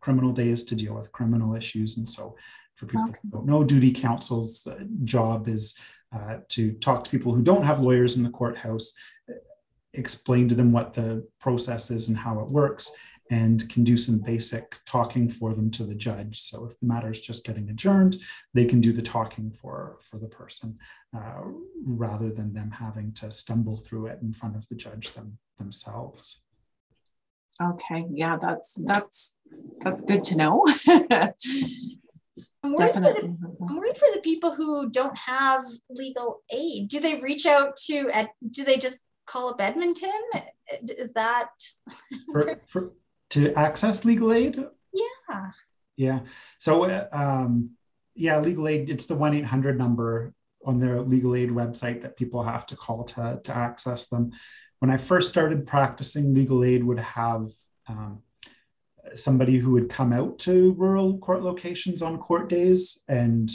criminal 0.00 0.32
days 0.32 0.64
to 0.64 0.74
deal 0.74 0.94
with 0.94 1.12
criminal 1.12 1.54
issues, 1.54 1.96
and 1.96 2.08
so 2.08 2.36
for 2.76 2.86
people 2.86 3.08
okay. 3.08 3.18
who 3.22 3.30
don't 3.30 3.46
know, 3.46 3.62
duty 3.64 3.92
counsel's 3.92 4.66
uh, 4.66 4.84
job 5.04 5.48
is 5.48 5.78
uh, 6.14 6.38
to 6.48 6.72
talk 6.72 7.04
to 7.04 7.10
people 7.10 7.32
who 7.34 7.42
don't 7.42 7.64
have 7.64 7.80
lawyers 7.80 8.16
in 8.16 8.22
the 8.22 8.30
courthouse, 8.30 8.94
explain 9.92 10.48
to 10.48 10.54
them 10.54 10.72
what 10.72 10.94
the 10.94 11.26
process 11.40 11.90
is 11.90 12.08
and 12.08 12.16
how 12.16 12.40
it 12.40 12.48
works, 12.48 12.92
and 13.30 13.68
can 13.70 13.84
do 13.84 13.96
some 13.96 14.18
basic 14.18 14.78
talking 14.84 15.30
for 15.30 15.54
them 15.54 15.70
to 15.70 15.84
the 15.84 15.94
judge. 15.94 16.42
So 16.42 16.66
if 16.66 16.78
the 16.80 16.86
matter 16.86 17.10
is 17.10 17.20
just 17.20 17.46
getting 17.46 17.70
adjourned, 17.70 18.16
they 18.54 18.64
can 18.64 18.80
do 18.80 18.92
the 18.92 19.02
talking 19.02 19.52
for, 19.52 19.98
for 20.00 20.18
the 20.18 20.26
person 20.26 20.78
uh, 21.16 21.42
rather 21.86 22.30
than 22.30 22.52
them 22.52 22.72
having 22.72 23.12
to 23.14 23.30
stumble 23.30 23.76
through 23.76 24.06
it 24.06 24.18
in 24.20 24.32
front 24.32 24.56
of 24.56 24.68
the 24.68 24.74
judge 24.74 25.12
them, 25.12 25.38
themselves. 25.58 26.42
Okay, 27.62 28.06
yeah, 28.10 28.38
that's 28.40 28.78
that's 28.86 29.36
that's 29.80 30.00
good 30.00 30.24
to 30.24 30.36
know. 30.36 30.64
I'm 32.62 32.74
worried, 32.74 32.94
the, 32.94 33.36
I'm 33.68 33.76
worried, 33.76 33.98
for 33.98 34.08
the, 34.14 34.20
people 34.22 34.54
who 34.54 34.88
don't 34.88 35.16
have 35.16 35.66
legal 35.90 36.42
aid. 36.50 36.88
Do 36.88 37.00
they 37.00 37.16
reach 37.16 37.44
out 37.44 37.76
to? 37.86 38.10
Do 38.50 38.64
they 38.64 38.78
just 38.78 38.98
call 39.26 39.50
up 39.50 39.60
Edmonton? 39.60 40.10
Is 40.96 41.12
that 41.12 41.50
for, 42.32 42.58
for 42.66 42.92
to 43.30 43.54
access 43.54 44.04
legal 44.04 44.32
aid? 44.32 44.62
Yeah. 44.92 45.50
Yeah. 45.96 46.20
So, 46.58 47.08
um, 47.12 47.70
yeah, 48.14 48.40
legal 48.40 48.68
aid, 48.68 48.90
it's 48.90 49.06
the 49.06 49.14
1 49.14 49.34
800 49.34 49.78
number 49.78 50.34
on 50.64 50.78
their 50.78 51.00
legal 51.00 51.34
aid 51.34 51.50
website 51.50 52.02
that 52.02 52.16
people 52.16 52.42
have 52.42 52.66
to 52.66 52.76
call 52.76 53.04
to, 53.04 53.40
to 53.44 53.56
access 53.56 54.06
them. 54.06 54.32
When 54.78 54.90
I 54.90 54.96
first 54.96 55.28
started 55.28 55.66
practicing, 55.66 56.34
legal 56.34 56.64
aid 56.64 56.84
would 56.84 56.98
have 56.98 57.50
um, 57.86 58.22
somebody 59.14 59.58
who 59.58 59.72
would 59.72 59.88
come 59.88 60.12
out 60.12 60.38
to 60.40 60.72
rural 60.74 61.18
court 61.18 61.42
locations 61.42 62.02
on 62.02 62.18
court 62.18 62.48
days 62.48 63.02
and 63.08 63.50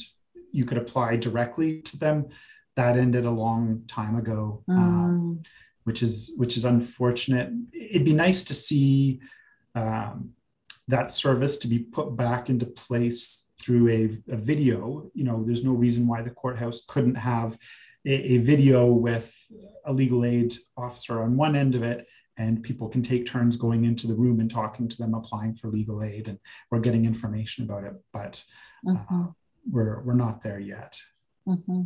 you 0.52 0.66
could 0.66 0.78
apply 0.78 1.18
directly 1.18 1.82
to 1.82 1.98
them. 1.98 2.28
That 2.76 2.98
ended 2.98 3.26
a 3.26 3.32
long 3.32 3.84
time 3.88 4.18
ago, 4.18 4.64
mm. 4.70 4.76
um, 4.76 5.44
which 5.84 6.04
is 6.04 6.34
which 6.38 6.58
is 6.58 6.66
unfortunate. 6.66 7.52
It'd 7.74 8.06
be 8.06 8.14
nice 8.14 8.44
to 8.46 8.54
see 8.54 9.22
um, 9.76 10.32
that 10.88 11.12
service 11.12 11.58
to 11.58 11.68
be 11.68 11.80
put 11.80 12.16
back 12.16 12.50
into 12.50 12.66
place 12.66 13.50
through 13.62 13.90
a, 13.90 14.34
a, 14.34 14.38
video. 14.38 15.10
You 15.14 15.24
know, 15.24 15.44
there's 15.44 15.64
no 15.64 15.74
reason 15.74 16.08
why 16.08 16.22
the 16.22 16.30
courthouse 16.30 16.86
couldn't 16.88 17.16
have 17.16 17.58
a, 18.06 18.34
a, 18.34 18.38
video 18.38 18.92
with 18.92 19.36
a 19.86 19.94
legal 19.94 20.24
aid 20.24 20.56
officer 20.78 21.22
on 21.22 21.38
one 21.38 21.56
end 21.56 21.76
of 21.76 21.84
it, 21.84 22.08
and 22.38 22.64
people 22.64 22.88
can 22.90 23.02
take 23.02 23.26
turns 23.26 23.58
going 23.58 23.86
into 23.86 24.08
the 24.08 24.14
room 24.14 24.40
and 24.40 24.50
talking 24.50 24.88
to 24.88 24.98
them, 24.98 25.14
applying 25.14 25.56
for 25.56 25.70
legal 25.70 26.04
aid, 26.04 26.28
and 26.28 26.40
we're 26.70 26.80
getting 26.80 27.06
information 27.06 27.64
about 27.64 27.84
it. 27.84 27.94
But 28.14 28.44
mm-hmm. 28.86 29.22
uh, 29.22 29.28
we're 29.70 30.02
we're 30.02 30.14
not 30.14 30.44
there 30.44 30.60
yet. 30.60 31.00
Mm-hmm. 31.48 31.84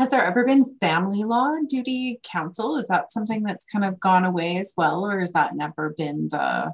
Has 0.00 0.08
there 0.08 0.24
ever 0.24 0.46
been 0.46 0.78
family 0.80 1.24
law 1.24 1.56
duty 1.68 2.20
counsel? 2.22 2.78
Is 2.78 2.86
that 2.86 3.12
something 3.12 3.42
that's 3.42 3.66
kind 3.66 3.84
of 3.84 4.00
gone 4.00 4.24
away 4.24 4.56
as 4.56 4.72
well, 4.74 5.04
or 5.04 5.20
has 5.20 5.32
that 5.32 5.54
never 5.54 5.90
been 5.90 6.28
the 6.30 6.72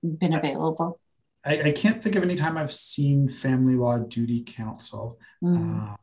been 0.00 0.32
available? 0.32 1.00
I, 1.44 1.60
I 1.60 1.72
can't 1.72 2.00
think 2.00 2.14
of 2.14 2.22
any 2.22 2.36
time 2.36 2.56
I've 2.56 2.72
seen 2.72 3.28
family 3.28 3.74
law 3.74 3.98
duty 3.98 4.44
counsel. 4.44 5.18
Mm. 5.42 5.92
Uh, 5.92 5.96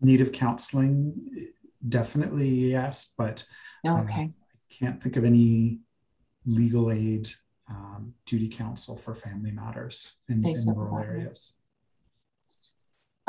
native 0.00 0.30
counseling, 0.30 1.50
definitely 1.86 2.70
yes, 2.70 3.12
but 3.18 3.44
uh, 3.88 4.02
okay. 4.02 4.22
I 4.22 4.32
can't 4.72 5.02
think 5.02 5.16
of 5.16 5.24
any 5.24 5.80
legal 6.46 6.92
aid 6.92 7.28
um, 7.68 8.14
duty 8.24 8.48
counsel 8.48 8.96
for 8.96 9.16
family 9.16 9.50
matters 9.50 10.12
in, 10.28 10.46
in 10.46 10.74
rural 10.76 11.00
areas. 11.00 11.54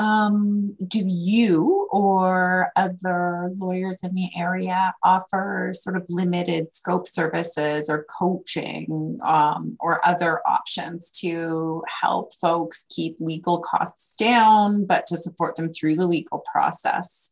Um, 0.02 0.74
do 0.88 1.04
you 1.06 1.88
or 1.92 2.72
other 2.74 3.52
lawyers 3.56 4.00
in 4.02 4.14
the 4.14 4.30
area 4.36 4.92
offer 5.04 5.70
sort 5.74 5.96
of 5.96 6.04
limited 6.08 6.74
scope 6.74 7.06
services 7.06 7.88
or 7.88 8.04
coaching 8.04 9.20
um, 9.22 9.76
or 9.78 10.04
other 10.04 10.40
options 10.44 11.08
to 11.20 11.84
help 12.00 12.34
folks 12.34 12.84
keep 12.90 13.20
legal 13.20 13.60
costs 13.60 14.16
down, 14.16 14.86
but 14.86 15.06
to 15.06 15.16
support 15.16 15.54
them 15.54 15.70
through 15.70 15.94
the 15.94 16.06
legal 16.06 16.42
process? 16.50 17.30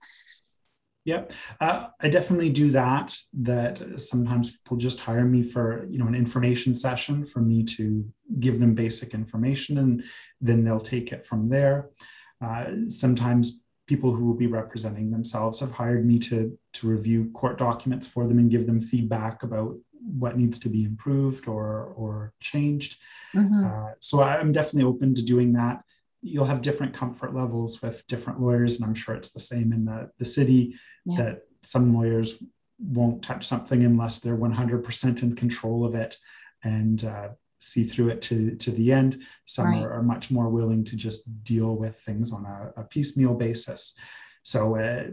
Yep, 1.06 1.32
uh, 1.60 1.88
I 2.00 2.08
definitely 2.08 2.50
do 2.50 2.70
that. 2.70 3.16
That 3.32 4.00
sometimes 4.00 4.52
people 4.52 4.76
just 4.76 5.00
hire 5.00 5.24
me 5.24 5.42
for 5.42 5.86
you 5.88 5.98
know 5.98 6.06
an 6.06 6.14
information 6.14 6.76
session 6.76 7.26
for 7.26 7.40
me 7.40 7.64
to 7.64 8.04
give 8.38 8.60
them 8.60 8.74
basic 8.74 9.12
information, 9.12 9.78
and 9.78 10.04
then 10.40 10.62
they'll 10.62 10.78
take 10.78 11.10
it 11.10 11.26
from 11.26 11.48
there. 11.48 11.88
Uh, 12.40 12.64
sometimes 12.88 13.64
people 13.86 14.12
who 14.14 14.24
will 14.24 14.34
be 14.34 14.46
representing 14.46 15.10
themselves 15.10 15.58
have 15.58 15.72
hired 15.72 16.06
me 16.06 16.18
to, 16.18 16.56
to 16.72 16.88
review 16.88 17.30
court 17.34 17.58
documents 17.58 18.06
for 18.06 18.26
them 18.26 18.38
and 18.38 18.50
give 18.50 18.66
them 18.66 18.80
feedback 18.80 19.42
about 19.42 19.76
what 20.00 20.38
needs 20.38 20.58
to 20.60 20.68
be 20.68 20.84
improved 20.84 21.48
or, 21.48 21.92
or 21.96 22.32
changed. 22.40 22.96
Mm-hmm. 23.34 23.64
Uh, 23.64 23.92
so 24.00 24.22
I'm 24.22 24.52
definitely 24.52 24.88
open 24.88 25.14
to 25.16 25.22
doing 25.22 25.52
that. 25.54 25.82
You'll 26.22 26.44
have 26.44 26.62
different 26.62 26.94
comfort 26.94 27.34
levels 27.34 27.82
with 27.82 28.06
different 28.06 28.40
lawyers, 28.40 28.76
and 28.76 28.84
I'm 28.84 28.94
sure 28.94 29.14
it's 29.14 29.32
the 29.32 29.40
same 29.40 29.72
in 29.72 29.84
the, 29.84 30.10
the 30.18 30.24
city 30.24 30.74
yeah. 31.04 31.16
that 31.16 31.42
some 31.62 31.94
lawyers 31.94 32.42
won't 32.78 33.22
touch 33.22 33.46
something 33.46 33.84
unless 33.84 34.20
they're 34.20 34.36
100% 34.36 35.22
in 35.22 35.34
control 35.34 35.84
of 35.84 35.94
it. 35.94 36.16
And 36.62 37.04
uh, 37.04 37.28
see 37.60 37.84
through 37.84 38.08
it 38.08 38.22
to, 38.22 38.56
to 38.56 38.70
the 38.70 38.92
end. 38.92 39.22
Some 39.44 39.66
right. 39.66 39.82
are, 39.82 39.92
are, 39.92 40.02
much 40.02 40.30
more 40.30 40.48
willing 40.48 40.84
to 40.84 40.96
just 40.96 41.44
deal 41.44 41.76
with 41.76 41.96
things 41.96 42.32
on 42.32 42.44
a, 42.44 42.80
a 42.80 42.84
piecemeal 42.84 43.34
basis. 43.34 43.94
So, 44.42 44.76
uh, 44.76 45.04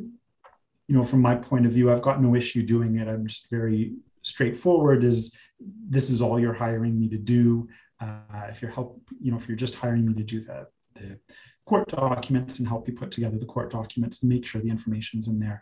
you 0.87 0.95
know, 0.95 1.03
from 1.03 1.21
my 1.21 1.35
point 1.35 1.65
of 1.65 1.73
view, 1.73 1.91
I've 1.91 2.01
got 2.01 2.21
no 2.21 2.35
issue 2.35 2.63
doing 2.63 2.97
it. 2.97 3.07
I'm 3.07 3.27
just 3.27 3.49
very 3.49 3.95
straightforward. 4.21 5.03
Is 5.03 5.35
this 5.59 6.09
is 6.09 6.21
all 6.21 6.39
you're 6.39 6.53
hiring 6.53 6.97
me 6.97 7.09
to 7.09 7.17
do? 7.17 7.67
Uh, 7.99 8.47
if 8.49 8.61
you're 8.61 8.71
help, 8.71 9.01
you 9.19 9.31
know, 9.31 9.37
if 9.37 9.47
you're 9.47 9.57
just 9.57 9.75
hiring 9.75 10.05
me 10.05 10.13
to 10.13 10.23
do 10.23 10.41
the 10.41 10.67
the 10.95 11.19
court 11.68 11.89
documents 11.89 12.59
and 12.59 12.68
help 12.68 12.88
you 12.88 12.93
put 12.93 13.11
together 13.11 13.38
the 13.38 13.45
court 13.45 13.72
documents 13.72 14.22
and 14.22 14.30
make 14.30 14.45
sure 14.45 14.61
the 14.61 14.70
information's 14.70 15.28
in 15.28 15.38
there. 15.38 15.61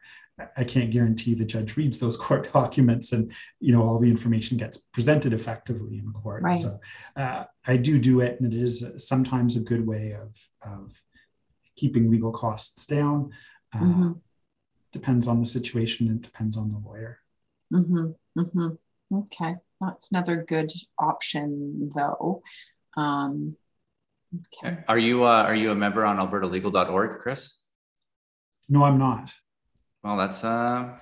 I 0.55 0.63
can't 0.63 0.91
guarantee 0.91 1.33
the 1.33 1.45
judge 1.45 1.75
reads 1.77 1.97
those 1.97 2.15
court 2.25 2.51
documents 2.53 3.11
and 3.11 3.31
you 3.59 3.73
know 3.73 3.81
all 3.81 3.99
the 3.99 4.09
information 4.09 4.57
gets 4.57 4.77
presented 4.77 5.33
effectively 5.33 5.97
in 5.97 6.11
court. 6.13 6.43
Right. 6.43 6.57
So 6.57 6.79
uh, 7.15 7.45
I 7.65 7.77
do 7.77 7.97
do 7.97 8.21
it, 8.21 8.39
and 8.39 8.53
it 8.53 8.57
is 8.57 8.85
sometimes 8.97 9.57
a 9.57 9.61
good 9.61 9.85
way 9.85 10.13
of 10.13 10.37
of 10.61 11.01
keeping 11.75 12.11
legal 12.11 12.31
costs 12.31 12.85
down. 12.85 13.31
Uh, 13.73 13.79
mm-hmm. 13.79 14.11
Depends 14.91 15.27
on 15.27 15.39
the 15.39 15.45
situation 15.45 16.07
and 16.07 16.21
depends 16.21 16.55
on 16.55 16.71
the 16.71 16.77
lawyer. 16.77 17.19
Mm-hmm. 17.73 18.39
Mm-hmm. 18.39 19.17
Okay, 19.17 19.55
that's 19.81 20.11
another 20.11 20.43
good 20.47 20.71
option, 20.99 21.91
though. 21.93 22.43
Um, 22.95 23.57
Okay. 24.63 24.77
Are 24.87 24.97
you 24.97 25.23
uh, 25.23 25.43
are 25.43 25.55
you 25.55 25.71
a 25.71 25.75
member 25.75 26.05
on 26.05 26.17
albertalegal.org, 26.17 27.21
Chris? 27.21 27.59
No, 28.69 28.83
I'm 28.83 28.97
not. 28.97 29.31
Well, 30.03 30.17
that's 30.17 30.43
uh, 30.43 30.97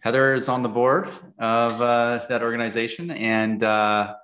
Heather 0.00 0.34
is 0.34 0.48
on 0.48 0.62
the 0.62 0.68
board 0.68 1.08
of 1.38 1.80
uh, 1.80 2.24
that 2.28 2.42
organization, 2.42 3.10
and 3.10 3.62
uh, 3.62 4.14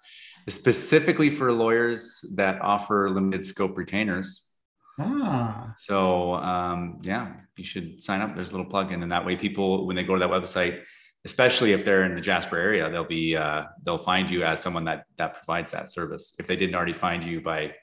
specifically 0.48 1.30
for 1.30 1.52
lawyers 1.52 2.24
that 2.36 2.60
offer 2.60 3.10
limited 3.10 3.44
scope 3.44 3.76
retainers. 3.76 4.42
Ah. 4.98 5.74
So 5.76 6.34
um, 6.34 7.00
yeah, 7.02 7.34
you 7.56 7.64
should 7.64 8.02
sign 8.02 8.22
up. 8.22 8.34
There's 8.34 8.50
a 8.50 8.56
little 8.56 8.70
plug-in, 8.70 9.02
and 9.02 9.10
that 9.10 9.26
way 9.26 9.36
people, 9.36 9.86
when 9.86 9.96
they 9.96 10.02
go 10.02 10.14
to 10.14 10.20
that 10.20 10.30
website, 10.30 10.82
especially 11.24 11.72
if 11.72 11.84
they're 11.84 12.04
in 12.04 12.14
the 12.14 12.20
Jasper 12.20 12.56
area, 12.56 12.90
they'll 12.90 13.04
be 13.04 13.36
uh, 13.36 13.64
they'll 13.82 14.02
find 14.02 14.30
you 14.30 14.44
as 14.44 14.62
someone 14.62 14.84
that 14.84 15.04
that 15.18 15.34
provides 15.34 15.72
that 15.72 15.88
service. 15.88 16.34
If 16.38 16.46
they 16.46 16.56
didn't 16.56 16.74
already 16.74 16.94
find 16.94 17.22
you 17.22 17.40
by 17.40 17.74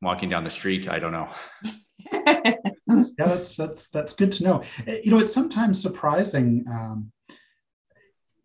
walking 0.00 0.28
down 0.28 0.44
the 0.44 0.50
street. 0.50 0.88
I 0.88 0.98
don't 0.98 1.12
know. 1.12 1.28
yeah, 2.12 2.54
that's 3.16 3.56
that's 3.56 3.88
that's 3.88 4.14
good 4.14 4.32
to 4.32 4.44
know. 4.44 4.62
You 4.86 5.10
know, 5.10 5.18
it's 5.18 5.34
sometimes 5.34 5.80
surprising 5.80 6.64
um, 6.70 7.12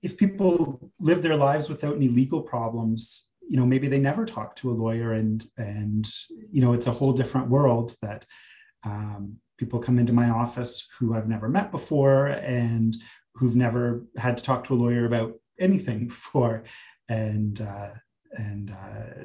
if 0.01 0.18
people 0.18 0.91
live 0.99 1.22
their 1.22 1.38
lives 1.38 1.70
without 1.70 1.95
any 1.95 2.10
legal 2.10 2.41
problems. 2.41 3.30
You 3.49 3.58
know, 3.58 3.66
maybe 3.66 3.89
they 3.89 3.99
never 3.99 4.26
talk 4.26 4.56
to 4.58 4.72
a 4.72 4.74
lawyer, 4.74 5.14
and 5.14 5.43
and 5.58 6.10
you 6.51 6.62
know, 6.62 6.74
it's 6.74 6.88
a 6.88 6.91
whole 6.91 7.14
different 7.14 7.49
world 7.49 7.95
that 8.01 8.26
um, 8.84 9.38
people 9.58 9.80
come 9.80 9.99
into 9.99 10.14
my 10.14 10.30
office 10.30 10.88
who 10.97 11.14
I've 11.14 11.28
never 11.28 11.49
met 11.49 11.72
before 11.72 12.28
and 12.28 12.95
who've 13.36 13.56
never 13.56 14.04
had 14.18 14.38
to 14.38 14.43
talk 14.43 14.64
to 14.66 14.74
a 14.74 14.76
lawyer 14.76 15.06
about 15.06 15.34
anything 15.60 16.08
before, 16.08 16.64
and 17.10 17.60
uh, 17.62 17.89
and 18.32 18.72
uh, 18.72 19.24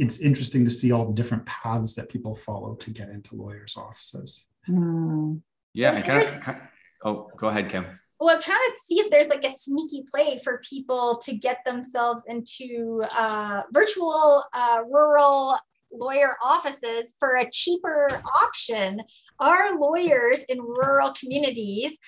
it's 0.00 0.18
interesting 0.18 0.64
to 0.64 0.70
see 0.70 0.92
all 0.92 1.04
the 1.04 1.12
different 1.12 1.44
paths 1.44 1.94
that 1.94 2.08
people 2.08 2.34
follow 2.34 2.74
to 2.76 2.90
get 2.90 3.10
into 3.10 3.34
lawyers' 3.34 3.76
offices. 3.76 4.46
Mm. 4.66 5.42
Yeah, 5.74 5.92
I 5.92 6.00
kind 6.00 6.26
of, 6.26 6.60
oh, 7.04 7.30
go 7.36 7.48
ahead, 7.48 7.68
Kim. 7.68 7.84
Well, 8.18 8.34
I'm 8.34 8.40
trying 8.40 8.58
to 8.58 8.78
see 8.82 9.00
if 9.00 9.10
there's 9.10 9.28
like 9.28 9.44
a 9.44 9.50
sneaky 9.50 10.04
play 10.10 10.40
for 10.42 10.62
people 10.68 11.20
to 11.24 11.36
get 11.36 11.58
themselves 11.66 12.24
into 12.26 13.02
uh, 13.16 13.62
virtual 13.72 14.42
uh, 14.54 14.78
rural 14.90 15.58
lawyer 15.92 16.36
offices 16.42 17.14
for 17.18 17.36
a 17.36 17.50
cheaper 17.50 18.22
option. 18.42 19.02
Are 19.38 19.78
lawyers 19.78 20.44
in 20.44 20.60
rural 20.60 21.12
communities 21.18 21.98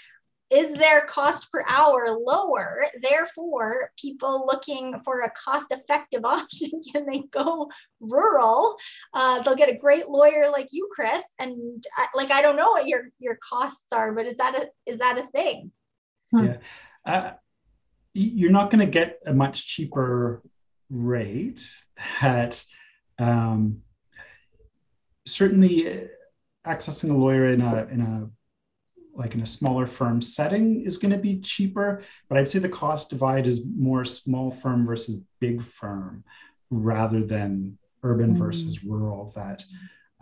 is 0.52 0.74
their 0.74 1.00
cost 1.06 1.50
per 1.50 1.64
hour 1.66 2.10
lower? 2.10 2.84
Therefore, 3.00 3.90
people 3.98 4.46
looking 4.46 5.00
for 5.00 5.22
a 5.22 5.30
cost 5.30 5.72
effective 5.72 6.24
option, 6.24 6.70
can 6.92 7.06
they 7.06 7.22
go 7.30 7.68
rural? 8.00 8.76
Uh, 9.14 9.42
they'll 9.42 9.56
get 9.56 9.70
a 9.70 9.76
great 9.76 10.08
lawyer 10.08 10.50
like 10.50 10.68
you, 10.70 10.88
Chris. 10.92 11.24
And 11.38 11.82
uh, 11.98 12.06
like, 12.14 12.30
I 12.30 12.42
don't 12.42 12.56
know 12.56 12.70
what 12.70 12.86
your, 12.86 13.08
your 13.18 13.38
costs 13.42 13.92
are, 13.92 14.12
but 14.12 14.26
is 14.26 14.36
that 14.36 14.54
a, 14.54 14.68
is 14.90 14.98
that 14.98 15.18
a 15.18 15.26
thing? 15.28 15.72
Hmm. 16.30 16.44
Yeah. 16.44 16.56
Uh, 17.04 17.30
you're 18.14 18.52
not 18.52 18.70
going 18.70 18.84
to 18.84 18.90
get 18.90 19.20
a 19.24 19.32
much 19.32 19.66
cheaper 19.66 20.42
rate 20.90 21.62
that 22.20 22.62
um, 23.18 23.78
certainly 25.26 25.88
uh, 25.88 26.06
accessing 26.66 27.10
a 27.10 27.16
lawyer 27.16 27.46
in 27.46 27.62
a, 27.62 27.86
in 27.86 28.00
a 28.02 28.30
like 29.14 29.34
in 29.34 29.42
a 29.42 29.46
smaller 29.46 29.86
firm 29.86 30.20
setting 30.20 30.82
is 30.84 30.98
going 30.98 31.12
to 31.12 31.18
be 31.18 31.40
cheaper 31.40 32.02
but 32.28 32.38
i'd 32.38 32.48
say 32.48 32.58
the 32.58 32.68
cost 32.68 33.10
divide 33.10 33.46
is 33.46 33.66
more 33.76 34.04
small 34.04 34.50
firm 34.50 34.86
versus 34.86 35.22
big 35.40 35.62
firm 35.62 36.24
rather 36.70 37.24
than 37.24 37.78
urban 38.02 38.34
mm. 38.34 38.38
versus 38.38 38.84
rural 38.84 39.32
that 39.34 39.62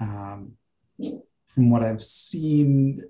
um, 0.01 0.53
from 1.47 1.71
what 1.71 1.83
i've 1.83 2.03
seen 2.03 3.03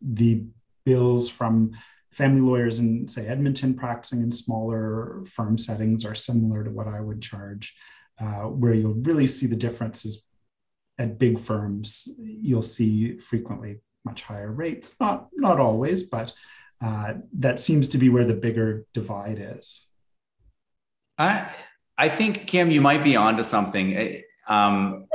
the 0.00 0.44
bills 0.84 1.28
from 1.28 1.72
family 2.10 2.40
lawyers 2.40 2.78
in 2.78 3.06
say 3.06 3.26
edmonton 3.26 3.74
practicing 3.74 4.22
in 4.22 4.32
smaller 4.32 5.22
firm 5.26 5.56
settings 5.56 6.04
are 6.04 6.14
similar 6.14 6.64
to 6.64 6.70
what 6.70 6.88
i 6.88 7.00
would 7.00 7.22
charge 7.22 7.74
uh, 8.20 8.42
where 8.42 8.74
you'll 8.74 8.94
really 8.94 9.26
see 9.26 9.46
the 9.46 9.56
differences 9.56 10.26
at 10.98 11.18
big 11.18 11.40
firms 11.40 12.08
you'll 12.18 12.60
see 12.60 13.16
frequently 13.18 13.78
much 14.04 14.22
higher 14.22 14.50
rates. 14.50 14.94
Not 15.00 15.28
not 15.34 15.58
always, 15.58 16.04
but 16.04 16.32
uh, 16.82 17.14
that 17.38 17.60
seems 17.60 17.88
to 17.90 17.98
be 17.98 18.08
where 18.08 18.24
the 18.24 18.34
bigger 18.34 18.86
divide 18.92 19.38
is. 19.58 19.86
I 21.18 21.50
I 21.98 22.08
think 22.08 22.46
Kim, 22.46 22.70
you 22.70 22.80
might 22.80 23.02
be 23.02 23.16
onto 23.16 23.42
something. 23.42 24.22
Um, 24.48 25.06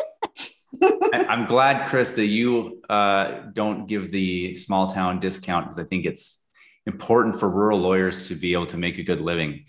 I, 0.82 1.26
am 1.30 1.46
glad, 1.46 1.88
Chris, 1.88 2.14
that 2.14 2.28
you 2.28 2.82
uh, 2.90 3.42
don't 3.54 3.88
give 3.88 4.12
the 4.12 4.56
small 4.58 4.94
town 4.94 5.20
discount 5.20 5.66
because 5.66 5.80
I 5.80 5.84
think 5.84 6.06
it's 6.06 6.46
important 6.86 7.40
for 7.40 7.50
rural 7.50 7.80
lawyers 7.80 8.28
to 8.28 8.36
be 8.36 8.54
able 8.54 8.68
to 8.68 8.78
make 8.78 8.98
a 8.98 9.04
good 9.04 9.22
living. 9.22 9.66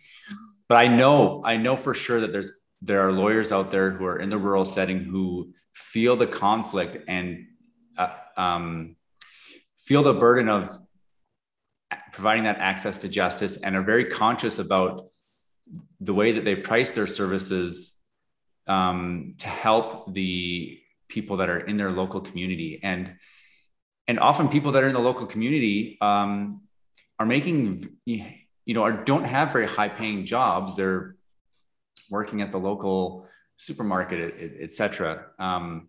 But 0.68 0.78
I 0.78 0.88
know, 0.88 1.42
I 1.44 1.56
know 1.56 1.76
for 1.76 1.94
sure 1.94 2.20
that 2.20 2.32
there's 2.32 2.52
there 2.82 3.06
are 3.06 3.12
lawyers 3.12 3.52
out 3.52 3.70
there 3.70 3.90
who 3.90 4.04
are 4.04 4.18
in 4.18 4.28
the 4.28 4.38
rural 4.38 4.64
setting 4.64 5.00
who 5.00 5.52
feel 5.72 6.16
the 6.16 6.26
conflict 6.26 7.04
and 7.08 7.46
uh, 7.96 8.12
um, 8.36 8.95
feel 9.86 10.02
the 10.02 10.12
burden 10.12 10.48
of 10.48 10.76
providing 12.12 12.44
that 12.44 12.58
access 12.58 12.98
to 12.98 13.08
justice 13.08 13.56
and 13.58 13.76
are 13.76 13.82
very 13.82 14.06
conscious 14.06 14.58
about 14.58 15.06
the 16.00 16.12
way 16.12 16.32
that 16.32 16.44
they 16.44 16.56
price 16.56 16.92
their 16.92 17.06
services 17.06 17.98
um, 18.66 19.34
to 19.38 19.48
help 19.48 20.12
the 20.12 20.80
people 21.08 21.36
that 21.36 21.48
are 21.48 21.60
in 21.60 21.76
their 21.76 21.92
local 21.92 22.20
community. 22.20 22.80
And 22.82 23.14
and 24.08 24.20
often 24.20 24.48
people 24.48 24.72
that 24.72 24.84
are 24.84 24.86
in 24.86 24.94
the 24.94 25.00
local 25.00 25.26
community 25.26 25.98
um, 26.00 26.62
are 27.18 27.26
making 27.26 27.88
you 28.04 28.24
know 28.66 28.82
or 28.82 28.92
don't 28.92 29.24
have 29.24 29.52
very 29.52 29.68
high 29.68 29.88
paying 29.88 30.26
jobs. 30.26 30.76
They're 30.76 31.16
working 32.10 32.42
at 32.42 32.52
the 32.52 32.58
local 32.58 33.28
supermarket 33.58 34.60
etc 34.60 35.26
um, 35.38 35.88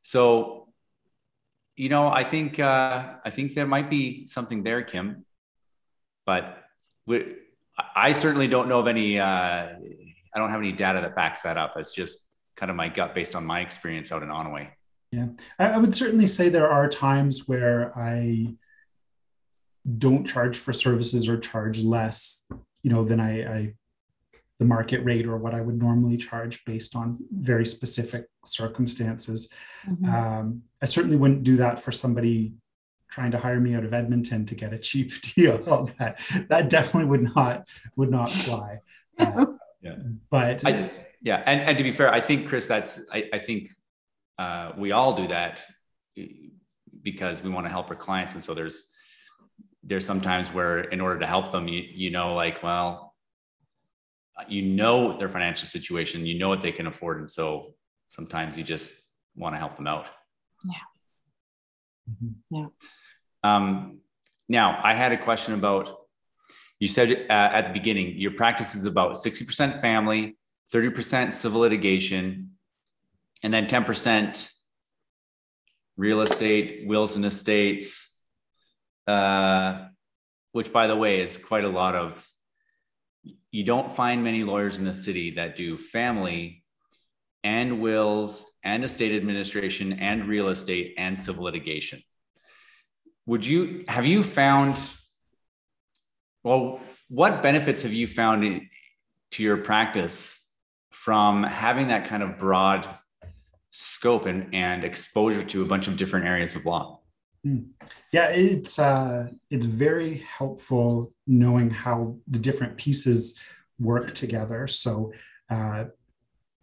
so 0.00 0.63
you 1.76 1.88
know, 1.88 2.08
I 2.08 2.24
think 2.24 2.60
uh, 2.60 3.14
I 3.24 3.30
think 3.30 3.54
there 3.54 3.66
might 3.66 3.90
be 3.90 4.26
something 4.26 4.62
there, 4.62 4.82
Kim, 4.82 5.24
but 6.24 6.58
we, 7.06 7.36
I 7.94 8.12
certainly 8.12 8.48
don't 8.48 8.68
know 8.68 8.80
of 8.80 8.86
any. 8.86 9.18
Uh, 9.18 9.24
I 9.26 10.38
don't 10.38 10.50
have 10.50 10.60
any 10.60 10.72
data 10.72 11.00
that 11.00 11.14
backs 11.14 11.42
that 11.42 11.56
up. 11.56 11.74
It's 11.76 11.92
just 11.92 12.30
kind 12.56 12.70
of 12.70 12.76
my 12.76 12.88
gut 12.88 13.14
based 13.14 13.34
on 13.34 13.44
my 13.44 13.60
experience 13.60 14.12
out 14.12 14.22
in 14.22 14.28
Onoway. 14.28 14.68
Yeah, 15.10 15.26
I, 15.58 15.78
would 15.78 15.94
certainly 15.94 16.26
say 16.26 16.48
there 16.48 16.70
are 16.70 16.88
times 16.88 17.46
where 17.46 17.96
I 17.96 18.54
don't 19.98 20.26
charge 20.26 20.58
for 20.58 20.72
services 20.72 21.28
or 21.28 21.38
charge 21.38 21.78
less, 21.80 22.46
you 22.82 22.90
know, 22.90 23.04
than 23.04 23.20
I, 23.20 23.44
I 23.44 23.74
the 24.58 24.64
market 24.64 25.04
rate 25.04 25.26
or 25.26 25.36
what 25.36 25.54
I 25.54 25.60
would 25.60 25.78
normally 25.78 26.16
charge 26.16 26.64
based 26.64 26.94
on 26.94 27.18
very 27.32 27.66
specific 27.66 28.26
circumstances. 28.44 29.52
Mm-hmm. 29.86 30.14
Um, 30.14 30.62
I 30.80 30.86
certainly 30.86 31.16
wouldn't 31.16 31.42
do 31.42 31.56
that 31.56 31.80
for 31.80 31.90
somebody 31.92 32.54
trying 33.10 33.30
to 33.30 33.38
hire 33.38 33.60
me 33.60 33.74
out 33.74 33.84
of 33.84 33.94
Edmonton 33.94 34.44
to 34.46 34.54
get 34.54 34.72
a 34.72 34.78
cheap 34.78 35.12
deal. 35.34 35.90
that 35.98 36.20
that 36.48 36.68
definitely 36.68 37.08
would 37.08 37.34
not 37.34 37.68
would 37.96 38.10
not 38.10 38.30
fly. 38.30 38.80
Uh, 39.16 39.46
yeah, 39.80 39.94
but 40.28 40.66
I, 40.66 40.90
yeah, 41.22 41.44
and 41.46 41.60
and 41.60 41.78
to 41.78 41.84
be 41.84 41.92
fair, 41.92 42.12
I 42.12 42.20
think 42.20 42.48
Chris, 42.48 42.66
that's 42.66 43.00
I, 43.12 43.28
I 43.32 43.38
think 43.38 43.68
uh, 44.40 44.72
we 44.76 44.90
all 44.90 45.12
do 45.12 45.28
that 45.28 45.62
because 47.00 47.40
we 47.40 47.48
want 47.48 47.64
to 47.66 47.70
help 47.70 47.90
our 47.90 47.94
clients, 47.96 48.34
and 48.34 48.42
so 48.42 48.54
there's 48.54 48.86
there's 49.84 50.04
sometimes 50.04 50.48
where 50.52 50.80
in 50.80 51.00
order 51.00 51.20
to 51.20 51.26
help 51.26 51.52
them, 51.52 51.68
you 51.68 51.84
you 51.88 52.10
know, 52.10 52.34
like 52.34 52.64
well 52.64 53.13
you 54.48 54.62
know 54.62 55.16
their 55.18 55.28
financial 55.28 55.66
situation, 55.66 56.26
you 56.26 56.38
know 56.38 56.48
what 56.48 56.60
they 56.60 56.72
can 56.72 56.86
afford. 56.86 57.18
And 57.18 57.30
so 57.30 57.74
sometimes 58.08 58.56
you 58.58 58.64
just 58.64 58.94
want 59.36 59.54
to 59.54 59.58
help 59.58 59.76
them 59.76 59.86
out. 59.86 60.06
Yeah. 60.64 60.74
Mm-hmm. 62.10 62.56
Yeah. 62.56 62.66
Um, 63.42 63.98
now, 64.48 64.80
I 64.82 64.94
had 64.94 65.12
a 65.12 65.18
question 65.18 65.54
about 65.54 65.96
you 66.80 66.88
said 66.88 67.26
uh, 67.30 67.32
at 67.32 67.66
the 67.66 67.72
beginning 67.72 68.18
your 68.18 68.32
practice 68.32 68.74
is 68.74 68.84
about 68.84 69.14
60% 69.14 69.80
family, 69.80 70.36
30% 70.72 71.32
civil 71.32 71.60
litigation, 71.60 72.50
and 73.42 73.54
then 73.54 73.66
10% 73.66 74.50
real 75.96 76.20
estate, 76.22 76.86
wills 76.86 77.16
and 77.16 77.24
estates, 77.24 78.18
uh, 79.06 79.86
which, 80.52 80.72
by 80.72 80.86
the 80.86 80.96
way, 80.96 81.20
is 81.20 81.36
quite 81.36 81.64
a 81.64 81.68
lot 81.68 81.94
of 81.94 82.28
you 83.54 83.62
don't 83.62 83.92
find 83.92 84.24
many 84.24 84.42
lawyers 84.42 84.78
in 84.78 84.84
the 84.84 84.92
city 84.92 85.30
that 85.30 85.54
do 85.54 85.78
family 85.78 86.64
and 87.44 87.80
wills 87.80 88.44
and 88.64 88.82
estate 88.82 89.14
administration 89.14 89.92
and 89.92 90.26
real 90.26 90.48
estate 90.48 90.94
and 90.98 91.16
civil 91.16 91.44
litigation. 91.44 92.02
Would 93.26 93.46
you 93.46 93.84
have 93.86 94.06
you 94.06 94.24
found 94.24 94.76
well 96.42 96.80
what 97.08 97.44
benefits 97.44 97.82
have 97.82 97.92
you 97.92 98.08
found 98.08 98.42
in, 98.42 98.68
to 99.30 99.44
your 99.44 99.58
practice 99.58 100.50
from 100.90 101.44
having 101.44 101.88
that 101.88 102.06
kind 102.06 102.24
of 102.24 102.36
broad 102.38 102.88
scope 103.70 104.26
and, 104.26 104.52
and 104.52 104.82
exposure 104.82 105.44
to 105.44 105.62
a 105.62 105.64
bunch 105.64 105.86
of 105.86 105.96
different 105.96 106.26
areas 106.26 106.56
of 106.56 106.66
law? 106.66 107.03
Hmm. 107.44 107.58
Yeah, 108.10 108.28
it's 108.28 108.78
uh, 108.78 109.28
it's 109.50 109.66
very 109.66 110.24
helpful 110.38 111.12
knowing 111.26 111.68
how 111.68 112.16
the 112.26 112.38
different 112.38 112.78
pieces 112.78 113.38
work 113.78 114.14
together. 114.14 114.66
So, 114.66 115.12
uh, 115.50 115.84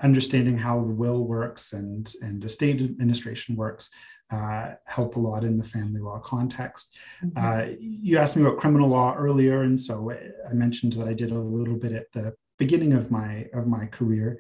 understanding 0.01 0.57
how 0.57 0.82
the 0.82 0.91
will 0.91 1.23
works 1.23 1.73
and 1.73 2.11
and 2.21 2.43
estate 2.43 2.82
administration 2.82 3.55
works 3.55 3.91
uh, 4.32 4.73
help 4.86 5.17
a 5.17 5.19
lot 5.19 5.43
in 5.43 5.59
the 5.59 5.63
family 5.63 6.01
law 6.01 6.17
context. 6.17 6.97
Mm-hmm. 7.23 7.38
Uh, 7.38 7.75
you 7.79 8.17
asked 8.17 8.36
me 8.36 8.41
about 8.41 8.57
criminal 8.57 8.89
law 8.89 9.13
earlier, 9.15 9.61
and 9.61 9.79
so 9.79 10.11
I 10.49 10.53
mentioned 10.53 10.93
that 10.93 11.07
I 11.07 11.13
did 11.13 11.32
a 11.32 11.39
little 11.39 11.75
bit 11.75 11.91
at 11.91 12.11
the 12.13 12.34
beginning 12.57 12.93
of 12.93 13.11
my 13.11 13.47
of 13.53 13.67
my 13.67 13.86
career, 13.86 14.39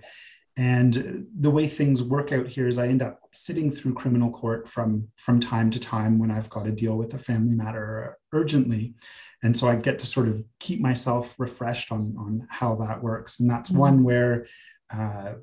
and 0.57 1.27
the 1.39 1.51
way 1.51 1.67
things 1.67 2.03
work 2.03 2.31
out 2.31 2.47
here 2.47 2.67
is 2.67 2.77
I 2.77 2.87
end 2.87 3.01
up 3.01 3.19
sitting 3.31 3.71
through 3.71 3.93
criminal 3.93 4.29
court 4.29 4.67
from, 4.67 5.07
from 5.15 5.39
time 5.39 5.71
to 5.71 5.79
time 5.79 6.19
when 6.19 6.29
I've 6.29 6.49
got 6.49 6.65
to 6.65 6.71
deal 6.71 6.97
with 6.97 7.13
a 7.13 7.17
family 7.17 7.55
matter 7.55 8.17
urgently. 8.33 8.95
And 9.43 9.57
so 9.57 9.69
I 9.69 9.75
get 9.75 9.97
to 9.99 10.05
sort 10.05 10.27
of 10.27 10.43
keep 10.59 10.81
myself 10.81 11.35
refreshed 11.37 11.91
on, 11.91 12.15
on 12.19 12.47
how 12.49 12.75
that 12.75 13.01
works. 13.01 13.39
And 13.39 13.49
that's 13.49 13.69
mm-hmm. 13.69 13.79
one 13.79 14.03
where 14.03 14.45
uh, 14.93 15.33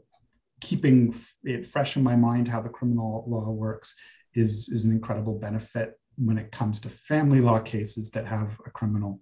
keeping 0.61 1.15
it 1.43 1.67
fresh 1.67 1.97
in 1.97 2.03
my 2.03 2.17
mind 2.17 2.49
how 2.49 2.61
the 2.61 2.69
criminal 2.69 3.25
law 3.27 3.51
works 3.51 3.95
is, 4.35 4.69
is 4.69 4.85
an 4.85 4.93
incredible 4.93 5.39
benefit 5.39 5.99
when 6.17 6.37
it 6.37 6.53
comes 6.53 6.81
to 6.81 6.91
family 6.91 7.41
law 7.41 7.61
cases 7.61 8.11
that 8.11 8.27
have 8.27 8.59
a 8.67 8.71
criminal 8.71 9.21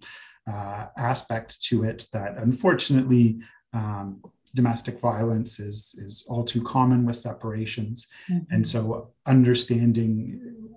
uh, 0.51 0.87
aspect 0.97 1.61
to 1.61 1.83
it 1.83 2.05
that 2.11 2.37
unfortunately 2.37 3.39
um, 3.73 4.21
domestic 4.57 4.99
violence 4.99 5.59
is 5.69 5.79
is 6.05 6.25
all 6.29 6.43
too 6.43 6.63
common 6.63 7.05
with 7.05 7.15
separations 7.15 8.07
mm-hmm. 8.29 8.53
and 8.53 8.65
so 8.65 9.11
understanding 9.35 10.17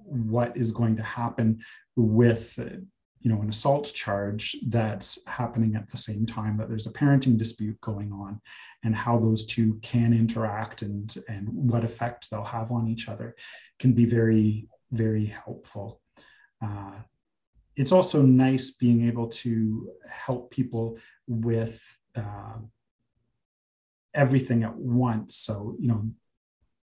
what 0.05 0.55
is 0.55 0.71
going 0.71 0.97
to 0.97 1.03
happen 1.21 1.49
with 1.97 2.59
you 3.23 3.31
know 3.31 3.41
an 3.41 3.49
assault 3.49 3.87
charge 4.03 4.45
that's 4.69 5.11
happening 5.27 5.73
at 5.77 5.89
the 5.91 6.03
same 6.09 6.27
time 6.27 6.55
that 6.57 6.69
there's 6.69 6.91
a 6.91 6.99
parenting 7.01 7.39
dispute 7.39 7.81
going 7.81 8.13
on 8.13 8.33
and 8.85 8.95
how 8.95 9.19
those 9.19 9.47
two 9.47 9.79
can 9.91 10.13
interact 10.13 10.83
and 10.83 11.07
and 11.33 11.49
what 11.71 11.85
effect 11.91 12.21
they'll 12.31 12.55
have 12.59 12.71
on 12.71 12.87
each 12.87 13.09
other 13.09 13.35
can 13.79 13.93
be 14.01 14.05
very 14.05 14.69
very 14.93 15.27
helpful 15.45 16.01
uh, 16.67 16.97
it's 17.81 17.93
also 17.93 18.21
nice 18.21 18.67
being 18.85 19.01
able 19.11 19.29
to 19.45 19.89
help 20.27 20.51
people 20.51 20.99
with 21.27 21.77
uh, 22.15 22.59
everything 24.15 24.63
at 24.63 24.77
once. 24.77 25.37
So, 25.37 25.77
you 25.79 25.89
know, 25.89 26.11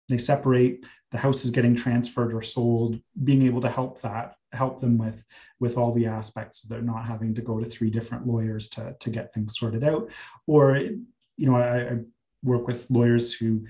they 0.10 0.18
separate, 0.18 0.86
the 1.12 1.18
house 1.18 1.46
is 1.46 1.52
getting 1.52 1.76
transferred 1.76 2.34
or 2.34 2.42
sold, 2.42 3.00
being 3.24 3.44
able 3.44 3.62
to 3.62 3.70
help 3.70 4.02
that, 4.02 4.36
help 4.52 4.82
them 4.82 4.98
with 4.98 5.24
with 5.60 5.78
all 5.78 5.94
the 5.94 6.08
aspects 6.08 6.62
so 6.62 6.68
they're 6.68 6.82
not 6.82 7.06
having 7.06 7.34
to 7.36 7.42
go 7.42 7.60
to 7.60 7.66
three 7.66 7.90
different 7.90 8.28
lawyers 8.28 8.68
to, 8.70 8.96
to 9.00 9.10
get 9.10 9.34
things 9.34 9.58
sorted 9.58 9.84
out. 9.84 10.10
Or, 10.48 10.78
you 10.78 11.46
know, 11.46 11.56
I, 11.56 11.82
I 11.82 11.98
work 12.44 12.68
with 12.68 12.90
lawyers 12.90 13.34
who 13.34 13.66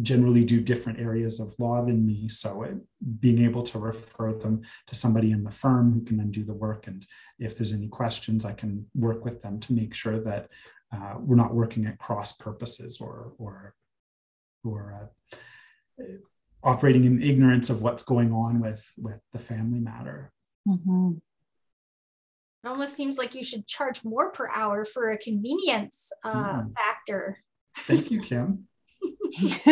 generally 0.00 0.44
do 0.44 0.60
different 0.60 0.98
areas 0.98 1.40
of 1.40 1.54
law 1.58 1.84
than 1.84 2.06
me. 2.06 2.28
So 2.28 2.62
it, 2.62 2.76
being 3.20 3.44
able 3.44 3.62
to 3.64 3.78
refer 3.78 4.32
them 4.32 4.62
to 4.86 4.94
somebody 4.94 5.30
in 5.30 5.44
the 5.44 5.50
firm 5.50 5.92
who 5.92 6.00
can 6.02 6.16
then 6.16 6.30
do 6.30 6.42
the 6.42 6.54
work. 6.54 6.86
And 6.86 7.06
if 7.38 7.56
there's 7.56 7.74
any 7.74 7.88
questions, 7.88 8.44
I 8.44 8.52
can 8.52 8.86
work 8.94 9.24
with 9.24 9.42
them 9.42 9.60
to 9.60 9.74
make 9.74 9.94
sure 9.94 10.18
that 10.20 10.48
uh, 10.94 11.14
we're 11.18 11.36
not 11.36 11.54
working 11.54 11.86
at 11.86 11.98
cross 11.98 12.32
purposes 12.32 13.00
or 13.00 13.32
or 13.38 13.74
or 14.64 15.10
uh, 16.00 16.04
operating 16.62 17.04
in 17.04 17.22
ignorance 17.22 17.70
of 17.70 17.82
what's 17.82 18.02
going 18.02 18.32
on 18.32 18.60
with 18.60 18.84
with 18.96 19.20
the 19.32 19.38
family 19.38 19.80
matter. 19.80 20.32
Mm-hmm. 20.68 21.12
It 22.64 22.68
almost 22.68 22.96
seems 22.96 23.18
like 23.18 23.34
you 23.34 23.44
should 23.44 23.66
charge 23.66 24.04
more 24.04 24.30
per 24.30 24.48
hour 24.48 24.84
for 24.86 25.10
a 25.10 25.18
convenience 25.18 26.10
uh, 26.24 26.62
mm. 26.62 26.72
factor. 26.72 27.38
Thank 27.86 28.10
you, 28.10 28.22
Kim. 28.22 28.68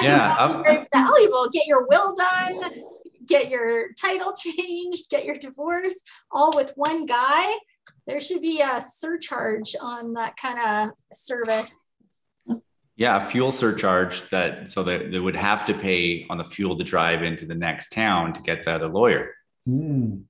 yeah, 0.00 0.62
very 0.62 0.86
valuable. 0.92 1.48
Get 1.50 1.66
your 1.66 1.88
will 1.88 2.14
done, 2.14 2.60
get 3.26 3.50
your 3.50 3.92
title 4.00 4.32
changed, 4.34 5.10
get 5.10 5.24
your 5.24 5.34
divorce, 5.34 6.00
all 6.30 6.52
with 6.54 6.72
one 6.76 7.06
guy 7.06 7.52
there 8.06 8.20
should 8.20 8.42
be 8.42 8.60
a 8.60 8.80
surcharge 8.80 9.74
on 9.80 10.14
that 10.14 10.36
kind 10.36 10.58
of 10.58 10.90
service. 11.12 11.70
Yeah, 12.96 13.16
a 13.16 13.20
fuel 13.20 13.50
surcharge 13.50 14.28
that 14.28 14.68
so 14.68 14.84
that 14.84 15.10
they 15.10 15.18
would 15.18 15.34
have 15.34 15.64
to 15.64 15.74
pay 15.74 16.26
on 16.30 16.38
the 16.38 16.44
fuel 16.44 16.78
to 16.78 16.84
drive 16.84 17.22
into 17.24 17.44
the 17.44 17.54
next 17.54 17.90
town 17.90 18.32
to 18.34 18.40
get 18.40 18.64
the 18.64 18.72
other 18.72 18.88
lawyer. 18.88 19.34
Mm. 19.68 20.24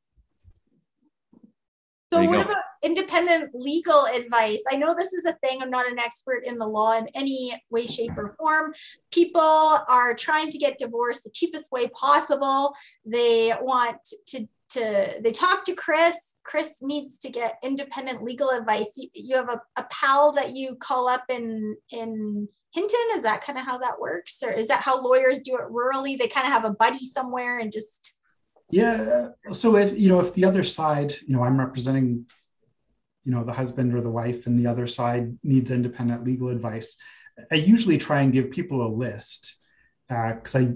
So, 2.13 2.23
what 2.23 2.47
go. 2.47 2.53
about 2.53 2.63
independent 2.83 3.51
legal 3.55 4.07
advice? 4.07 4.63
I 4.71 4.77
know 4.77 4.95
this 4.95 5.13
is 5.13 5.25
a 5.25 5.33
thing. 5.45 5.61
I'm 5.61 5.71
not 5.71 5.91
an 5.91 5.99
expert 5.99 6.47
in 6.47 6.59
the 6.59 6.67
law 6.67 6.97
in 6.97 7.09
any 7.15 7.61
way, 7.71 7.87
shape, 7.87 8.17
or 8.17 8.35
form. 8.39 8.73
People 9.11 9.41
are 9.41 10.15
trying 10.15 10.51
to 10.51 10.59
get 10.59 10.79
divorced 10.79 11.25
the 11.25 11.31
cheapest 11.31 11.73
way 11.73 11.89
possible. 11.89 12.75
They 13.05 13.53
want 13.61 13.99
to 14.29 14.49
to 14.75 15.21
they 15.23 15.33
talk 15.33 15.65
to 15.65 15.75
Chris. 15.75 16.37
Chris 16.45 16.83
needs 16.83 17.19
to 17.19 17.31
get 17.31 17.59
independent 17.63 18.23
legal 18.23 18.51
advice. 18.51 18.93
You, 18.97 19.09
you 19.15 19.37
have 19.37 19.49
a, 19.49 19.61
a 19.77 19.87
pal 19.91 20.33
that 20.33 20.55
you 20.55 20.77
call 20.77 21.09
up 21.09 21.25
in 21.29 21.77
in 21.91 22.49
Hinton. 22.73 23.07
Is 23.17 23.23
that 23.23 23.43
kind 23.43 23.59
of 23.59 23.65
how 23.65 23.79
that 23.79 23.99
works, 23.99 24.43
or 24.43 24.51
is 24.51 24.69
that 24.69 24.83
how 24.83 25.03
lawyers 25.03 25.41
do 25.41 25.57
it 25.57 25.71
rurally? 25.71 26.19
They 26.19 26.29
kind 26.29 26.47
of 26.47 26.53
have 26.53 26.65
a 26.65 26.71
buddy 26.71 27.05
somewhere 27.05 27.59
and 27.59 27.73
just. 27.73 28.17
Yeah. 28.71 29.29
So 29.53 29.77
if 29.77 29.99
you 29.99 30.09
know 30.09 30.21
if 30.21 30.35
the 30.35 30.45
other 30.45 30.63
side, 30.63 31.15
you 31.27 31.35
know, 31.35 31.43
I'm 31.43 31.59
representing, 31.59 32.27
you 33.25 33.33
know, 33.33 33.45
the 33.45 33.53
husband 33.53 33.95
or 33.95 34.01
the 34.01 34.11
wife, 34.11 34.47
and 34.47 34.59
the 34.59 34.67
other 34.67 34.87
side 34.87 35.39
needs 35.43 35.71
independent 35.71 36.25
legal 36.25 36.49
advice, 36.49 36.97
I 37.51 37.57
usually 37.57 37.99
try 37.99 38.21
and 38.21 38.33
give 38.33 38.51
people 38.51 38.87
a 38.87 38.95
list 38.95 39.57
because 40.09 40.55
uh, 40.55 40.59
I 40.59 40.75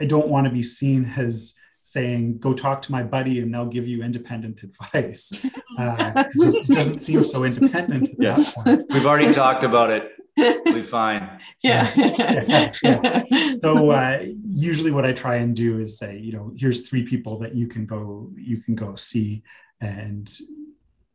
I 0.00 0.06
don't 0.06 0.28
want 0.28 0.46
to 0.46 0.52
be 0.52 0.62
seen 0.62 1.12
as 1.16 1.54
saying, 1.86 2.36
go 2.38 2.52
talk 2.52 2.82
to 2.82 2.90
my 2.90 3.04
buddy 3.04 3.40
and 3.40 3.54
they'll 3.54 3.64
give 3.64 3.86
you 3.86 4.02
independent 4.02 4.62
advice. 4.62 5.46
Uh, 5.78 6.24
it 6.34 6.66
doesn't 6.68 7.00
seem 7.00 7.22
so 7.22 7.44
independent. 7.44 8.08
yes. 8.18 8.56
We've 8.64 9.04
already 9.04 9.30
talked 9.30 9.62
about 9.62 9.90
it. 9.90 10.10
We'll 10.34 10.74
be 10.74 10.82
fine. 10.86 11.38
Yeah. 11.62 11.86
yeah, 11.94 12.72
yeah. 12.82 13.52
So 13.60 13.90
uh, 13.90 14.24
usually 14.24 14.90
what 14.90 15.04
I 15.04 15.12
try 15.12 15.36
and 15.36 15.54
do 15.54 15.78
is 15.78 15.98
say, 15.98 16.16
you 16.18 16.32
know, 16.32 16.50
here's 16.56 16.88
three 16.88 17.02
people 17.04 17.38
that 17.40 17.54
you 17.54 17.66
can 17.66 17.84
go, 17.84 18.32
you 18.38 18.62
can 18.62 18.74
go 18.74 18.94
see. 18.94 19.42
And, 19.82 20.34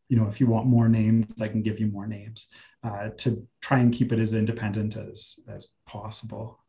you 0.10 0.18
know, 0.18 0.28
if 0.28 0.40
you 0.40 0.46
want 0.46 0.68
more 0.68 0.88
names, 0.88 1.42
I 1.42 1.48
can 1.48 1.64
give 1.64 1.80
you 1.80 1.88
more 1.88 2.06
names 2.06 2.48
uh, 2.84 3.10
to 3.18 3.48
try 3.62 3.80
and 3.80 3.92
keep 3.92 4.12
it 4.12 4.20
as 4.20 4.36
independent 4.36 4.96
as, 4.96 5.40
as 5.48 5.70
possible. 5.88 6.60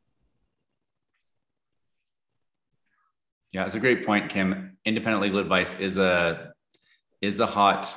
Yeah, 3.53 3.67
it's 3.67 3.75
a 3.75 3.81
great 3.81 4.05
point, 4.05 4.31
Kim. 4.31 4.79
Independent 4.85 5.23
legal 5.23 5.39
advice 5.39 5.79
is 5.79 5.99
a 5.99 6.53
is 7.21 7.39
a 7.41 7.47
hot 7.47 7.97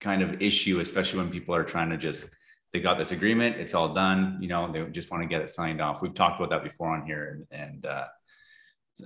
kind 0.00 0.22
of 0.22 0.40
issue, 0.40 0.80
especially 0.80 1.18
when 1.18 1.30
people 1.30 1.54
are 1.54 1.64
trying 1.64 1.90
to 1.90 1.96
just 1.96 2.34
they 2.72 2.80
got 2.80 2.98
this 2.98 3.10
agreement, 3.10 3.56
it's 3.56 3.74
all 3.74 3.92
done, 3.92 4.38
you 4.40 4.48
know, 4.48 4.70
they 4.70 4.84
just 4.90 5.10
want 5.10 5.22
to 5.22 5.28
get 5.28 5.42
it 5.42 5.50
signed 5.50 5.80
off. 5.80 6.02
We've 6.02 6.14
talked 6.14 6.40
about 6.40 6.50
that 6.50 6.62
before 6.62 6.94
on 6.94 7.04
here, 7.04 7.46
and, 7.50 7.60
and 7.60 7.86
uh, 7.86 8.04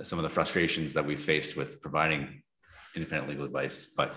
some 0.03 0.19
of 0.19 0.23
the 0.23 0.29
frustrations 0.29 0.93
that 0.95 1.07
we've 1.07 1.21
faced 1.21 1.57
with 1.57 1.81
providing 1.81 2.43
independent 2.95 3.31
legal 3.31 3.47
advice. 3.47 3.87
But 3.87 4.15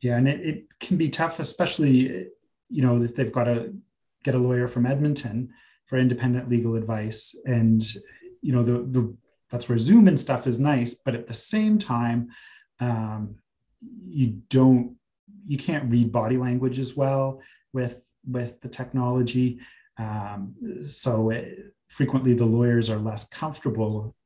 yeah, 0.00 0.16
and 0.16 0.28
it, 0.28 0.40
it 0.40 0.64
can 0.80 0.96
be 0.96 1.08
tough, 1.08 1.38
especially 1.38 2.26
you 2.68 2.82
know 2.82 3.00
if 3.00 3.14
they've 3.14 3.32
got 3.32 3.44
to 3.44 3.74
get 4.24 4.34
a 4.34 4.38
lawyer 4.38 4.66
from 4.66 4.86
Edmonton 4.86 5.50
for 5.86 5.98
independent 5.98 6.48
legal 6.48 6.74
advice, 6.74 7.36
and 7.44 7.84
you 8.40 8.52
know 8.52 8.64
the 8.64 8.84
the 8.90 9.16
that's 9.52 9.68
where 9.68 9.78
Zoom 9.78 10.08
and 10.08 10.18
stuff 10.18 10.46
is 10.46 10.58
nice. 10.58 10.94
But 10.94 11.14
at 11.14 11.28
the 11.28 11.34
same 11.34 11.78
time, 11.78 12.30
um, 12.80 13.36
you 13.80 14.42
don't, 14.48 14.96
you 15.46 15.58
can't 15.58 15.90
read 15.90 16.10
body 16.10 16.38
language 16.38 16.78
as 16.78 16.96
well 16.96 17.42
with 17.72 18.08
with 18.28 18.60
the 18.60 18.68
technology. 18.68 19.60
Um, 19.98 20.54
so 20.84 21.30
it, 21.30 21.74
frequently, 21.88 22.32
the 22.32 22.46
lawyers 22.46 22.88
are 22.88 22.98
less 22.98 23.28
comfortable 23.28 24.16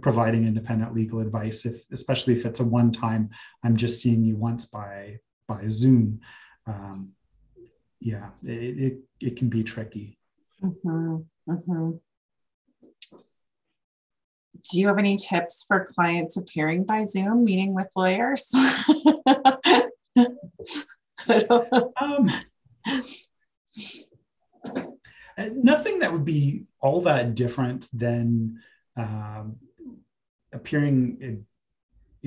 providing 0.00 0.46
independent 0.46 0.94
legal 0.94 1.20
advice, 1.20 1.66
if 1.66 1.84
especially 1.90 2.34
if 2.34 2.46
it's 2.46 2.60
a 2.60 2.64
one 2.64 2.92
time. 2.92 3.30
I'm 3.64 3.76
just 3.76 4.00
seeing 4.00 4.22
you 4.22 4.36
once 4.36 4.66
by 4.66 5.18
by 5.48 5.68
Zoom. 5.70 6.20
Um, 6.66 7.10
yeah, 8.00 8.28
it, 8.44 8.78
it, 8.78 8.98
it 9.20 9.36
can 9.36 9.48
be 9.48 9.64
tricky. 9.64 10.18
Mm-hmm. 10.62 11.16
Mm-hmm 11.50 11.96
do 14.70 14.80
you 14.80 14.88
have 14.88 14.98
any 14.98 15.16
tips 15.16 15.64
for 15.66 15.84
clients 15.84 16.36
appearing 16.36 16.84
by 16.84 17.04
Zoom, 17.04 17.44
meeting 17.44 17.74
with 17.74 17.88
lawyers? 17.96 18.52
um, 22.00 22.30
nothing 25.52 26.00
that 26.00 26.12
would 26.12 26.24
be 26.24 26.66
all 26.80 27.00
that 27.02 27.34
different 27.34 27.88
than 27.92 28.60
um, 28.96 29.56
appearing 30.52 31.44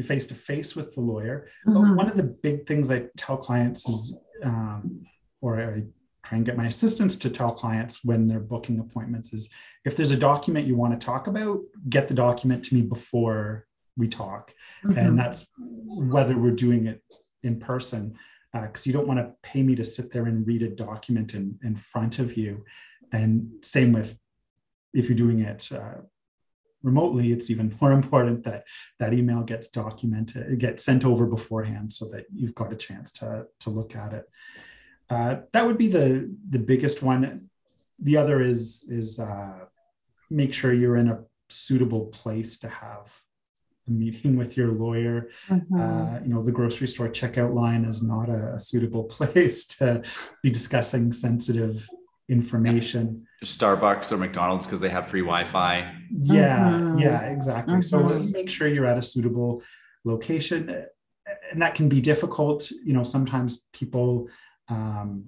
face 0.03 0.27
to 0.27 0.33
face 0.33 0.75
with 0.75 0.93
the 0.95 1.01
lawyer. 1.01 1.47
Mm-hmm. 1.67 1.95
One 1.95 2.09
of 2.09 2.17
the 2.17 2.23
big 2.23 2.65
things 2.67 2.89
I 2.89 3.05
tell 3.17 3.37
clients 3.37 3.87
is, 3.87 4.19
um, 4.43 5.05
or 5.41 5.61
I 5.61 5.83
try 6.23 6.37
and 6.37 6.45
get 6.45 6.57
my 6.57 6.67
assistants 6.67 7.15
to 7.17 7.29
tell 7.29 7.51
clients 7.51 8.03
when 8.03 8.27
they're 8.27 8.39
booking 8.39 8.79
appointments 8.79 9.33
is 9.33 9.49
if 9.85 9.95
there's 9.95 10.11
a 10.11 10.17
document 10.17 10.67
you 10.67 10.75
want 10.75 10.99
to 10.99 11.03
talk 11.03 11.27
about, 11.27 11.59
get 11.89 12.07
the 12.07 12.13
document 12.13 12.63
to 12.65 12.75
me 12.75 12.81
before 12.81 13.65
we 13.97 14.07
talk. 14.07 14.53
Mm-hmm. 14.85 14.97
And 14.97 15.19
that's 15.19 15.47
whether 15.57 16.37
we're 16.37 16.51
doing 16.51 16.85
it 16.87 17.03
in 17.43 17.59
person, 17.59 18.15
because 18.53 18.85
uh, 18.85 18.87
you 18.87 18.93
don't 18.93 19.07
want 19.07 19.19
to 19.19 19.33
pay 19.41 19.63
me 19.63 19.75
to 19.75 19.83
sit 19.83 20.11
there 20.11 20.25
and 20.25 20.45
read 20.45 20.61
a 20.61 20.69
document 20.69 21.33
in, 21.33 21.57
in 21.63 21.75
front 21.75 22.19
of 22.19 22.37
you. 22.37 22.65
And 23.11 23.51
same 23.61 23.91
with 23.91 24.17
if 24.93 25.09
you're 25.09 25.17
doing 25.17 25.39
it 25.39 25.69
uh, 25.71 26.01
remotely, 26.83 27.31
it's 27.31 27.49
even 27.49 27.75
more 27.81 27.91
important 27.91 28.43
that 28.43 28.65
that 28.99 29.13
email 29.13 29.41
gets 29.41 29.69
documented, 29.69 30.51
it 30.51 30.59
gets 30.59 30.83
sent 30.83 31.05
over 31.05 31.25
beforehand 31.25 31.91
so 31.91 32.05
that 32.09 32.25
you've 32.33 32.55
got 32.55 32.73
a 32.73 32.77
chance 32.77 33.11
to, 33.13 33.47
to 33.61 33.69
look 33.69 33.95
at 33.95 34.13
it. 34.13 34.25
Uh, 35.11 35.41
that 35.51 35.65
would 35.67 35.77
be 35.77 35.89
the 35.89 36.33
the 36.49 36.59
biggest 36.59 37.03
one. 37.03 37.49
The 37.99 38.17
other 38.17 38.41
is 38.41 38.85
is 38.89 39.19
uh, 39.19 39.65
make 40.29 40.53
sure 40.53 40.73
you're 40.73 40.95
in 40.95 41.09
a 41.09 41.19
suitable 41.49 42.05
place 42.07 42.57
to 42.59 42.69
have 42.69 43.13
a 43.87 43.91
meeting 43.91 44.37
with 44.37 44.55
your 44.55 44.69
lawyer. 44.69 45.29
Mm-hmm. 45.49 45.79
Uh, 45.79 46.19
you 46.21 46.29
know, 46.29 46.41
the 46.41 46.51
grocery 46.51 46.87
store 46.87 47.09
checkout 47.09 47.53
line 47.53 47.83
is 47.83 48.01
not 48.01 48.29
a, 48.29 48.53
a 48.55 48.59
suitable 48.59 49.03
place 49.15 49.65
to 49.65 50.01
be 50.41 50.49
discussing 50.49 51.11
sensitive 51.11 51.89
information. 52.29 53.27
Starbucks 53.43 54.13
or 54.13 54.17
McDonald's 54.17 54.65
because 54.65 54.79
they 54.79 54.89
have 54.89 55.07
free 55.07 55.21
Wi-Fi. 55.21 55.93
Yeah, 56.09 56.59
mm-hmm. 56.59 56.99
yeah, 56.99 57.21
exactly. 57.23 57.75
Mm-hmm. 57.75 57.81
So 57.81 58.19
make 58.19 58.49
sure 58.49 58.67
you're 58.67 58.85
at 58.85 58.97
a 58.97 59.01
suitable 59.01 59.61
location, 60.05 60.85
and 61.51 61.61
that 61.61 61.75
can 61.75 61.89
be 61.89 61.99
difficult. 61.99 62.71
You 62.71 62.93
know, 62.93 63.03
sometimes 63.03 63.67
people 63.73 64.29
um, 64.71 65.25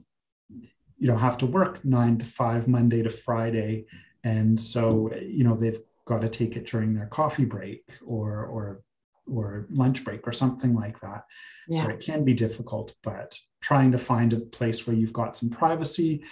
you 0.97 1.07
know 1.07 1.17
have 1.17 1.37
to 1.39 1.45
work 1.45 1.83
nine 1.83 2.17
to 2.17 2.25
five 2.25 2.67
monday 2.67 3.03
to 3.03 3.09
friday. 3.09 3.85
And 4.23 4.59
so 4.59 5.13
you 5.21 5.43
know 5.43 5.55
they've 5.55 5.81
got 6.05 6.21
to 6.21 6.29
take 6.29 6.55
it 6.55 6.67
during 6.67 6.93
their 6.93 7.07
coffee 7.07 7.45
break 7.45 7.83
or 8.05 8.45
or 8.45 8.81
or 9.25 9.67
lunch 9.69 10.03
break 10.03 10.27
or 10.27 10.33
something 10.33 10.73
like 10.73 10.99
that. 11.01 11.25
Yeah. 11.67 11.83
so 11.83 11.89
it 11.91 12.01
can 12.01 12.23
be 12.23 12.33
difficult 12.33 12.93
but 13.03 13.37
trying 13.61 13.91
to 13.93 13.97
find 13.97 14.33
a 14.33 14.39
place 14.39 14.85
where 14.85 14.95
you've 14.95 15.13
got 15.13 15.35
some 15.35 15.49
privacy. 15.49 16.23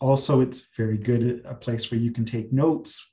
Also 0.00 0.40
it's 0.40 0.66
very 0.76 0.98
good 0.98 1.42
a 1.44 1.54
place 1.54 1.90
where 1.90 2.00
you 2.00 2.12
can 2.12 2.24
take 2.24 2.52
notes 2.52 3.12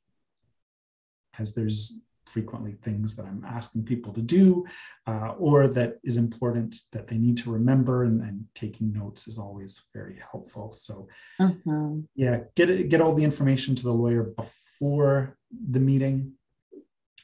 because 1.32 1.54
there's 1.54 2.02
frequently 2.36 2.74
things 2.74 3.16
that 3.16 3.26
I'm 3.26 3.46
asking 3.48 3.86
people 3.86 4.12
to 4.12 4.22
do 4.22 4.66
uh, 5.08 5.30
or 5.40 5.70
that 5.70 6.00
is 6.04 6.18
important 6.18 6.76
that 6.92 7.08
they 7.08 7.18
need 7.18 7.38
to 7.38 7.50
remember 7.50 8.04
and, 8.04 8.22
and 8.22 8.44
taking 8.54 8.92
notes 8.92 9.26
is 9.30 9.38
always 9.38 9.82
very 9.94 10.20
helpful. 10.32 10.74
So 10.74 11.08
mm-hmm. 11.40 12.02
yeah, 12.14 12.40
get 12.58 12.70
it, 12.70 12.90
get 12.90 13.00
all 13.00 13.16
the 13.16 13.24
information 13.24 13.74
to 13.76 13.84
the 13.84 13.94
lawyer 13.94 14.24
before 14.24 15.38
the 15.72 15.80
meeting 15.80 16.34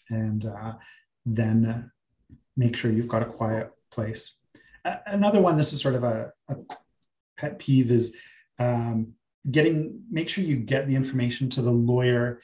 and 0.10 0.46
uh, 0.46 0.76
then 1.26 1.66
uh, 1.66 1.82
make 2.56 2.78
sure 2.78 2.90
you've 2.90 3.10
got 3.16 3.24
a 3.24 3.34
quiet 3.40 3.70
place. 3.92 4.40
another 5.06 5.42
one, 5.42 5.58
this 5.58 5.74
is 5.74 5.82
sort 5.82 5.96
of 5.96 6.06
a, 6.06 6.32
a 6.48 6.56
pet 7.38 7.60
peeve 7.60 7.92
is 7.92 8.16
um, 8.60 9.12
getting, 9.50 10.04
make 10.10 10.30
sure 10.30 10.46
you 10.46 10.56
get 10.56 10.88
the 10.88 10.96
information 10.96 11.50
to 11.50 11.62
the 11.62 11.78
lawyer 11.92 12.40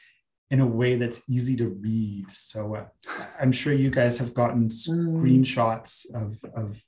in 0.50 0.62
a 0.62 0.66
way 0.66 0.96
that's 0.96 1.22
easy 1.28 1.56
to 1.58 1.70
read. 1.70 2.32
So 2.32 2.76
uh, 2.76 2.86
I'm 3.40 3.52
sure 3.52 3.74
you 3.74 3.90
guys 3.90 4.18
have 4.20 4.34
gotten 4.34 4.70
mm. 4.70 4.72
screenshots 4.72 6.06
of, 6.14 6.38
of 6.56 6.82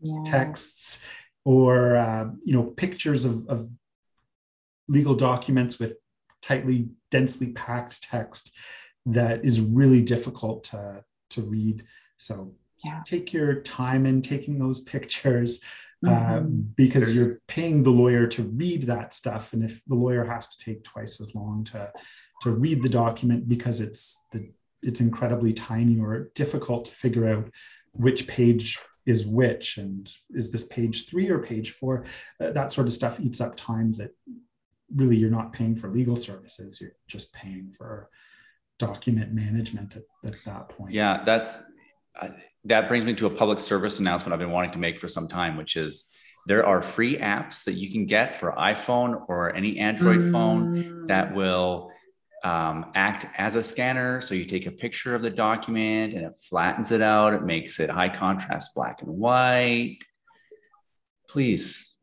yeah. 0.00 0.22
texts 0.24 1.10
or 1.44 1.96
uh, 1.96 2.30
you 2.44 2.54
know 2.54 2.64
pictures 2.64 3.24
of, 3.24 3.46
of 3.48 3.68
legal 4.88 5.14
documents 5.14 5.78
with 5.78 5.96
tightly, 6.42 6.88
densely 7.10 7.52
packed 7.52 8.02
text 8.02 8.54
that 9.06 9.44
is 9.44 9.60
really 9.60 10.02
difficult 10.02 10.64
to, 10.64 11.04
to 11.30 11.42
read. 11.42 11.84
So 12.16 12.54
yeah. 12.84 13.02
take 13.06 13.32
your 13.32 13.60
time 13.60 14.06
in 14.06 14.22
taking 14.22 14.58
those 14.58 14.80
pictures. 14.80 15.62
Uh, 16.04 16.10
mm-hmm. 16.10 16.34
Uh, 16.34 16.40
because 16.76 17.14
you're 17.14 17.38
paying 17.48 17.82
the 17.82 17.90
lawyer 17.90 18.26
to 18.26 18.42
read 18.42 18.82
that 18.82 19.14
stuff, 19.14 19.54
and 19.54 19.64
if 19.64 19.80
the 19.86 19.94
lawyer 19.94 20.22
has 20.22 20.54
to 20.54 20.62
take 20.62 20.84
twice 20.84 21.18
as 21.18 21.34
long 21.34 21.64
to 21.64 21.90
to 22.44 22.58
read 22.58 22.82
the 22.82 22.88
document 22.88 23.48
because 23.48 23.80
it's 23.80 24.26
the 24.32 24.50
it's 24.82 25.00
incredibly 25.00 25.52
tiny 25.52 25.98
or 25.98 26.30
difficult 26.34 26.84
to 26.84 26.90
figure 26.90 27.26
out 27.26 27.50
which 27.92 28.26
page 28.26 28.78
is 29.06 29.26
which 29.26 29.78
and 29.78 30.10
is 30.30 30.50
this 30.50 30.64
page 30.64 31.08
three 31.08 31.28
or 31.28 31.38
page 31.38 31.70
four? 31.72 32.04
Uh, 32.40 32.50
that 32.52 32.72
sort 32.72 32.86
of 32.86 32.92
stuff 32.92 33.20
eats 33.20 33.40
up 33.40 33.56
time 33.56 33.92
that 33.94 34.10
really 34.94 35.16
you're 35.16 35.30
not 35.30 35.52
paying 35.52 35.76
for 35.76 35.88
legal 35.88 36.16
services. 36.16 36.80
You're 36.80 36.92
just 37.08 37.32
paying 37.32 37.74
for 37.76 38.08
document 38.78 39.32
management 39.32 39.96
at, 39.96 40.02
at 40.26 40.44
that 40.44 40.68
point. 40.68 40.92
Yeah 40.92 41.22
that's 41.24 41.62
uh, 42.20 42.28
that 42.64 42.88
brings 42.88 43.04
me 43.04 43.14
to 43.14 43.26
a 43.26 43.30
public 43.30 43.58
service 43.58 43.98
announcement 43.98 44.32
i've 44.32 44.38
been 44.38 44.50
wanting 44.50 44.72
to 44.72 44.78
make 44.78 44.98
for 44.98 45.08
some 45.08 45.28
time 45.28 45.56
which 45.56 45.76
is 45.76 46.06
there 46.46 46.64
are 46.66 46.82
free 46.82 47.16
apps 47.16 47.64
that 47.64 47.74
you 47.74 47.90
can 47.90 48.06
get 48.06 48.38
for 48.38 48.52
iphone 48.52 49.22
or 49.28 49.54
any 49.54 49.78
android 49.78 50.20
mm. 50.20 50.32
phone 50.32 51.06
that 51.06 51.34
will 51.34 51.90
um, 52.44 52.92
act 52.94 53.26
as 53.38 53.56
a 53.56 53.62
scanner. 53.62 54.20
So 54.20 54.34
you 54.34 54.44
take 54.44 54.66
a 54.66 54.70
picture 54.70 55.14
of 55.14 55.22
the 55.22 55.30
document 55.30 56.12
and 56.14 56.26
it 56.26 56.38
flattens 56.38 56.92
it 56.92 57.00
out. 57.00 57.32
It 57.32 57.42
makes 57.42 57.80
it 57.80 57.88
high 57.88 58.10
contrast 58.10 58.74
black 58.74 59.00
and 59.02 59.10
white. 59.10 59.98
Please, 61.28 61.96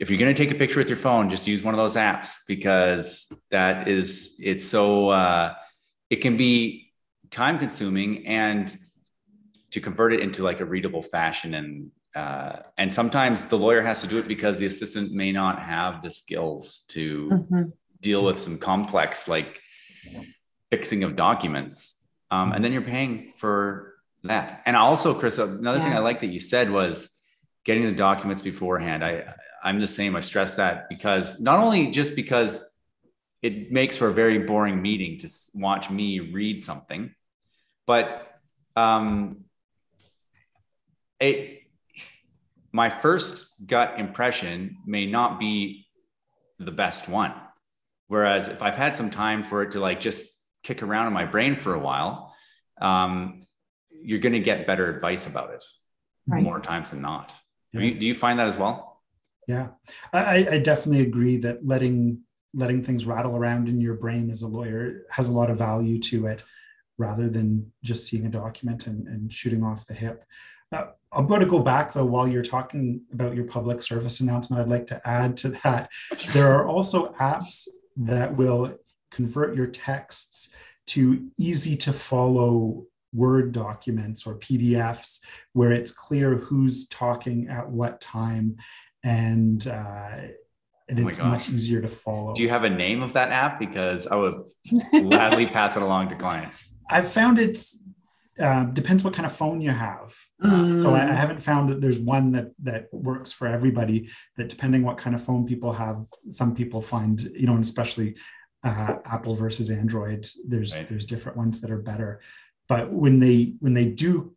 if 0.00 0.10
you're 0.10 0.18
going 0.18 0.34
to 0.34 0.46
take 0.46 0.52
a 0.52 0.58
picture 0.58 0.78
with 0.78 0.88
your 0.88 0.96
phone, 0.96 1.30
just 1.30 1.46
use 1.46 1.62
one 1.62 1.72
of 1.72 1.78
those 1.78 1.94
apps 1.94 2.38
because 2.48 3.32
that 3.52 3.86
is, 3.86 4.34
it's 4.40 4.66
so, 4.66 5.10
uh, 5.10 5.54
it 6.10 6.16
can 6.16 6.36
be 6.36 6.92
time 7.30 7.58
consuming 7.58 8.26
and 8.26 8.76
to 9.70 9.80
convert 9.80 10.12
it 10.12 10.20
into 10.20 10.42
like 10.42 10.60
a 10.60 10.64
readable 10.64 11.02
fashion 11.02 11.54
and 11.54 11.90
uh, 12.14 12.56
and 12.76 12.92
sometimes 12.92 13.46
the 13.46 13.56
lawyer 13.56 13.80
has 13.80 14.02
to 14.02 14.06
do 14.06 14.18
it 14.18 14.28
because 14.28 14.58
the 14.58 14.66
assistant 14.66 15.12
may 15.12 15.32
not 15.32 15.62
have 15.62 16.02
the 16.02 16.10
skills 16.10 16.84
to 16.88 17.30
mm-hmm. 17.30 17.62
Deal 18.02 18.24
with 18.24 18.38
some 18.38 18.58
complex 18.58 19.28
like 19.28 19.60
fixing 20.70 21.04
of 21.04 21.16
documents 21.16 22.08
um, 22.30 22.52
and 22.52 22.64
then 22.64 22.72
you're 22.72 22.82
paying 22.82 23.32
for 23.36 23.94
that 24.24 24.62
and 24.66 24.76
also 24.76 25.14
chris 25.14 25.38
another 25.38 25.78
yeah. 25.78 25.84
thing 25.84 25.92
i 25.94 25.98
like 25.98 26.20
that 26.20 26.28
you 26.28 26.38
said 26.38 26.70
was 26.70 27.08
getting 27.64 27.84
the 27.84 27.92
documents 27.92 28.42
beforehand 28.42 29.04
i 29.04 29.24
i'm 29.64 29.80
the 29.80 29.86
same 29.86 30.14
i 30.14 30.20
stress 30.20 30.56
that 30.56 30.88
because 30.88 31.40
not 31.40 31.58
only 31.58 31.90
just 31.90 32.14
because 32.14 32.68
it 33.40 33.72
makes 33.72 33.96
for 33.96 34.08
a 34.08 34.12
very 34.12 34.38
boring 34.38 34.80
meeting 34.82 35.18
to 35.18 35.28
watch 35.54 35.90
me 35.90 36.20
read 36.20 36.62
something 36.62 37.14
but 37.86 38.28
um, 38.76 39.44
it, 41.20 41.62
my 42.72 42.90
first 42.90 43.46
gut 43.66 43.98
impression 43.98 44.78
may 44.86 45.06
not 45.06 45.38
be 45.38 45.86
the 46.58 46.70
best 46.70 47.08
one. 47.08 47.34
Whereas 48.12 48.48
if 48.48 48.60
I've 48.60 48.76
had 48.76 48.94
some 48.94 49.10
time 49.10 49.42
for 49.42 49.62
it 49.62 49.70
to 49.70 49.80
like 49.80 49.98
just 49.98 50.38
kick 50.62 50.82
around 50.82 51.06
in 51.06 51.14
my 51.14 51.24
brain 51.24 51.56
for 51.56 51.72
a 51.72 51.78
while, 51.78 52.36
um, 52.78 53.46
you're 53.90 54.18
going 54.18 54.34
to 54.34 54.40
get 54.40 54.66
better 54.66 54.94
advice 54.94 55.26
about 55.26 55.54
it 55.54 55.64
right. 56.26 56.42
more 56.42 56.60
times 56.60 56.90
than 56.90 57.00
not. 57.00 57.32
Yeah. 57.72 57.80
Do, 57.80 57.86
you, 57.86 57.94
do 58.00 58.04
you 58.04 58.12
find 58.12 58.38
that 58.38 58.48
as 58.48 58.58
well? 58.58 59.00
Yeah, 59.48 59.68
I, 60.12 60.46
I 60.46 60.58
definitely 60.58 61.00
agree 61.00 61.38
that 61.38 61.66
letting 61.66 62.20
letting 62.52 62.84
things 62.84 63.06
rattle 63.06 63.34
around 63.34 63.70
in 63.70 63.80
your 63.80 63.94
brain 63.94 64.28
as 64.28 64.42
a 64.42 64.46
lawyer 64.46 65.06
has 65.08 65.30
a 65.30 65.32
lot 65.32 65.48
of 65.48 65.56
value 65.56 65.98
to 66.00 66.26
it 66.26 66.44
rather 66.98 67.30
than 67.30 67.72
just 67.82 68.06
seeing 68.06 68.26
a 68.26 68.28
document 68.28 68.88
and, 68.88 69.08
and 69.08 69.32
shooting 69.32 69.64
off 69.64 69.86
the 69.86 69.94
hip. 69.94 70.22
Uh, 70.70 70.88
I'm 71.12 71.26
going 71.26 71.40
to 71.40 71.46
go 71.46 71.60
back 71.60 71.94
though 71.94 72.04
while 72.04 72.28
you're 72.28 72.42
talking 72.42 73.00
about 73.10 73.34
your 73.34 73.46
public 73.46 73.80
service 73.80 74.20
announcement. 74.20 74.60
I'd 74.60 74.68
like 74.68 74.88
to 74.88 75.00
add 75.08 75.38
to 75.38 75.48
that. 75.64 75.90
There 76.34 76.52
are 76.52 76.68
also 76.68 77.14
apps 77.14 77.66
that 77.96 78.36
will 78.36 78.78
convert 79.10 79.54
your 79.54 79.66
texts 79.66 80.48
to 80.88 81.28
easy 81.38 81.76
to 81.76 81.92
follow 81.92 82.84
Word 83.14 83.52
documents 83.52 84.26
or 84.26 84.38
PDFs 84.38 85.18
where 85.52 85.70
it's 85.70 85.92
clear 85.92 86.36
who's 86.36 86.88
talking 86.88 87.48
at 87.48 87.68
what 87.68 88.00
time 88.00 88.56
and 89.04 89.66
uh, 89.66 90.16
and 90.88 91.04
oh 91.04 91.08
it's 91.08 91.18
much 91.18 91.48
easier 91.48 91.80
to 91.80 91.88
follow. 91.88 92.34
Do 92.34 92.42
you 92.42 92.48
have 92.48 92.64
a 92.64 92.70
name 92.70 93.02
of 93.02 93.12
that 93.12 93.30
app? 93.30 93.58
Because 93.58 94.06
I 94.06 94.16
would 94.16 94.34
gladly 94.92 95.46
pass 95.58 95.76
it 95.76 95.82
along 95.82 96.08
to 96.08 96.16
clients. 96.16 96.74
I've 96.90 97.10
found 97.10 97.38
it's 97.38 97.82
uh, 98.38 98.64
depends 98.64 99.04
what 99.04 99.12
kind 99.12 99.26
of 99.26 99.36
phone 99.36 99.60
you 99.60 99.70
have. 99.70 100.16
Mm. 100.42 100.82
so 100.82 100.94
I, 100.94 101.02
I, 101.02 101.14
haven't 101.14 101.42
found 101.42 101.68
that 101.68 101.80
there's 101.80 101.98
one 101.98 102.32
that 102.32 102.52
that 102.62 102.88
works 102.92 103.30
for 103.30 103.46
everybody. 103.46 104.08
That 104.36 104.48
depending 104.48 104.82
what 104.82 104.96
kind 104.96 105.14
of 105.14 105.22
phone 105.22 105.46
people 105.46 105.72
have, 105.72 106.06
some 106.30 106.54
people 106.54 106.80
find 106.80 107.20
you 107.20 107.46
know, 107.46 107.54
and 107.54 107.64
especially 107.64 108.16
uh, 108.64 108.96
Apple 109.04 109.36
versus 109.36 109.70
Android, 109.70 110.26
there's 110.46 110.76
right. 110.76 110.88
there's 110.88 111.04
different 111.04 111.36
ones 111.36 111.60
that 111.60 111.70
are 111.70 111.78
better. 111.78 112.20
But 112.68 112.90
when 112.90 113.20
they 113.20 113.54
when 113.60 113.74
they 113.74 113.86
do 113.86 114.34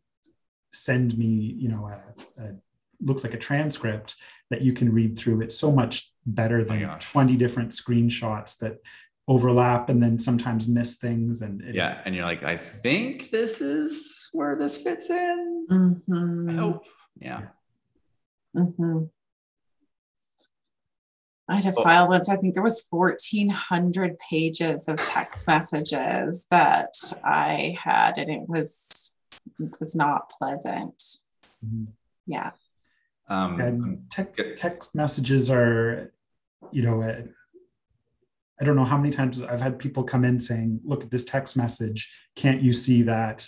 send 0.73 1.17
me, 1.17 1.25
you 1.27 1.69
know, 1.69 1.87
a, 1.87 2.43
a 2.43 2.55
looks 3.01 3.23
like 3.23 3.33
a 3.33 3.37
transcript 3.37 4.15
that 4.49 4.61
you 4.61 4.73
can 4.73 4.91
read 4.91 5.17
through, 5.17 5.41
it's 5.41 5.57
so 5.57 5.71
much 5.71 6.11
better 6.25 6.63
than 6.63 6.83
oh 6.83 6.97
20 6.99 7.37
different 7.37 7.71
screenshots 7.71 8.57
that 8.57 8.77
overlap 9.27 9.89
and 9.89 10.01
then 10.01 10.19
sometimes 10.19 10.67
miss 10.67 10.97
things 10.97 11.41
and 11.41 11.61
it, 11.61 11.73
yeah 11.73 12.01
and 12.05 12.13
you're 12.13 12.25
like 12.25 12.43
i 12.43 12.55
think 12.55 13.31
this 13.31 13.59
is 13.59 14.29
where 14.33 14.55
this 14.55 14.77
fits 14.77 15.09
in 15.09 15.67
mm-hmm. 15.69 16.49
i 16.49 16.53
hope 16.53 16.83
yeah 17.19 17.41
mm-hmm. 18.55 19.05
I 21.47 21.57
had 21.57 21.73
a 21.73 21.77
oh. 21.77 21.83
file 21.83 22.07
once. 22.07 22.27
I 22.27 22.37
think 22.37 22.53
there 22.53 22.63
was 22.63 22.85
1,400 22.89 24.17
pages 24.17 24.87
of 24.87 24.97
text 24.97 25.47
messages 25.47 26.47
that 26.49 26.95
I 27.23 27.77
had, 27.81 28.17
and 28.17 28.29
it 28.29 28.49
was 28.49 29.11
it 29.59 29.75
was 29.79 29.95
not 29.95 30.29
pleasant. 30.29 30.97
Mm-hmm. 31.63 31.85
Yeah. 32.25 32.51
Um, 33.27 33.59
and 33.59 34.11
text 34.11 34.57
text 34.57 34.95
messages 34.95 35.49
are, 35.51 36.11
you 36.71 36.83
know, 36.83 37.01
I 38.59 38.63
don't 38.63 38.75
know 38.75 38.85
how 38.85 38.97
many 38.97 39.11
times 39.11 39.41
I've 39.41 39.61
had 39.61 39.79
people 39.79 40.03
come 40.03 40.23
in 40.23 40.39
saying, 40.39 40.79
look 40.83 41.03
at 41.03 41.11
this 41.11 41.25
text 41.25 41.57
message. 41.57 42.09
Can't 42.35 42.61
you 42.61 42.73
see 42.73 43.01
that, 43.03 43.47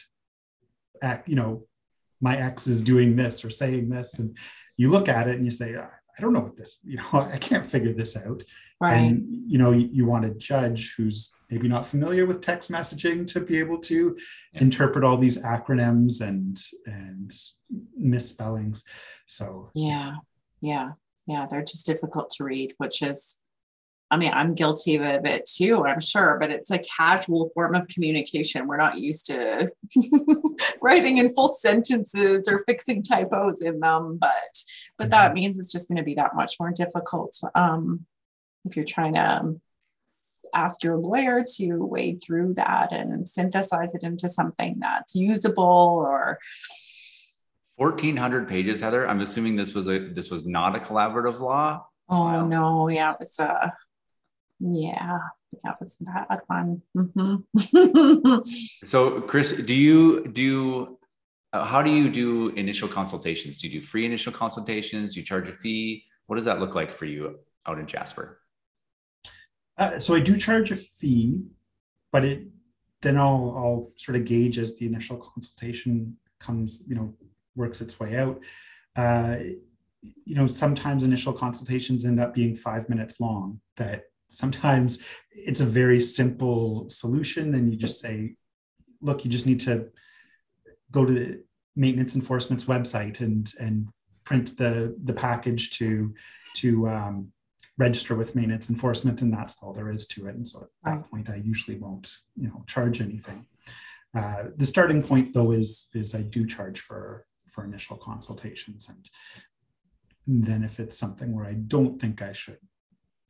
you 1.26 1.36
know, 1.36 1.66
my 2.20 2.36
ex 2.38 2.68
is 2.68 2.82
doing 2.82 3.16
this 3.16 3.46
or 3.46 3.50
saying 3.50 3.90
this? 3.90 4.16
And 4.16 4.38
you 4.76 4.90
look 4.90 5.08
at 5.08 5.28
it 5.28 5.36
and 5.36 5.46
you 5.46 5.52
say, 5.52 5.76
I 6.18 6.22
don't 6.22 6.34
know 6.34 6.42
what 6.42 6.58
this, 6.58 6.80
you 6.84 6.98
know, 6.98 7.06
I 7.14 7.38
can't 7.38 7.66
figure 7.66 7.94
this 7.94 8.18
out. 8.18 8.44
Right. 8.82 8.96
And, 8.96 9.26
you 9.28 9.58
know, 9.58 9.72
you, 9.72 9.90
you 9.92 10.06
want 10.06 10.26
a 10.26 10.32
judge 10.32 10.94
who's 10.98 11.34
maybe 11.50 11.68
not 11.68 11.88
familiar 11.88 12.26
with 12.26 12.42
text 12.42 12.70
messaging 12.70 13.26
to 13.28 13.40
be 13.40 13.60
able 13.60 13.80
to 13.80 14.18
yeah. 14.54 14.62
interpret 14.62 15.04
all 15.04 15.18
these 15.18 15.42
acronyms 15.42 16.22
and, 16.22 16.60
and 16.86 17.32
misspellings. 17.96 18.84
So, 19.26 19.72
yeah, 19.74 20.16
yeah, 20.62 20.90
yeah. 21.26 21.48
They're 21.50 21.64
just 21.64 21.86
difficult 21.86 22.30
to 22.32 22.44
read, 22.44 22.74
which 22.78 23.02
is, 23.02 23.40
I 24.10 24.18
mean, 24.18 24.32
I'm 24.34 24.54
guilty 24.54 24.96
of 24.96 25.26
it 25.26 25.46
too, 25.46 25.86
I'm 25.86 26.00
sure, 26.00 26.38
but 26.40 26.50
it's 26.50 26.72
a 26.72 26.80
casual 26.80 27.50
form 27.54 27.76
of 27.76 27.88
communication. 27.88 28.66
We're 28.66 28.78
not 28.78 29.00
used 29.00 29.26
to 29.26 29.70
writing 30.82 31.18
in 31.18 31.34
full 31.34 31.50
sentences 31.50 32.48
or 32.50 32.64
fixing 32.66 33.04
typos 33.04 33.62
in 33.62 33.80
them, 33.80 34.18
but 34.20 34.32
but 34.98 35.12
that 35.12 35.28
mm-hmm. 35.28 35.36
means 35.36 35.60
it's 35.60 35.72
just 35.72 35.90
going 35.90 35.98
to 35.98 36.04
be 36.04 36.16
that 36.16 36.36
much 36.36 36.56
more 36.60 36.72
difficult 36.72 37.38
um, 37.56 38.06
if 38.66 38.76
you're 38.76 38.86
trying 38.86 39.14
to 39.14 39.56
ask 40.54 40.84
your 40.84 40.98
lawyer 40.98 41.44
to 41.56 41.78
wade 41.78 42.22
through 42.24 42.54
that 42.54 42.92
and 42.92 43.28
synthesize 43.28 43.94
it 43.94 44.04
into 44.04 44.30
something 44.30 44.78
that's 44.80 45.16
usable 45.16 45.64
or 45.64 46.40
1400 47.76 48.48
pages 48.48 48.80
heather 48.80 49.08
i'm 49.08 49.20
assuming 49.22 49.56
this 49.56 49.76
was 49.76 49.88
a 49.88 50.00
this 50.14 50.32
was 50.32 50.46
not 50.46 50.76
a 50.76 50.80
collaborative 50.80 51.40
law 51.40 51.86
oh 52.10 52.24
file. 52.24 52.46
no 52.46 52.88
yeah 52.88 53.12
it 53.12 53.20
was 53.20 53.38
a 53.40 53.74
yeah, 54.60 55.20
that 55.64 55.80
was 55.80 56.02
a 56.02 56.06
bad 56.06 56.40
one. 56.48 56.82
Mm-hmm. 56.96 58.42
so, 58.44 59.22
Chris, 59.22 59.52
do 59.54 59.74
you 59.74 60.28
do? 60.28 60.98
Uh, 61.54 61.64
how 61.64 61.82
do 61.82 61.90
you 61.90 62.10
do 62.10 62.50
initial 62.50 62.88
consultations? 62.88 63.58
Do 63.58 63.68
you 63.68 63.80
do 63.80 63.86
free 63.86 64.06
initial 64.06 64.34
consultations? 64.34 65.14
Do 65.14 65.20
you 65.20 65.26
charge 65.26 65.48
a 65.48 65.54
fee? 65.54 66.04
What 66.26 66.36
does 66.36 66.46
that 66.46 66.60
look 66.60 66.76
like 66.76 66.92
for 66.92 67.06
you 67.06 67.40
out 67.66 67.80
in 67.80 67.88
Jasper? 67.88 68.40
Uh, 69.78 70.00
so 70.00 70.16
I 70.16 70.20
do 70.20 70.36
charge 70.36 70.72
a 70.72 70.76
fee, 70.76 71.44
but 72.12 72.26
it 72.26 72.48
then 73.02 73.18
I'll 73.18 73.54
I'll 73.56 73.92
sort 73.96 74.18
of 74.18 74.26
gauge 74.26 74.58
as 74.58 74.78
the 74.78 74.86
initial 74.86 75.18
consultation 75.18 76.18
comes, 76.40 76.84
you 76.88 76.96
know, 76.96 77.14
works 77.56 77.82
its 77.82 78.00
way 78.00 78.18
out. 78.18 78.42
Uh, 78.96 79.38
you 80.02 80.36
know, 80.36 80.48
sometimes 80.48 81.04
initial 81.04 81.34
consultations 81.34 82.06
end 82.06 82.20
up 82.20 82.34
being 82.34 82.56
five 82.56 82.90
minutes 82.90 83.20
long. 83.20 83.60
That 83.78 84.06
sometimes 84.28 85.04
it's 85.32 85.62
a 85.62 85.66
very 85.66 86.02
simple 86.02 86.90
solution 86.90 87.56
and 87.56 87.72
you 87.72 87.78
just 87.78 88.02
say 88.02 88.36
look 89.02 89.24
you 89.24 89.32
just 89.32 89.46
need 89.46 89.60
to 89.60 89.90
go 90.92 91.06
to 91.06 91.14
the 91.14 91.44
maintenance 91.76 92.16
enforcement's 92.16 92.66
website 92.66 93.22
and 93.22 93.54
and 93.60 93.88
print 94.24 94.58
the 94.58 94.96
the 95.04 95.14
package 95.14 95.70
to 95.78 96.14
to 96.54 96.90
um, 96.90 97.32
register 97.78 98.16
with 98.16 98.36
maintenance 98.36 98.70
enforcement 98.70 99.22
and 99.22 99.32
that's 99.32 99.62
all 99.62 99.72
there 99.72 99.90
is 99.90 100.08
to 100.08 100.28
it. 100.28 100.36
And 100.36 100.48
so 100.48 100.64
at 100.64 100.70
that 100.84 101.10
point 101.10 101.30
i 101.30 101.36
usually 101.36 101.78
won't 101.78 102.18
you 102.36 102.48
know 102.48 102.64
charge 102.68 103.00
anything. 103.02 103.46
Uh, 104.18 104.46
the 104.56 104.66
starting 104.66 105.04
point 105.04 105.34
though 105.34 105.52
is 105.52 105.90
is 105.94 106.16
i 106.16 106.22
do 106.22 106.46
charge 106.46 106.80
for 106.80 107.26
for 107.54 107.64
initial 107.64 107.98
consultations 107.98 108.90
and 108.90 109.10
then 110.28 110.64
if 110.64 110.80
it's 110.80 110.98
something 110.98 111.34
where 111.34 111.46
i 111.46 111.54
don't 111.54 112.00
think 112.00 112.22
i 112.22 112.34
should 112.34 112.60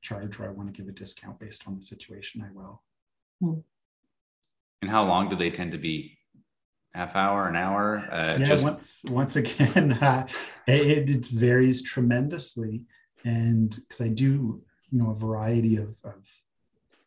charge 0.01 0.39
or 0.39 0.45
I 0.45 0.49
want 0.49 0.73
to 0.73 0.77
give 0.77 0.89
a 0.89 0.93
discount 0.93 1.39
based 1.39 1.67
on 1.67 1.75
the 1.75 1.81
situation, 1.81 2.41
I 2.41 2.51
will. 2.53 2.81
Hmm. 3.41 3.59
And 4.81 4.91
how 4.91 5.05
long 5.05 5.29
do 5.29 5.35
they 5.35 5.49
tend 5.49 5.71
to 5.71 5.77
be? 5.77 6.17
Half 6.93 7.15
hour, 7.15 7.47
an 7.47 7.55
hour? 7.55 8.07
Uh, 8.11 8.37
yeah, 8.39 8.45
just... 8.45 8.63
once 8.63 9.01
once 9.09 9.35
again, 9.35 9.93
uh, 10.01 10.25
it, 10.67 11.09
it, 11.09 11.25
varies 11.27 11.83
tremendously, 11.83 12.85
and 13.23 13.69
because 13.69 14.01
I 14.01 14.07
do 14.07 14.63
you 14.89 14.97
know 14.99 15.11
a 15.11 15.15
variety 15.15 15.77
of, 15.77 15.95
of 16.03 16.25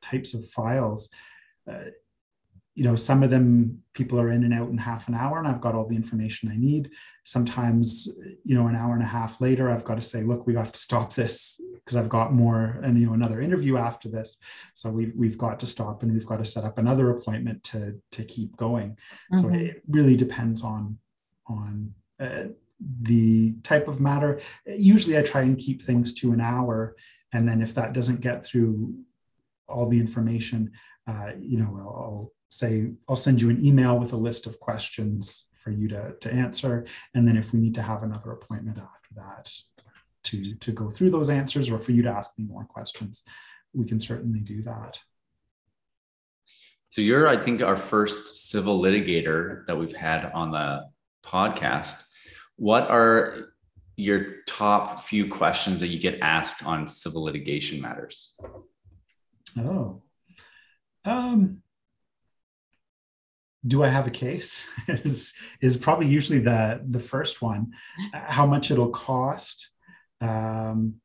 types 0.00 0.34
of 0.34 0.48
files. 0.48 1.10
Uh, 1.68 1.90
you 2.74 2.84
know, 2.84 2.96
some 2.96 3.22
of 3.22 3.30
them 3.30 3.82
people 3.94 4.20
are 4.20 4.30
in 4.30 4.44
and 4.44 4.54
out 4.54 4.70
in 4.70 4.78
half 4.78 5.08
an 5.08 5.14
hour 5.14 5.38
and 5.38 5.46
I've 5.46 5.60
got 5.60 5.74
all 5.74 5.86
the 5.86 5.96
information 5.96 6.50
I 6.50 6.56
need. 6.56 6.90
Sometimes, 7.24 8.08
you 8.44 8.54
know, 8.54 8.68
an 8.68 8.76
hour 8.76 8.94
and 8.94 9.02
a 9.02 9.06
half 9.06 9.40
later, 9.40 9.70
I've 9.70 9.84
got 9.84 9.96
to 9.96 10.00
say, 10.00 10.22
look, 10.22 10.46
we 10.46 10.54
have 10.54 10.72
to 10.72 10.78
stop 10.78 11.12
this 11.12 11.60
because 11.74 11.96
I've 11.96 12.08
got 12.08 12.32
more 12.32 12.80
and, 12.82 12.98
you 12.98 13.06
know, 13.06 13.14
another 13.14 13.40
interview 13.40 13.76
after 13.76 14.08
this. 14.08 14.36
So 14.74 14.90
we've, 14.90 15.12
we've 15.16 15.36
got 15.36 15.60
to 15.60 15.66
stop 15.66 16.02
and 16.02 16.12
we've 16.12 16.26
got 16.26 16.38
to 16.38 16.44
set 16.44 16.64
up 16.64 16.78
another 16.78 17.10
appointment 17.10 17.64
to, 17.64 18.00
to 18.12 18.24
keep 18.24 18.56
going. 18.56 18.90
Mm-hmm. 19.32 19.38
So 19.38 19.48
it 19.48 19.82
really 19.88 20.16
depends 20.16 20.62
on, 20.62 20.98
on 21.46 21.92
uh, 22.20 22.44
the 23.02 23.56
type 23.62 23.88
of 23.88 24.00
matter. 24.00 24.40
Usually 24.64 25.18
I 25.18 25.22
try 25.22 25.42
and 25.42 25.58
keep 25.58 25.82
things 25.82 26.14
to 26.14 26.32
an 26.32 26.40
hour. 26.40 26.96
And 27.32 27.48
then 27.48 27.62
if 27.62 27.74
that 27.74 27.92
doesn't 27.92 28.20
get 28.20 28.46
through 28.46 28.94
all 29.68 29.88
the 29.88 30.00
information, 30.00 30.72
uh, 31.06 31.32
you 31.38 31.58
know, 31.58 31.76
I'll, 31.78 31.88
I'll 31.88 32.32
say, 32.50 32.92
I'll 33.08 33.16
send 33.16 33.40
you 33.40 33.50
an 33.50 33.64
email 33.64 33.98
with 33.98 34.12
a 34.12 34.16
list 34.16 34.46
of 34.46 34.60
questions 34.60 35.46
for 35.62 35.70
you 35.70 35.88
to, 35.88 36.14
to 36.20 36.32
answer. 36.32 36.86
And 37.14 37.26
then 37.26 37.36
if 37.36 37.52
we 37.52 37.60
need 37.60 37.74
to 37.74 37.82
have 37.82 38.02
another 38.02 38.32
appointment 38.32 38.78
after 38.78 39.14
that 39.16 39.52
to, 40.24 40.54
to 40.54 40.72
go 40.72 40.90
through 40.90 41.10
those 41.10 41.30
answers 41.30 41.70
or 41.70 41.78
for 41.78 41.92
you 41.92 42.02
to 42.02 42.10
ask 42.10 42.38
me 42.38 42.44
more 42.44 42.64
questions, 42.64 43.22
we 43.72 43.86
can 43.86 44.00
certainly 44.00 44.40
do 44.40 44.62
that. 44.62 45.00
So 46.90 47.02
you're, 47.02 47.28
I 47.28 47.36
think, 47.36 47.62
our 47.62 47.76
first 47.76 48.34
civil 48.34 48.80
litigator 48.80 49.64
that 49.66 49.76
we've 49.76 49.94
had 49.94 50.24
on 50.32 50.50
the 50.50 50.86
podcast. 51.24 52.02
What 52.56 52.90
are 52.90 53.52
your 53.96 54.42
top 54.48 55.04
few 55.04 55.28
questions 55.28 55.80
that 55.80 55.88
you 55.88 56.00
get 56.00 56.18
asked 56.20 56.64
on 56.64 56.88
civil 56.88 57.22
litigation 57.22 57.80
matters? 57.80 58.34
Oh, 59.56 60.02
um, 61.04 61.62
do 63.66 63.82
I 63.82 63.88
have 63.88 64.06
a 64.06 64.10
case? 64.10 64.68
is 64.88 65.34
is 65.60 65.76
probably 65.76 66.06
usually 66.06 66.38
the 66.38 66.80
the 66.88 67.00
first 67.00 67.42
one. 67.42 67.72
How 68.12 68.46
much 68.46 68.70
it'll 68.70 68.90
cost. 68.90 69.70
Um, 70.20 70.96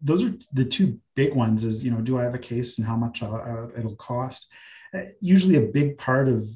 those 0.00 0.24
are 0.24 0.34
the 0.52 0.64
two 0.64 1.00
big 1.14 1.34
ones. 1.34 1.64
Is 1.64 1.84
you 1.84 1.90
know, 1.90 2.00
do 2.00 2.18
I 2.18 2.24
have 2.24 2.34
a 2.34 2.38
case 2.38 2.78
and 2.78 2.86
how 2.86 2.96
much 2.96 3.22
uh, 3.22 3.68
it'll 3.76 3.96
cost? 3.96 4.46
Uh, 4.94 5.02
usually, 5.20 5.56
a 5.56 5.72
big 5.72 5.98
part 5.98 6.28
of 6.28 6.48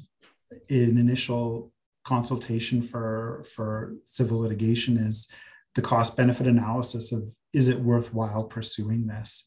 an 0.69 0.97
initial 0.97 1.71
consultation 2.03 2.81
for 2.81 3.43
for 3.53 3.93
civil 4.05 4.39
litigation 4.39 4.97
is 4.97 5.29
the 5.75 5.81
cost 5.81 6.17
benefit 6.17 6.47
analysis 6.47 7.11
of 7.11 7.29
is 7.53 7.67
it 7.67 7.79
worthwhile 7.79 8.43
pursuing 8.43 9.05
this 9.07 9.45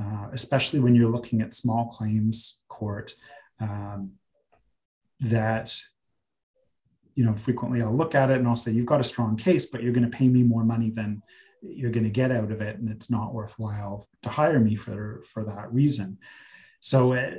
uh, 0.00 0.28
especially 0.32 0.80
when 0.80 0.94
you're 0.94 1.10
looking 1.10 1.40
at 1.40 1.54
small 1.54 1.86
claims 1.86 2.62
court, 2.68 3.14
um, 3.60 4.12
that 5.20 5.76
you 7.14 7.24
know 7.24 7.34
frequently 7.34 7.82
I'll 7.82 7.96
look 7.96 8.14
at 8.14 8.30
it 8.30 8.38
and 8.38 8.48
I'll 8.48 8.56
say 8.56 8.72
you've 8.72 8.86
got 8.86 9.00
a 9.00 9.04
strong 9.04 9.36
case, 9.36 9.66
but 9.66 9.82
you're 9.82 9.92
going 9.92 10.10
to 10.10 10.16
pay 10.16 10.28
me 10.28 10.42
more 10.42 10.64
money 10.64 10.90
than 10.90 11.22
you're 11.60 11.92
going 11.92 12.04
to 12.04 12.10
get 12.10 12.32
out 12.32 12.50
of 12.50 12.60
it, 12.60 12.78
and 12.78 12.88
it's 12.88 13.10
not 13.10 13.34
worthwhile 13.34 14.08
to 14.22 14.28
hire 14.28 14.60
me 14.60 14.76
for 14.76 15.22
for 15.26 15.44
that 15.44 15.72
reason. 15.72 16.18
So. 16.80 17.14
Uh, 17.14 17.30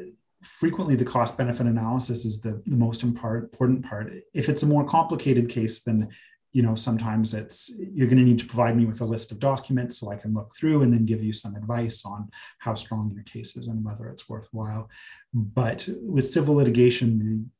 frequently 0.44 0.94
the 0.98 1.06
cost 1.06 1.38
benefit 1.38 1.66
analysis 1.66 2.26
is 2.26 2.42
the, 2.42 2.62
the 2.66 2.76
most 2.76 3.02
important 3.02 3.86
part 3.86 4.12
if 4.34 4.50
it's 4.50 4.62
a 4.62 4.66
more 4.66 4.84
complicated 4.84 5.48
case 5.48 5.84
then 5.84 6.10
you 6.54 6.62
know 6.62 6.76
sometimes 6.76 7.34
it's 7.34 7.72
you're 7.94 8.08
going 8.08 8.20
to 8.20 8.24
need 8.24 8.40
to 8.40 8.46
provide 8.46 8.78
me 8.78 8.86
with 8.86 9.02
a 9.02 9.06
list 9.06 9.32
of 9.32 9.40
documents 9.40 10.00
so 10.00 10.12
i 10.12 10.16
can 10.16 10.34
look 10.34 10.56
through 10.56 10.84
and 10.84 10.94
then 10.94 11.06
give 11.06 11.24
you 11.24 11.34
some 11.34 11.56
advice 11.56 12.06
on 12.06 12.30
how 12.60 12.74
strong 12.74 13.12
your 13.14 13.24
case 13.24 13.58
is 13.58 13.68
and 13.68 13.84
whether 13.84 14.08
it's 14.08 14.30
worthwhile. 14.30 14.90
But 15.34 15.88
with 16.02 16.30
civil 16.30 16.56
litigation 16.56 17.52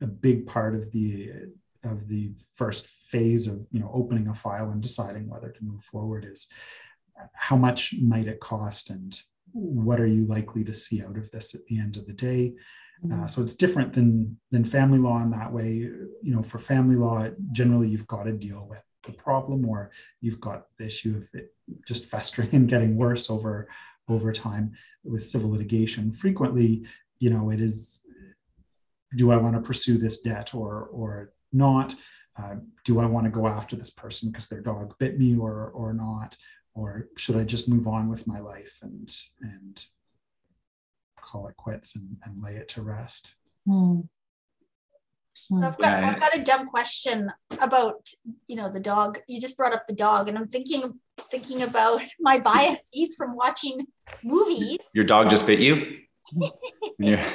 a 0.00 0.06
big 0.06 0.46
part 0.46 0.74
of 0.74 0.90
the 0.92 1.30
of 1.84 2.08
the 2.08 2.32
first 2.54 2.86
phase 2.86 3.46
of 3.46 3.66
you 3.70 3.80
know 3.80 3.90
opening 3.92 4.28
a 4.28 4.34
file 4.34 4.70
and 4.70 4.80
deciding 4.80 5.28
whether 5.28 5.50
to 5.50 5.64
move 5.64 5.82
forward 5.82 6.26
is 6.30 6.48
how 7.34 7.56
much 7.56 7.94
might 8.00 8.28
it 8.28 8.40
cost 8.40 8.90
and 8.90 9.22
what 9.52 10.00
are 10.00 10.06
you 10.06 10.24
likely 10.26 10.62
to 10.62 10.74
see 10.74 11.02
out 11.02 11.16
of 11.16 11.30
this 11.30 11.54
at 11.54 11.64
the 11.66 11.78
end 11.78 11.96
of 11.96 12.06
the 12.06 12.12
day 12.12 12.54
uh, 13.04 13.06
mm-hmm. 13.06 13.26
so 13.26 13.42
it's 13.42 13.54
different 13.54 13.92
than 13.92 14.38
than 14.50 14.64
family 14.64 14.98
law 14.98 15.22
in 15.22 15.30
that 15.30 15.52
way. 15.52 15.72
You 15.72 16.34
know, 16.34 16.42
for 16.42 16.58
family 16.58 16.96
law, 16.96 17.28
generally 17.52 17.88
you've 17.88 18.06
got 18.06 18.24
to 18.24 18.32
deal 18.32 18.66
with 18.68 18.82
the 19.06 19.12
problem, 19.12 19.66
or 19.68 19.90
you've 20.20 20.40
got 20.40 20.66
the 20.78 20.86
issue 20.86 21.16
of 21.16 21.28
it 21.32 21.54
just 21.86 22.06
festering 22.06 22.50
and 22.52 22.68
getting 22.68 22.96
worse 22.96 23.30
over 23.30 23.68
over 24.08 24.32
time. 24.32 24.72
With 25.04 25.24
civil 25.24 25.50
litigation, 25.50 26.12
frequently, 26.12 26.86
you 27.20 27.30
know, 27.30 27.50
it 27.50 27.60
is: 27.60 28.00
do 29.16 29.30
I 29.30 29.36
want 29.36 29.54
to 29.54 29.62
pursue 29.62 29.96
this 29.96 30.20
debt 30.20 30.54
or 30.54 30.88
or 30.92 31.32
not? 31.52 31.94
Uh, 32.36 32.56
do 32.84 33.00
I 33.00 33.06
want 33.06 33.24
to 33.26 33.30
go 33.30 33.46
after 33.48 33.76
this 33.76 33.90
person 33.90 34.30
because 34.30 34.48
their 34.48 34.60
dog 34.60 34.94
bit 34.98 35.18
me 35.18 35.36
or 35.36 35.70
or 35.70 35.92
not? 35.92 36.36
Or 36.74 37.08
should 37.16 37.36
I 37.36 37.44
just 37.44 37.68
move 37.68 37.86
on 37.86 38.08
with 38.08 38.26
my 38.26 38.40
life 38.40 38.78
and 38.82 39.08
and 39.40 39.84
call 41.28 41.48
it 41.48 41.56
quits 41.56 41.94
and, 41.94 42.16
and 42.24 42.42
lay 42.42 42.56
it 42.56 42.68
to 42.70 42.82
rest. 42.82 43.34
Hmm. 43.66 44.00
So 45.34 45.62
I've 45.62 45.78
got 45.78 46.04
I've 46.04 46.20
got 46.20 46.36
a 46.36 46.42
dumb 46.42 46.66
question 46.66 47.30
about 47.60 48.08
you 48.48 48.56
know 48.56 48.72
the 48.72 48.80
dog. 48.80 49.20
You 49.28 49.40
just 49.40 49.56
brought 49.56 49.72
up 49.72 49.86
the 49.86 49.94
dog, 49.94 50.28
and 50.28 50.36
I'm 50.36 50.48
thinking 50.48 50.98
thinking 51.30 51.62
about 51.62 52.02
my 52.18 52.38
biases 52.40 53.14
from 53.16 53.36
watching 53.36 53.86
movies. 54.24 54.78
Your 54.94 55.04
dog 55.04 55.30
just 55.30 55.46
bit 55.46 55.60
you. 55.60 55.98
yeah. 56.98 57.28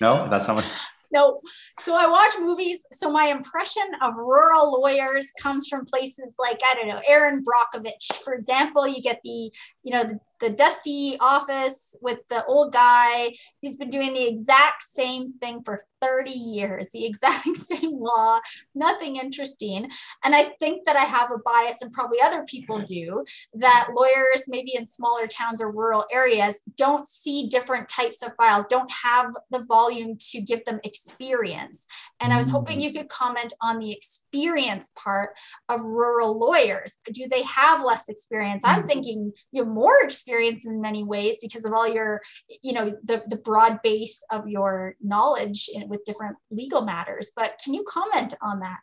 No, 0.00 0.28
that's 0.28 0.46
not 0.46 0.56
what 0.56 0.66
no. 1.12 1.40
So 1.80 1.94
I 1.94 2.06
watch 2.06 2.32
movies. 2.40 2.86
So 2.90 3.10
my 3.10 3.26
impression 3.26 3.82
of 4.00 4.14
rural 4.16 4.80
lawyers 4.80 5.30
comes 5.40 5.68
from 5.68 5.84
places 5.84 6.36
like, 6.38 6.60
I 6.64 6.74
don't 6.74 6.88
know, 6.88 7.00
Erin 7.06 7.44
Brockovich, 7.44 8.14
for 8.24 8.32
example. 8.32 8.88
You 8.88 9.02
get 9.02 9.20
the, 9.22 9.52
you 9.82 9.92
know, 9.92 10.04
the, 10.04 10.20
the 10.42 10.50
dusty 10.50 11.16
office 11.20 11.94
with 12.02 12.18
the 12.28 12.44
old 12.46 12.72
guy. 12.72 13.32
He's 13.60 13.76
been 13.76 13.90
doing 13.90 14.12
the 14.12 14.26
exact 14.26 14.82
same 14.82 15.28
thing 15.28 15.62
for 15.64 15.84
30 16.02 16.30
years, 16.30 16.90
the 16.90 17.06
exact 17.06 17.56
same 17.56 17.98
law, 17.98 18.40
nothing 18.74 19.16
interesting. 19.16 19.88
And 20.24 20.34
I 20.34 20.50
think 20.58 20.84
that 20.84 20.96
I 20.96 21.04
have 21.04 21.30
a 21.30 21.38
bias, 21.38 21.80
and 21.80 21.92
probably 21.92 22.20
other 22.20 22.44
people 22.44 22.82
do, 22.82 23.24
that 23.54 23.90
lawyers, 23.94 24.46
maybe 24.48 24.74
in 24.74 24.86
smaller 24.86 25.26
towns 25.28 25.62
or 25.62 25.70
rural 25.70 26.04
areas, 26.12 26.60
don't 26.76 27.06
see 27.06 27.46
different 27.48 27.88
types 27.88 28.22
of 28.22 28.32
files, 28.36 28.66
don't 28.66 28.90
have 28.90 29.26
the 29.50 29.64
volume 29.64 30.16
to 30.32 30.40
give 30.40 30.64
them 30.64 30.80
experience. 30.82 31.86
And 32.20 32.32
I 32.32 32.36
was 32.36 32.50
hoping 32.50 32.80
mm. 32.80 32.82
you 32.82 32.92
could 32.92 33.08
comment 33.08 33.52
on 33.62 33.78
the 33.78 33.92
experience 33.92 34.90
part 34.96 35.30
of 35.68 35.80
rural 35.82 36.36
lawyers. 36.36 36.98
Do 37.12 37.28
they 37.28 37.42
have 37.42 37.84
less 37.84 38.08
experience? 38.08 38.64
I'm 38.66 38.82
mm. 38.82 38.86
thinking 38.86 39.32
you 39.52 39.62
have 39.62 39.72
more 39.72 40.02
experience 40.02 40.31
in 40.40 40.80
many 40.80 41.04
ways 41.04 41.38
because 41.40 41.64
of 41.64 41.72
all 41.72 41.88
your, 41.88 42.20
you 42.62 42.72
know, 42.72 42.96
the, 43.04 43.22
the 43.28 43.36
broad 43.36 43.80
base 43.82 44.22
of 44.30 44.48
your 44.48 44.96
knowledge 45.00 45.68
in, 45.72 45.88
with 45.88 46.04
different 46.04 46.36
legal 46.50 46.82
matters. 46.82 47.32
But 47.34 47.60
can 47.62 47.74
you 47.74 47.84
comment 47.88 48.34
on 48.42 48.60
that? 48.60 48.78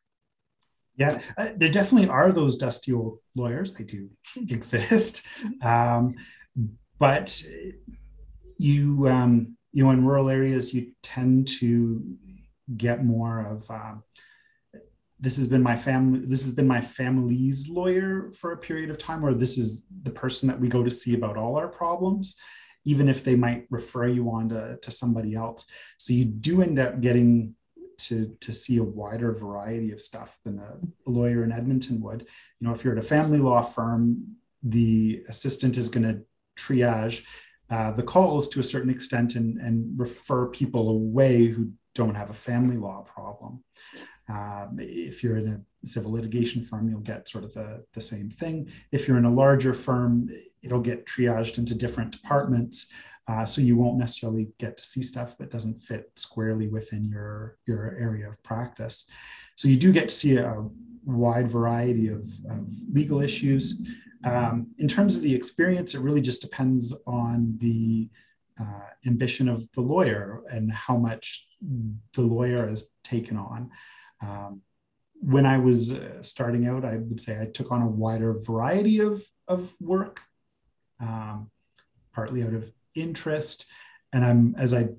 Yeah, 0.95 1.19
uh, 1.37 1.49
there 1.55 1.69
definitely 1.69 2.09
are 2.09 2.31
those 2.31 2.57
dusty 2.57 2.91
old 2.91 3.19
lawyers. 3.33 3.73
They 3.73 3.85
do 3.85 4.09
exist, 4.49 5.25
um, 5.63 6.15
but 6.99 7.41
you 8.57 9.07
um, 9.07 9.55
you 9.71 9.85
know 9.85 9.91
in 9.91 10.05
rural 10.05 10.29
areas 10.29 10.73
you 10.73 10.91
tend 11.01 11.47
to 11.59 12.03
get 12.75 13.05
more 13.05 13.39
of. 13.45 13.71
Um, 13.71 14.03
this 15.19 15.37
has 15.37 15.47
been 15.47 15.61
my 15.61 15.75
family 15.75 16.19
this 16.19 16.43
has 16.43 16.51
been 16.53 16.67
my 16.67 16.81
family's 16.81 17.67
lawyer 17.67 18.31
for 18.31 18.53
a 18.53 18.57
period 18.57 18.89
of 18.89 18.97
time 18.97 19.25
or 19.25 19.33
this 19.33 19.57
is 19.57 19.85
the 20.03 20.11
person 20.11 20.47
that 20.47 20.59
we 20.59 20.67
go 20.67 20.83
to 20.83 20.89
see 20.89 21.13
about 21.13 21.37
all 21.37 21.55
our 21.57 21.67
problems 21.67 22.35
even 22.85 23.09
if 23.09 23.23
they 23.23 23.35
might 23.35 23.67
refer 23.69 24.07
you 24.07 24.29
on 24.31 24.49
to, 24.49 24.77
to 24.81 24.91
somebody 24.91 25.35
else. 25.35 25.65
So 25.97 26.13
you 26.13 26.25
do 26.25 26.61
end 26.61 26.79
up 26.79 27.01
getting 27.01 27.55
to, 27.99 28.35
to 28.39 28.53
see 28.53 28.77
a 28.77 28.83
wider 28.83 29.33
variety 29.33 29.91
of 29.91 30.01
stuff 30.01 30.39
than 30.45 30.59
a 30.59 30.77
lawyer 31.09 31.43
in 31.43 31.51
Edmonton 31.51 32.01
would. 32.01 32.25
You 32.59 32.67
know, 32.67 32.73
if 32.73 32.83
you're 32.83 32.93
at 32.93 32.99
a 33.03 33.07
family 33.07 33.39
law 33.39 33.61
firm, 33.61 34.37
the 34.63 35.23
assistant 35.27 35.77
is 35.77 35.89
going 35.89 36.03
to 36.03 36.21
triage 36.57 37.23
uh, 37.69 37.91
the 37.91 38.03
calls 38.03 38.49
to 38.49 38.59
a 38.59 38.63
certain 38.63 38.89
extent 38.89 39.35
and, 39.35 39.57
and 39.59 39.99
refer 39.99 40.47
people 40.47 40.89
away 40.89 41.45
who 41.45 41.71
don't 41.93 42.15
have 42.15 42.29
a 42.29 42.33
family 42.33 42.77
law 42.77 43.01
problem. 43.01 43.63
Um, 44.29 44.77
if 44.79 45.23
you're 45.23 45.37
in 45.37 45.47
a 45.47 45.87
civil 45.87 46.11
litigation 46.11 46.63
firm, 46.63 46.87
you'll 46.89 46.99
get 46.99 47.27
sort 47.27 47.43
of 47.43 47.53
the, 47.53 47.83
the 47.93 48.01
same 48.01 48.29
thing. 48.29 48.71
If 48.91 49.07
you're 49.07 49.17
in 49.17 49.25
a 49.25 49.33
larger 49.33 49.73
firm, 49.73 50.29
it'll 50.61 50.81
get 50.81 51.07
triaged 51.07 51.57
into 51.57 51.73
different 51.73 52.11
departments. 52.11 52.87
Uh, 53.27 53.45
so 53.45 53.61
you 53.61 53.75
won't 53.75 53.97
necessarily 53.97 54.49
get 54.57 54.75
to 54.77 54.83
see 54.83 55.01
stuff 55.01 55.37
that 55.37 55.51
doesn't 55.51 55.81
fit 55.83 56.11
squarely 56.15 56.67
within 56.67 57.05
your, 57.05 57.57
your 57.67 57.95
area 57.99 58.27
of 58.27 58.41
practice. 58.43 59.07
So 59.55 59.67
you 59.67 59.77
do 59.77 59.91
get 59.91 60.09
to 60.09 60.15
see 60.15 60.37
a 60.37 60.65
wide 61.05 61.49
variety 61.51 62.07
of, 62.07 62.23
of 62.49 62.67
legal 62.91 63.21
issues. 63.21 63.89
Um, 64.23 64.67
in 64.79 64.87
terms 64.87 65.15
of 65.15 65.23
the 65.23 65.33
experience, 65.33 65.95
it 65.95 66.01
really 66.01 66.21
just 66.21 66.41
depends 66.41 66.93
on 67.05 67.57
the 67.59 68.09
uh, 68.59 68.89
ambition 69.05 69.47
of 69.47 69.71
the 69.73 69.81
lawyer 69.81 70.41
and 70.51 70.71
how 70.71 70.97
much 70.97 71.47
the 72.13 72.21
lawyer 72.21 72.67
has 72.67 72.91
taken 73.03 73.37
on. 73.37 73.69
Um, 74.21 74.61
when 75.21 75.45
I 75.45 75.57
was 75.57 75.93
uh, 75.93 76.21
starting 76.21 76.67
out, 76.67 76.85
I 76.85 76.97
would 76.97 77.19
say 77.19 77.39
I 77.39 77.45
took 77.45 77.71
on 77.71 77.81
a 77.81 77.87
wider 77.87 78.33
variety 78.33 78.99
of, 78.99 79.23
of 79.47 79.73
work, 79.79 80.21
um, 80.99 81.51
partly 82.13 82.43
out 82.43 82.53
of 82.53 82.71
interest. 82.95 83.65
And 84.13 84.23
I'm, 84.25 84.55
as 84.57 84.73
I 84.73 84.89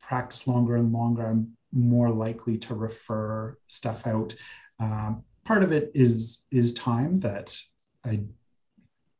practice 0.00 0.46
longer 0.46 0.76
and 0.76 0.92
longer, 0.92 1.26
I'm 1.26 1.56
more 1.72 2.10
likely 2.10 2.56
to 2.58 2.74
refer 2.74 3.58
stuff 3.66 4.06
out. 4.06 4.34
Um, 4.80 5.24
part 5.44 5.62
of 5.62 5.72
it 5.72 5.90
is, 5.94 6.46
is 6.50 6.72
time 6.72 7.20
that 7.20 7.58
I 8.04 8.20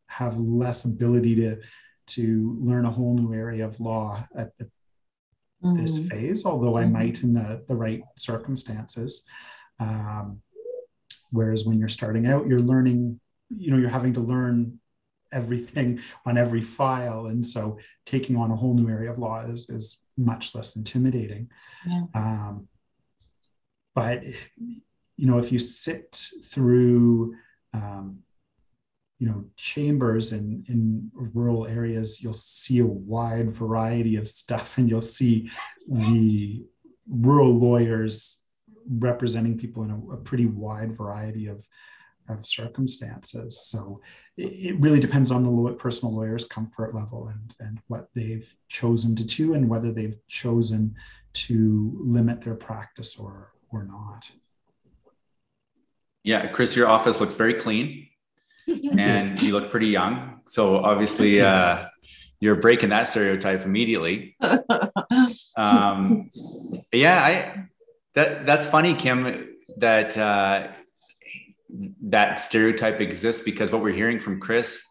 have 0.07 0.41
less 0.41 0.87
ability 0.87 1.37
to, 1.37 1.61
to 2.07 2.59
learn 2.61 2.87
a 2.87 2.91
whole 2.91 3.15
new 3.15 3.35
area 3.35 3.66
of 3.66 3.81
law 3.81 4.27
at, 4.35 4.53
at 4.59 4.69
mm-hmm. 5.65 5.85
this 5.85 5.99
phase, 6.09 6.47
although 6.47 6.77
I 6.77 6.85
mm-hmm. 6.85 6.93
might 6.93 7.23
in 7.23 7.35
the, 7.35 7.65
the 7.69 7.75
right 7.75 8.03
circumstances. 8.17 9.25
Um, 9.81 10.43
whereas 11.31 11.65
when 11.65 11.79
you're 11.79 11.89
starting 11.89 12.27
out, 12.27 12.47
you're 12.47 12.59
learning, 12.59 13.21
you 13.51 13.71
know, 13.71 13.77
you're 13.77 13.89
having 13.89 14.15
to 14.15 14.21
learn 14.21 14.81
everything 15.31 16.01
on 16.25 16.39
every 16.39 16.63
file. 16.63 17.27
And 17.27 17.47
so 17.47 17.79
taking 18.07 18.37
on 18.37 18.51
a 18.51 18.57
whole 18.57 18.75
new 18.75 18.89
area 18.89 19.13
of 19.13 19.19
law 19.19 19.41
is, 19.41 19.69
is 19.69 20.03
much 20.17 20.55
less 20.55 20.77
intimidating. 20.77 21.51
Yeah. 21.87 22.03
Um, 22.15 22.69
but, 23.95 24.25
you 25.17 25.27
know, 25.27 25.39
if 25.39 25.53
you 25.53 25.59
sit 25.59 26.29
through, 26.45 27.35
um, 27.75 28.21
you 29.19 29.27
know, 29.27 29.45
chambers 29.57 30.32
in, 30.32 30.65
in 30.69 31.11
rural 31.12 31.66
areas, 31.66 32.23
you'll 32.23 32.32
see 32.32 32.78
a 32.78 32.86
wide 32.86 33.53
variety 33.53 34.16
of 34.16 34.28
stuff 34.28 34.78
and 34.78 34.89
you'll 34.89 35.03
see 35.03 35.51
the 35.89 36.65
rural 37.09 37.53
lawyers 37.53 38.43
representing 38.89 39.59
people 39.59 39.82
in 39.82 39.90
a, 39.90 40.12
a 40.12 40.16
pretty 40.16 40.47
wide 40.47 40.97
variety 40.97 41.49
of, 41.49 41.66
of 42.28 42.47
circumstances. 42.47 43.61
So 43.61 44.01
it, 44.36 44.53
it 44.73 44.81
really 44.81 45.01
depends 45.01 45.32
on 45.32 45.43
the 45.43 45.73
personal 45.73 46.15
lawyer's 46.15 46.45
comfort 46.45 46.95
level 46.95 47.27
and, 47.27 47.55
and 47.59 47.81
what 47.89 48.09
they've 48.15 48.49
chosen 48.69 49.16
to 49.16 49.24
do 49.24 49.55
and 49.55 49.69
whether 49.69 49.93
they've 49.93 50.19
chosen 50.28 50.95
to 51.32 51.99
limit 52.01 52.40
their 52.43 52.55
practice 52.55 53.16
or, 53.16 53.53
or 53.70 53.82
not. 53.82 54.31
Yeah, 56.23 56.47
Chris, 56.49 56.77
your 56.77 56.89
office 56.89 57.20
looks 57.20 57.35
very 57.35 57.55
clean 57.55 58.09
and 58.99 59.40
you 59.43 59.53
look 59.53 59.70
pretty 59.70 59.89
young. 59.89 60.40
So 60.47 60.78
obviously, 60.78 61.40
uh, 61.40 61.86
you're 62.40 62.57
breaking 62.57 62.90
that 62.90 63.09
stereotype 63.09 63.65
immediately. 63.65 64.36
Um, 65.57 66.31
yeah, 66.93 67.20
I 67.20 67.66
that 68.15 68.47
that's 68.47 68.65
funny, 68.65 68.95
Kim, 68.95 69.49
that 69.78 70.16
uh, 70.16 70.69
that 72.03 72.40
stereotype 72.40 73.01
exists 73.01 73.43
because 73.43 73.73
what 73.73 73.82
we're 73.82 73.95
hearing 73.95 74.20
from 74.20 74.39
Chris 74.39 74.85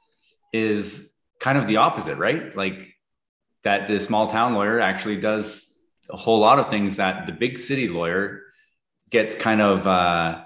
is 0.51 1.13
kind 1.39 1.57
of 1.57 1.67
the 1.67 1.77
opposite, 1.77 2.17
right? 2.17 2.53
Like 2.55 2.93
that 3.63 3.87
the 3.87 3.99
small 3.99 4.27
town 4.27 4.53
lawyer 4.53 4.79
actually 4.79 5.21
does 5.21 5.73
a 6.09 6.17
whole 6.17 6.39
lot 6.39 6.59
of 6.59 6.69
things 6.69 6.97
that 6.97 7.25
the 7.25 7.33
big 7.33 7.57
city 7.57 7.87
lawyer 7.87 8.43
gets 9.09 9.35
kind 9.35 9.61
of 9.61 9.87
uh, 9.87 10.41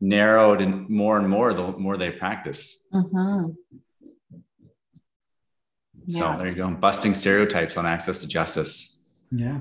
narrowed 0.00 0.60
and 0.60 0.88
more 0.88 1.18
and 1.18 1.28
more 1.28 1.52
the 1.54 1.72
more 1.78 1.96
they 1.96 2.10
practice. 2.10 2.86
Mm-hmm. 2.92 3.50
Yeah. 6.06 6.34
So 6.34 6.38
there 6.38 6.48
you 6.48 6.54
go, 6.54 6.70
busting 6.70 7.14
stereotypes 7.14 7.76
on 7.76 7.86
access 7.86 8.18
to 8.18 8.26
justice. 8.26 9.04
Yeah, 9.32 9.60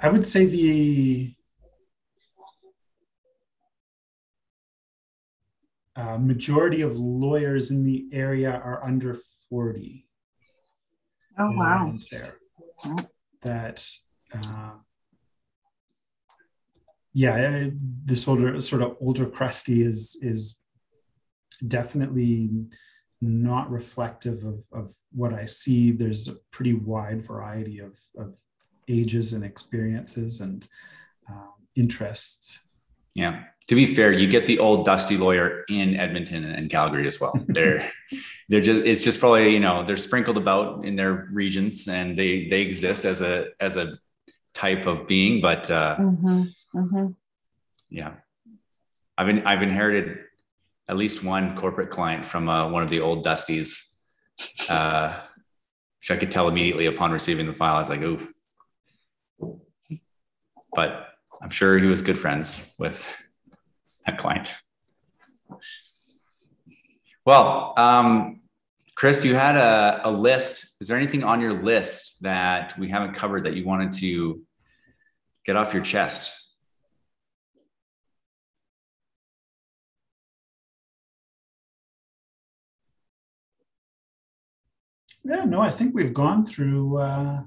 I 0.00 0.10
would 0.10 0.26
say 0.26 0.44
the 0.44 1.34
uh, 5.96 6.18
majority 6.18 6.82
of 6.82 6.98
lawyers 6.98 7.70
in 7.70 7.84
the 7.84 8.06
area 8.12 8.50
are 8.50 8.84
under 8.84 9.18
40. 9.50 10.06
Oh, 11.38 11.50
wow. 11.52 11.94
There. 12.10 12.34
That, 13.42 13.86
uh, 14.34 14.72
yeah, 17.14 17.68
this 18.04 18.26
older 18.26 18.60
sort 18.60 18.82
of 18.82 18.96
older 19.00 19.26
crusty 19.26 19.82
is 19.82 20.16
is 20.22 20.60
definitely 21.66 22.50
not 23.20 23.70
reflective 23.70 24.44
of, 24.44 24.64
of 24.72 24.94
what 25.12 25.32
I 25.32 25.44
see. 25.44 25.92
There's 25.92 26.28
a 26.28 26.34
pretty 26.50 26.72
wide 26.72 27.24
variety 27.24 27.78
of, 27.78 27.98
of 28.18 28.34
ages 28.88 29.32
and 29.32 29.44
experiences 29.44 30.40
and 30.40 30.66
um, 31.28 31.52
interests. 31.76 32.58
Yeah 33.14 33.44
to 33.68 33.74
be 33.74 33.86
fair, 33.94 34.12
you 34.12 34.26
get 34.26 34.46
the 34.46 34.58
old 34.58 34.84
dusty 34.84 35.16
lawyer 35.16 35.64
in 35.68 35.96
Edmonton 35.96 36.44
and 36.44 36.68
Calgary 36.70 37.06
as 37.06 37.20
well. 37.20 37.32
They're 37.48 37.90
they're 38.48 38.60
just 38.60 38.82
it's 38.82 39.04
just 39.04 39.20
probably 39.20 39.52
you 39.54 39.60
know 39.60 39.84
they're 39.84 39.96
sprinkled 39.96 40.36
about 40.36 40.84
in 40.84 40.96
their 40.96 41.28
regions 41.32 41.88
and 41.88 42.18
they 42.18 42.48
they 42.48 42.60
exist 42.62 43.04
as 43.04 43.22
a 43.22 43.46
as 43.60 43.76
a 43.76 43.98
type 44.54 44.86
of 44.86 45.06
being, 45.06 45.40
but 45.40 45.70
uh, 45.70 45.96
mm-hmm. 45.98 46.42
Mm-hmm. 46.74 47.06
yeah, 47.90 48.14
I've 49.16 49.26
been 49.26 49.46
I've 49.46 49.62
inherited 49.62 50.18
at 50.88 50.96
least 50.96 51.24
one 51.24 51.56
corporate 51.56 51.90
client 51.90 52.26
from 52.26 52.48
uh, 52.48 52.68
one 52.68 52.82
of 52.82 52.90
the 52.90 53.00
old 53.00 53.24
dusties. 53.24 53.88
Uh, 54.68 55.20
which 56.02 56.10
I 56.10 56.16
could 56.16 56.32
tell 56.32 56.48
immediately 56.48 56.86
upon 56.86 57.12
receiving 57.12 57.46
the 57.46 57.52
file. 57.52 57.76
I 57.76 57.78
was 57.78 57.88
like, 57.88 58.02
"Ooh," 58.02 58.28
but 60.74 61.06
I'm 61.40 61.50
sure 61.50 61.78
he 61.78 61.86
was 61.86 62.02
good 62.02 62.18
friends 62.18 62.74
with 62.76 63.06
that 64.04 64.18
client. 64.18 64.52
Well, 67.24 67.74
um, 67.76 68.41
Chris, 68.94 69.24
you 69.24 69.34
had 69.34 69.56
a, 69.56 70.00
a 70.04 70.10
list. 70.10 70.76
Is 70.80 70.88
there 70.88 70.96
anything 70.96 71.24
on 71.24 71.40
your 71.40 71.62
list 71.62 72.22
that 72.22 72.78
we 72.78 72.88
haven't 72.88 73.14
covered 73.14 73.44
that 73.44 73.54
you 73.54 73.64
wanted 73.64 73.92
to 73.94 74.42
get 75.44 75.56
off 75.56 75.72
your 75.72 75.82
chest? 75.82 76.38
Yeah, 85.24 85.44
no, 85.44 85.60
I 85.60 85.70
think 85.70 85.94
we've 85.94 86.12
gone 86.12 86.44
through 86.44 86.98
uh, 86.98 87.42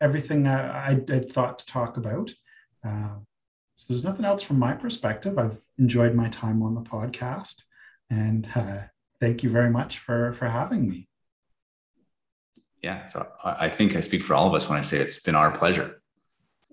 everything 0.00 0.46
I, 0.46 0.92
I, 0.92 1.20
thought 1.20 1.58
to 1.58 1.66
talk 1.66 1.98
about. 1.98 2.32
Uh, 2.82 3.16
so 3.76 3.92
there's 3.92 4.04
nothing 4.04 4.24
else 4.24 4.42
from 4.42 4.58
my 4.58 4.72
perspective. 4.72 5.38
I've 5.38 5.60
enjoyed 5.78 6.14
my 6.14 6.28
time 6.30 6.62
on 6.62 6.74
the 6.74 6.80
podcast, 6.80 7.64
and 8.08 8.48
uh, 8.54 8.78
thank 9.20 9.42
you 9.42 9.50
very 9.50 9.70
much 9.70 9.98
for 9.98 10.32
for 10.32 10.48
having 10.48 10.88
me. 10.88 11.08
Yeah, 12.82 13.06
so 13.06 13.26
I 13.44 13.68
think 13.68 13.96
I 13.96 14.00
speak 14.00 14.22
for 14.22 14.34
all 14.34 14.46
of 14.46 14.54
us 14.54 14.68
when 14.68 14.78
I 14.78 14.82
say 14.82 14.98
it's 14.98 15.20
been 15.20 15.34
our 15.34 15.50
pleasure. 15.50 16.00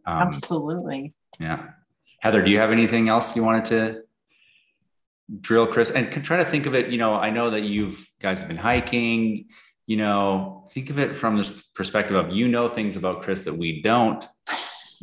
Um, 0.05 0.19
Absolutely. 0.19 1.13
Yeah, 1.39 1.69
Heather, 2.19 2.43
do 2.43 2.51
you 2.51 2.59
have 2.59 2.71
anything 2.71 3.09
else 3.09 3.35
you 3.35 3.43
wanted 3.43 3.65
to 3.65 4.01
drill, 5.41 5.67
Chris? 5.67 5.89
And 5.89 6.11
try 6.23 6.37
to 6.37 6.45
think 6.45 6.65
of 6.65 6.75
it. 6.75 6.89
You 6.89 6.97
know, 6.97 7.15
I 7.15 7.31
know 7.31 7.51
that 7.51 7.63
you've 7.63 8.07
guys 8.21 8.39
have 8.39 8.47
been 8.47 8.57
hiking. 8.57 9.47
You 9.87 9.97
know, 9.97 10.67
think 10.71 10.89
of 10.89 10.99
it 10.99 11.15
from 11.15 11.37
this 11.37 11.49
perspective 11.73 12.15
of 12.15 12.31
you 12.31 12.47
know 12.47 12.69
things 12.69 12.95
about 12.95 13.23
Chris 13.23 13.45
that 13.45 13.57
we 13.57 13.81
don't 13.81 14.25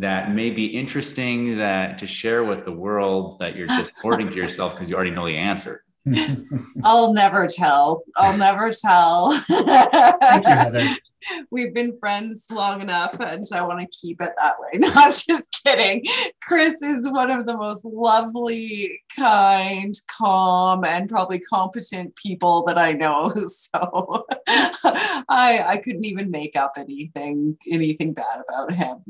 that 0.01 0.33
may 0.35 0.51
be 0.51 0.67
interesting 0.67 1.59
that 1.59 1.99
to 1.99 2.07
share 2.07 2.43
with 2.43 2.65
the 2.65 2.73
world 2.73 3.39
that 3.39 3.57
you're 3.57 3.67
just 3.67 3.93
hoarding 4.03 4.29
to 4.29 4.35
yourself 4.35 4.75
because 4.75 4.91
you 4.91 4.97
already 4.97 5.11
know 5.11 5.27
the 5.27 5.37
answer? 5.37 5.85
I'll 6.85 7.13
never 7.13 7.47
tell. 7.47 8.03
I'll 8.17 8.37
never 8.37 8.71
tell. 8.71 9.33
Thank 9.33 10.47
you, 10.47 10.51
Heather. 10.51 10.87
We've 11.51 11.75
been 11.75 11.97
friends 11.99 12.47
long 12.51 12.81
enough 12.81 13.21
and 13.21 13.45
I 13.53 13.63
want 13.63 13.81
to 13.81 13.87
keep 13.89 14.23
it 14.23 14.33
that 14.39 14.57
way. 14.59 14.71
No, 14.81 14.91
I'm 14.95 15.13
just 15.13 15.63
kidding. 15.65 16.05
Chris 16.43 16.81
is 16.81 17.11
one 17.11 17.31
of 17.31 17.47
the 17.47 17.57
most 17.57 17.85
lovely, 17.85 19.03
kind, 19.15 19.95
calm, 20.11 20.85
and 20.85 21.09
probably 21.09 21.39
competent 21.41 22.17
people 22.17 22.65
that 22.65 22.79
I 22.79 22.93
know. 22.95 23.33
So 23.37 24.27
I 24.49 25.65
I 25.67 25.81
couldn't 25.85 26.05
even 26.05 26.31
make 26.31 26.57
up 26.57 26.73
anything 26.79 27.59
anything 27.71 28.15
bad 28.15 28.41
about 28.49 28.73
him. 28.73 29.05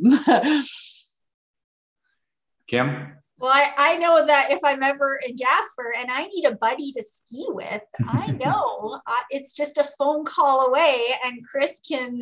Kim? 2.66 3.19
Well, 3.40 3.52
I, 3.52 3.72
I 3.78 3.96
know 3.96 4.26
that 4.26 4.50
if 4.50 4.60
I'm 4.62 4.82
ever 4.82 5.18
in 5.26 5.34
Jasper 5.34 5.94
and 5.98 6.10
I 6.10 6.26
need 6.26 6.44
a 6.44 6.56
buddy 6.56 6.92
to 6.92 7.02
ski 7.02 7.46
with, 7.48 7.82
I 8.06 8.26
know 8.38 9.00
uh, 9.06 9.22
it's 9.30 9.56
just 9.56 9.78
a 9.78 9.88
phone 9.98 10.26
call 10.26 10.66
away, 10.66 11.14
and 11.24 11.42
Chris 11.46 11.80
can 11.80 12.20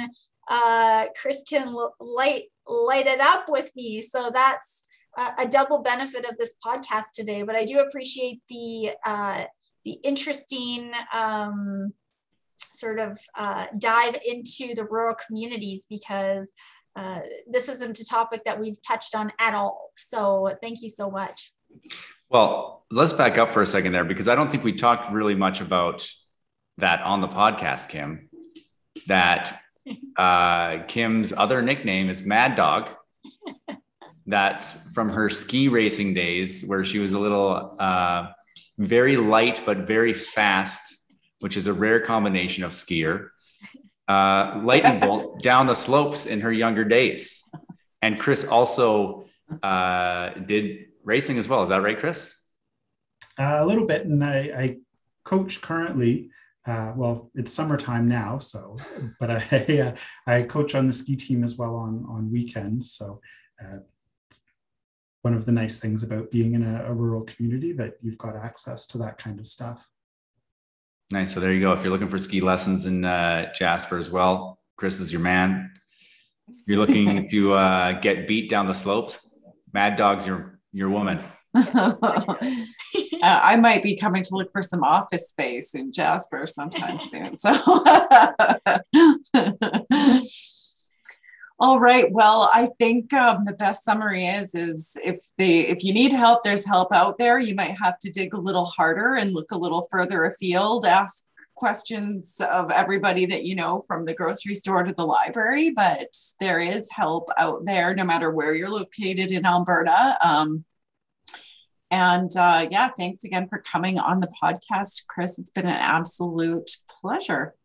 uh, 0.48 1.06
Chris 1.20 1.42
can 1.42 1.74
light 1.98 2.44
light 2.68 3.08
it 3.08 3.20
up 3.20 3.46
with 3.48 3.74
me. 3.74 4.00
So 4.00 4.30
that's 4.32 4.84
a, 5.16 5.30
a 5.38 5.48
double 5.48 5.82
benefit 5.82 6.24
of 6.24 6.36
this 6.38 6.54
podcast 6.64 7.10
today. 7.14 7.42
But 7.42 7.56
I 7.56 7.64
do 7.64 7.80
appreciate 7.80 8.40
the 8.48 8.92
uh, 9.04 9.44
the 9.84 9.98
interesting 10.04 10.92
um, 11.12 11.92
sort 12.72 13.00
of 13.00 13.18
uh, 13.36 13.66
dive 13.78 14.16
into 14.24 14.74
the 14.76 14.84
rural 14.84 15.16
communities 15.26 15.86
because 15.90 16.52
uh, 16.96 17.20
this 17.48 17.68
isn't 17.68 17.98
a 18.00 18.04
topic 18.04 18.42
that 18.44 18.58
we've 18.58 18.80
touched 18.82 19.14
on 19.14 19.32
at 19.38 19.54
all. 19.54 19.92
So 19.96 20.56
thank 20.60 20.82
you 20.82 20.88
so 20.88 21.10
much. 21.10 21.52
Well, 22.28 22.84
let's 22.90 23.12
back 23.12 23.38
up 23.38 23.52
for 23.52 23.62
a 23.62 23.66
second 23.66 23.92
there 23.92 24.04
because 24.04 24.28
I 24.28 24.34
don't 24.34 24.50
think 24.50 24.64
we 24.64 24.74
talked 24.74 25.12
really 25.12 25.34
much 25.34 25.60
about 25.60 26.10
that 26.78 27.00
on 27.02 27.20
the 27.20 27.28
podcast, 27.28 27.88
Kim. 27.88 28.28
That 29.06 29.60
uh, 30.16 30.82
Kim's 30.88 31.32
other 31.32 31.62
nickname 31.62 32.10
is 32.10 32.24
Mad 32.24 32.56
Dog. 32.56 32.90
That's 34.26 34.76
from 34.92 35.08
her 35.08 35.30
ski 35.30 35.68
racing 35.68 36.12
days 36.12 36.62
where 36.66 36.84
she 36.84 36.98
was 36.98 37.12
a 37.12 37.18
little 37.18 37.76
uh, 37.78 38.28
very 38.76 39.16
light 39.16 39.62
but 39.64 39.86
very 39.86 40.12
fast, 40.12 40.96
which 41.40 41.56
is 41.56 41.66
a 41.66 41.72
rare 41.72 42.00
combination 42.00 42.62
of 42.62 42.72
skier. 42.72 43.28
Uh, 44.08 44.60
lightning 44.64 45.00
bolt 45.00 45.42
down 45.42 45.66
the 45.66 45.74
slopes 45.74 46.26
in 46.26 46.40
her 46.40 46.52
younger 46.52 46.84
days. 46.84 47.44
And 48.00 48.18
Chris 48.18 48.44
also 48.44 49.26
uh, 49.62 50.30
did 50.46 50.86
racing 51.04 51.38
as 51.38 51.46
well. 51.46 51.62
Is 51.62 51.68
that 51.68 51.82
right, 51.82 51.98
Chris? 51.98 52.34
Uh, 53.38 53.58
a 53.60 53.66
little 53.66 53.86
bit. 53.86 54.06
And 54.06 54.24
I, 54.24 54.38
I 54.56 54.76
coach 55.24 55.60
currently. 55.60 56.30
Uh, 56.66 56.92
well, 56.96 57.30
it's 57.34 57.52
summertime 57.52 58.08
now, 58.08 58.38
so 58.38 58.76
but 59.18 59.30
I 59.30 59.94
I 60.26 60.42
coach 60.42 60.74
on 60.74 60.86
the 60.86 60.92
ski 60.92 61.16
team 61.16 61.42
as 61.42 61.56
well 61.56 61.76
on 61.76 62.04
on 62.08 62.30
weekends. 62.30 62.92
So 62.92 63.20
uh, 63.62 63.78
one 65.22 65.34
of 65.34 65.46
the 65.46 65.52
nice 65.52 65.78
things 65.78 66.02
about 66.02 66.30
being 66.30 66.54
in 66.54 66.62
a, 66.62 66.84
a, 66.86 66.94
rural 66.94 67.22
community 67.22 67.72
that 67.72 67.94
you've 68.00 68.18
got 68.18 68.36
access 68.36 68.86
to 68.86 68.98
that 68.98 69.18
kind 69.18 69.40
of 69.40 69.46
stuff. 69.46 69.88
Nice. 71.10 71.32
So 71.32 71.40
there 71.40 71.52
you 71.52 71.60
go. 71.60 71.72
If 71.72 71.82
you're 71.82 71.92
looking 71.92 72.08
for 72.08 72.18
ski 72.18 72.40
lessons 72.40 72.86
in 72.86 73.04
uh, 73.04 73.52
Jasper 73.54 73.98
as 73.98 74.10
well, 74.10 74.58
Chris 74.76 75.00
is 75.00 75.10
your 75.10 75.22
man. 75.22 75.70
You're 76.66 76.78
looking 76.78 77.28
to 77.30 77.54
uh, 77.54 77.92
get 78.00 78.28
beat 78.28 78.50
down 78.50 78.66
the 78.66 78.74
slopes. 78.74 79.34
Mad 79.72 79.96
Dog's 79.96 80.26
your 80.26 80.60
your 80.72 80.90
woman. 80.90 81.18
uh, 81.54 81.92
I 83.22 83.56
might 83.56 83.82
be 83.82 83.96
coming 83.96 84.22
to 84.22 84.34
look 84.34 84.52
for 84.52 84.62
some 84.62 84.84
office 84.84 85.30
space 85.30 85.74
in 85.74 85.92
Jasper 85.92 86.46
sometime 86.46 86.98
soon. 87.00 87.36
So, 87.36 87.52
all 91.60 91.80
right. 91.80 92.10
Well, 92.12 92.48
I 92.54 92.68
think 92.78 93.12
um, 93.12 93.44
the 93.44 93.52
best 93.52 93.84
summary 93.84 94.24
is 94.24 94.54
is 94.54 94.96
if 95.04 95.16
the 95.38 95.66
if 95.66 95.82
you 95.82 95.92
need 95.92 96.12
help, 96.12 96.44
there's 96.44 96.64
help 96.64 96.94
out 96.94 97.18
there. 97.18 97.40
You 97.40 97.56
might 97.56 97.76
have 97.82 97.98
to 98.00 98.10
dig 98.10 98.32
a 98.32 98.40
little 98.40 98.66
harder 98.66 99.16
and 99.16 99.32
look 99.32 99.50
a 99.50 99.58
little 99.58 99.88
further 99.90 100.24
afield. 100.24 100.86
Ask 100.86 101.24
questions 101.56 102.40
of 102.52 102.70
everybody 102.70 103.26
that 103.26 103.44
you 103.44 103.56
know 103.56 103.82
from 103.88 104.04
the 104.04 104.14
grocery 104.14 104.54
store 104.54 104.84
to 104.84 104.94
the 104.94 105.04
library, 105.04 105.70
but 105.70 106.16
there 106.38 106.60
is 106.60 106.88
help 106.92 107.28
out 107.36 107.64
there 107.64 107.92
no 107.92 108.04
matter 108.04 108.30
where 108.30 108.54
you're 108.54 108.70
located 108.70 109.32
in 109.32 109.44
Alberta. 109.44 110.16
Um, 110.24 110.64
and 111.90 112.30
uh, 112.36 112.68
yeah, 112.70 112.90
thanks 112.96 113.24
again 113.24 113.48
for 113.48 113.58
coming 113.58 113.98
on 113.98 114.20
the 114.20 114.30
podcast, 114.40 115.06
Chris. 115.08 115.40
It's 115.40 115.50
been 115.50 115.66
an 115.66 115.72
absolute 115.72 116.70
pleasure. 116.88 117.56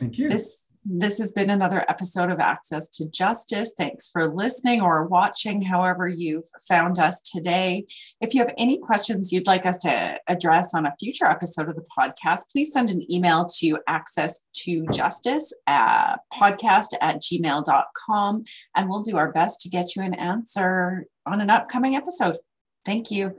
Thank 0.00 0.18
you. 0.18 0.28
This 0.28 0.71
this 0.84 1.18
has 1.18 1.32
been 1.32 1.50
another 1.50 1.84
episode 1.88 2.30
of 2.30 2.40
Access 2.40 2.88
to 2.88 3.08
Justice. 3.08 3.74
Thanks 3.76 4.08
for 4.08 4.34
listening 4.34 4.80
or 4.80 5.06
watching, 5.06 5.62
however, 5.62 6.08
you've 6.08 6.48
found 6.68 6.98
us 6.98 7.20
today. 7.20 7.86
If 8.20 8.34
you 8.34 8.40
have 8.40 8.52
any 8.58 8.78
questions 8.78 9.32
you'd 9.32 9.46
like 9.46 9.64
us 9.64 9.78
to 9.78 10.18
address 10.26 10.74
on 10.74 10.86
a 10.86 10.94
future 10.98 11.26
episode 11.26 11.68
of 11.68 11.76
the 11.76 11.86
podcast, 11.96 12.50
please 12.50 12.72
send 12.72 12.90
an 12.90 13.10
email 13.12 13.46
to 13.58 13.78
access 13.86 14.44
to 14.54 14.86
justice 14.92 15.52
at 15.66 16.16
podcast 16.32 16.88
at 17.00 17.22
gmail.com 17.22 18.44
and 18.76 18.88
we'll 18.88 19.00
do 19.00 19.16
our 19.16 19.30
best 19.32 19.60
to 19.60 19.68
get 19.68 19.94
you 19.94 20.02
an 20.02 20.14
answer 20.14 21.06
on 21.26 21.40
an 21.40 21.50
upcoming 21.50 21.94
episode. 21.94 22.38
Thank 22.84 23.10
you. 23.10 23.38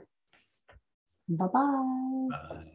Bye-bye. 1.28 2.28
bye 2.30 2.48
bye 2.48 2.73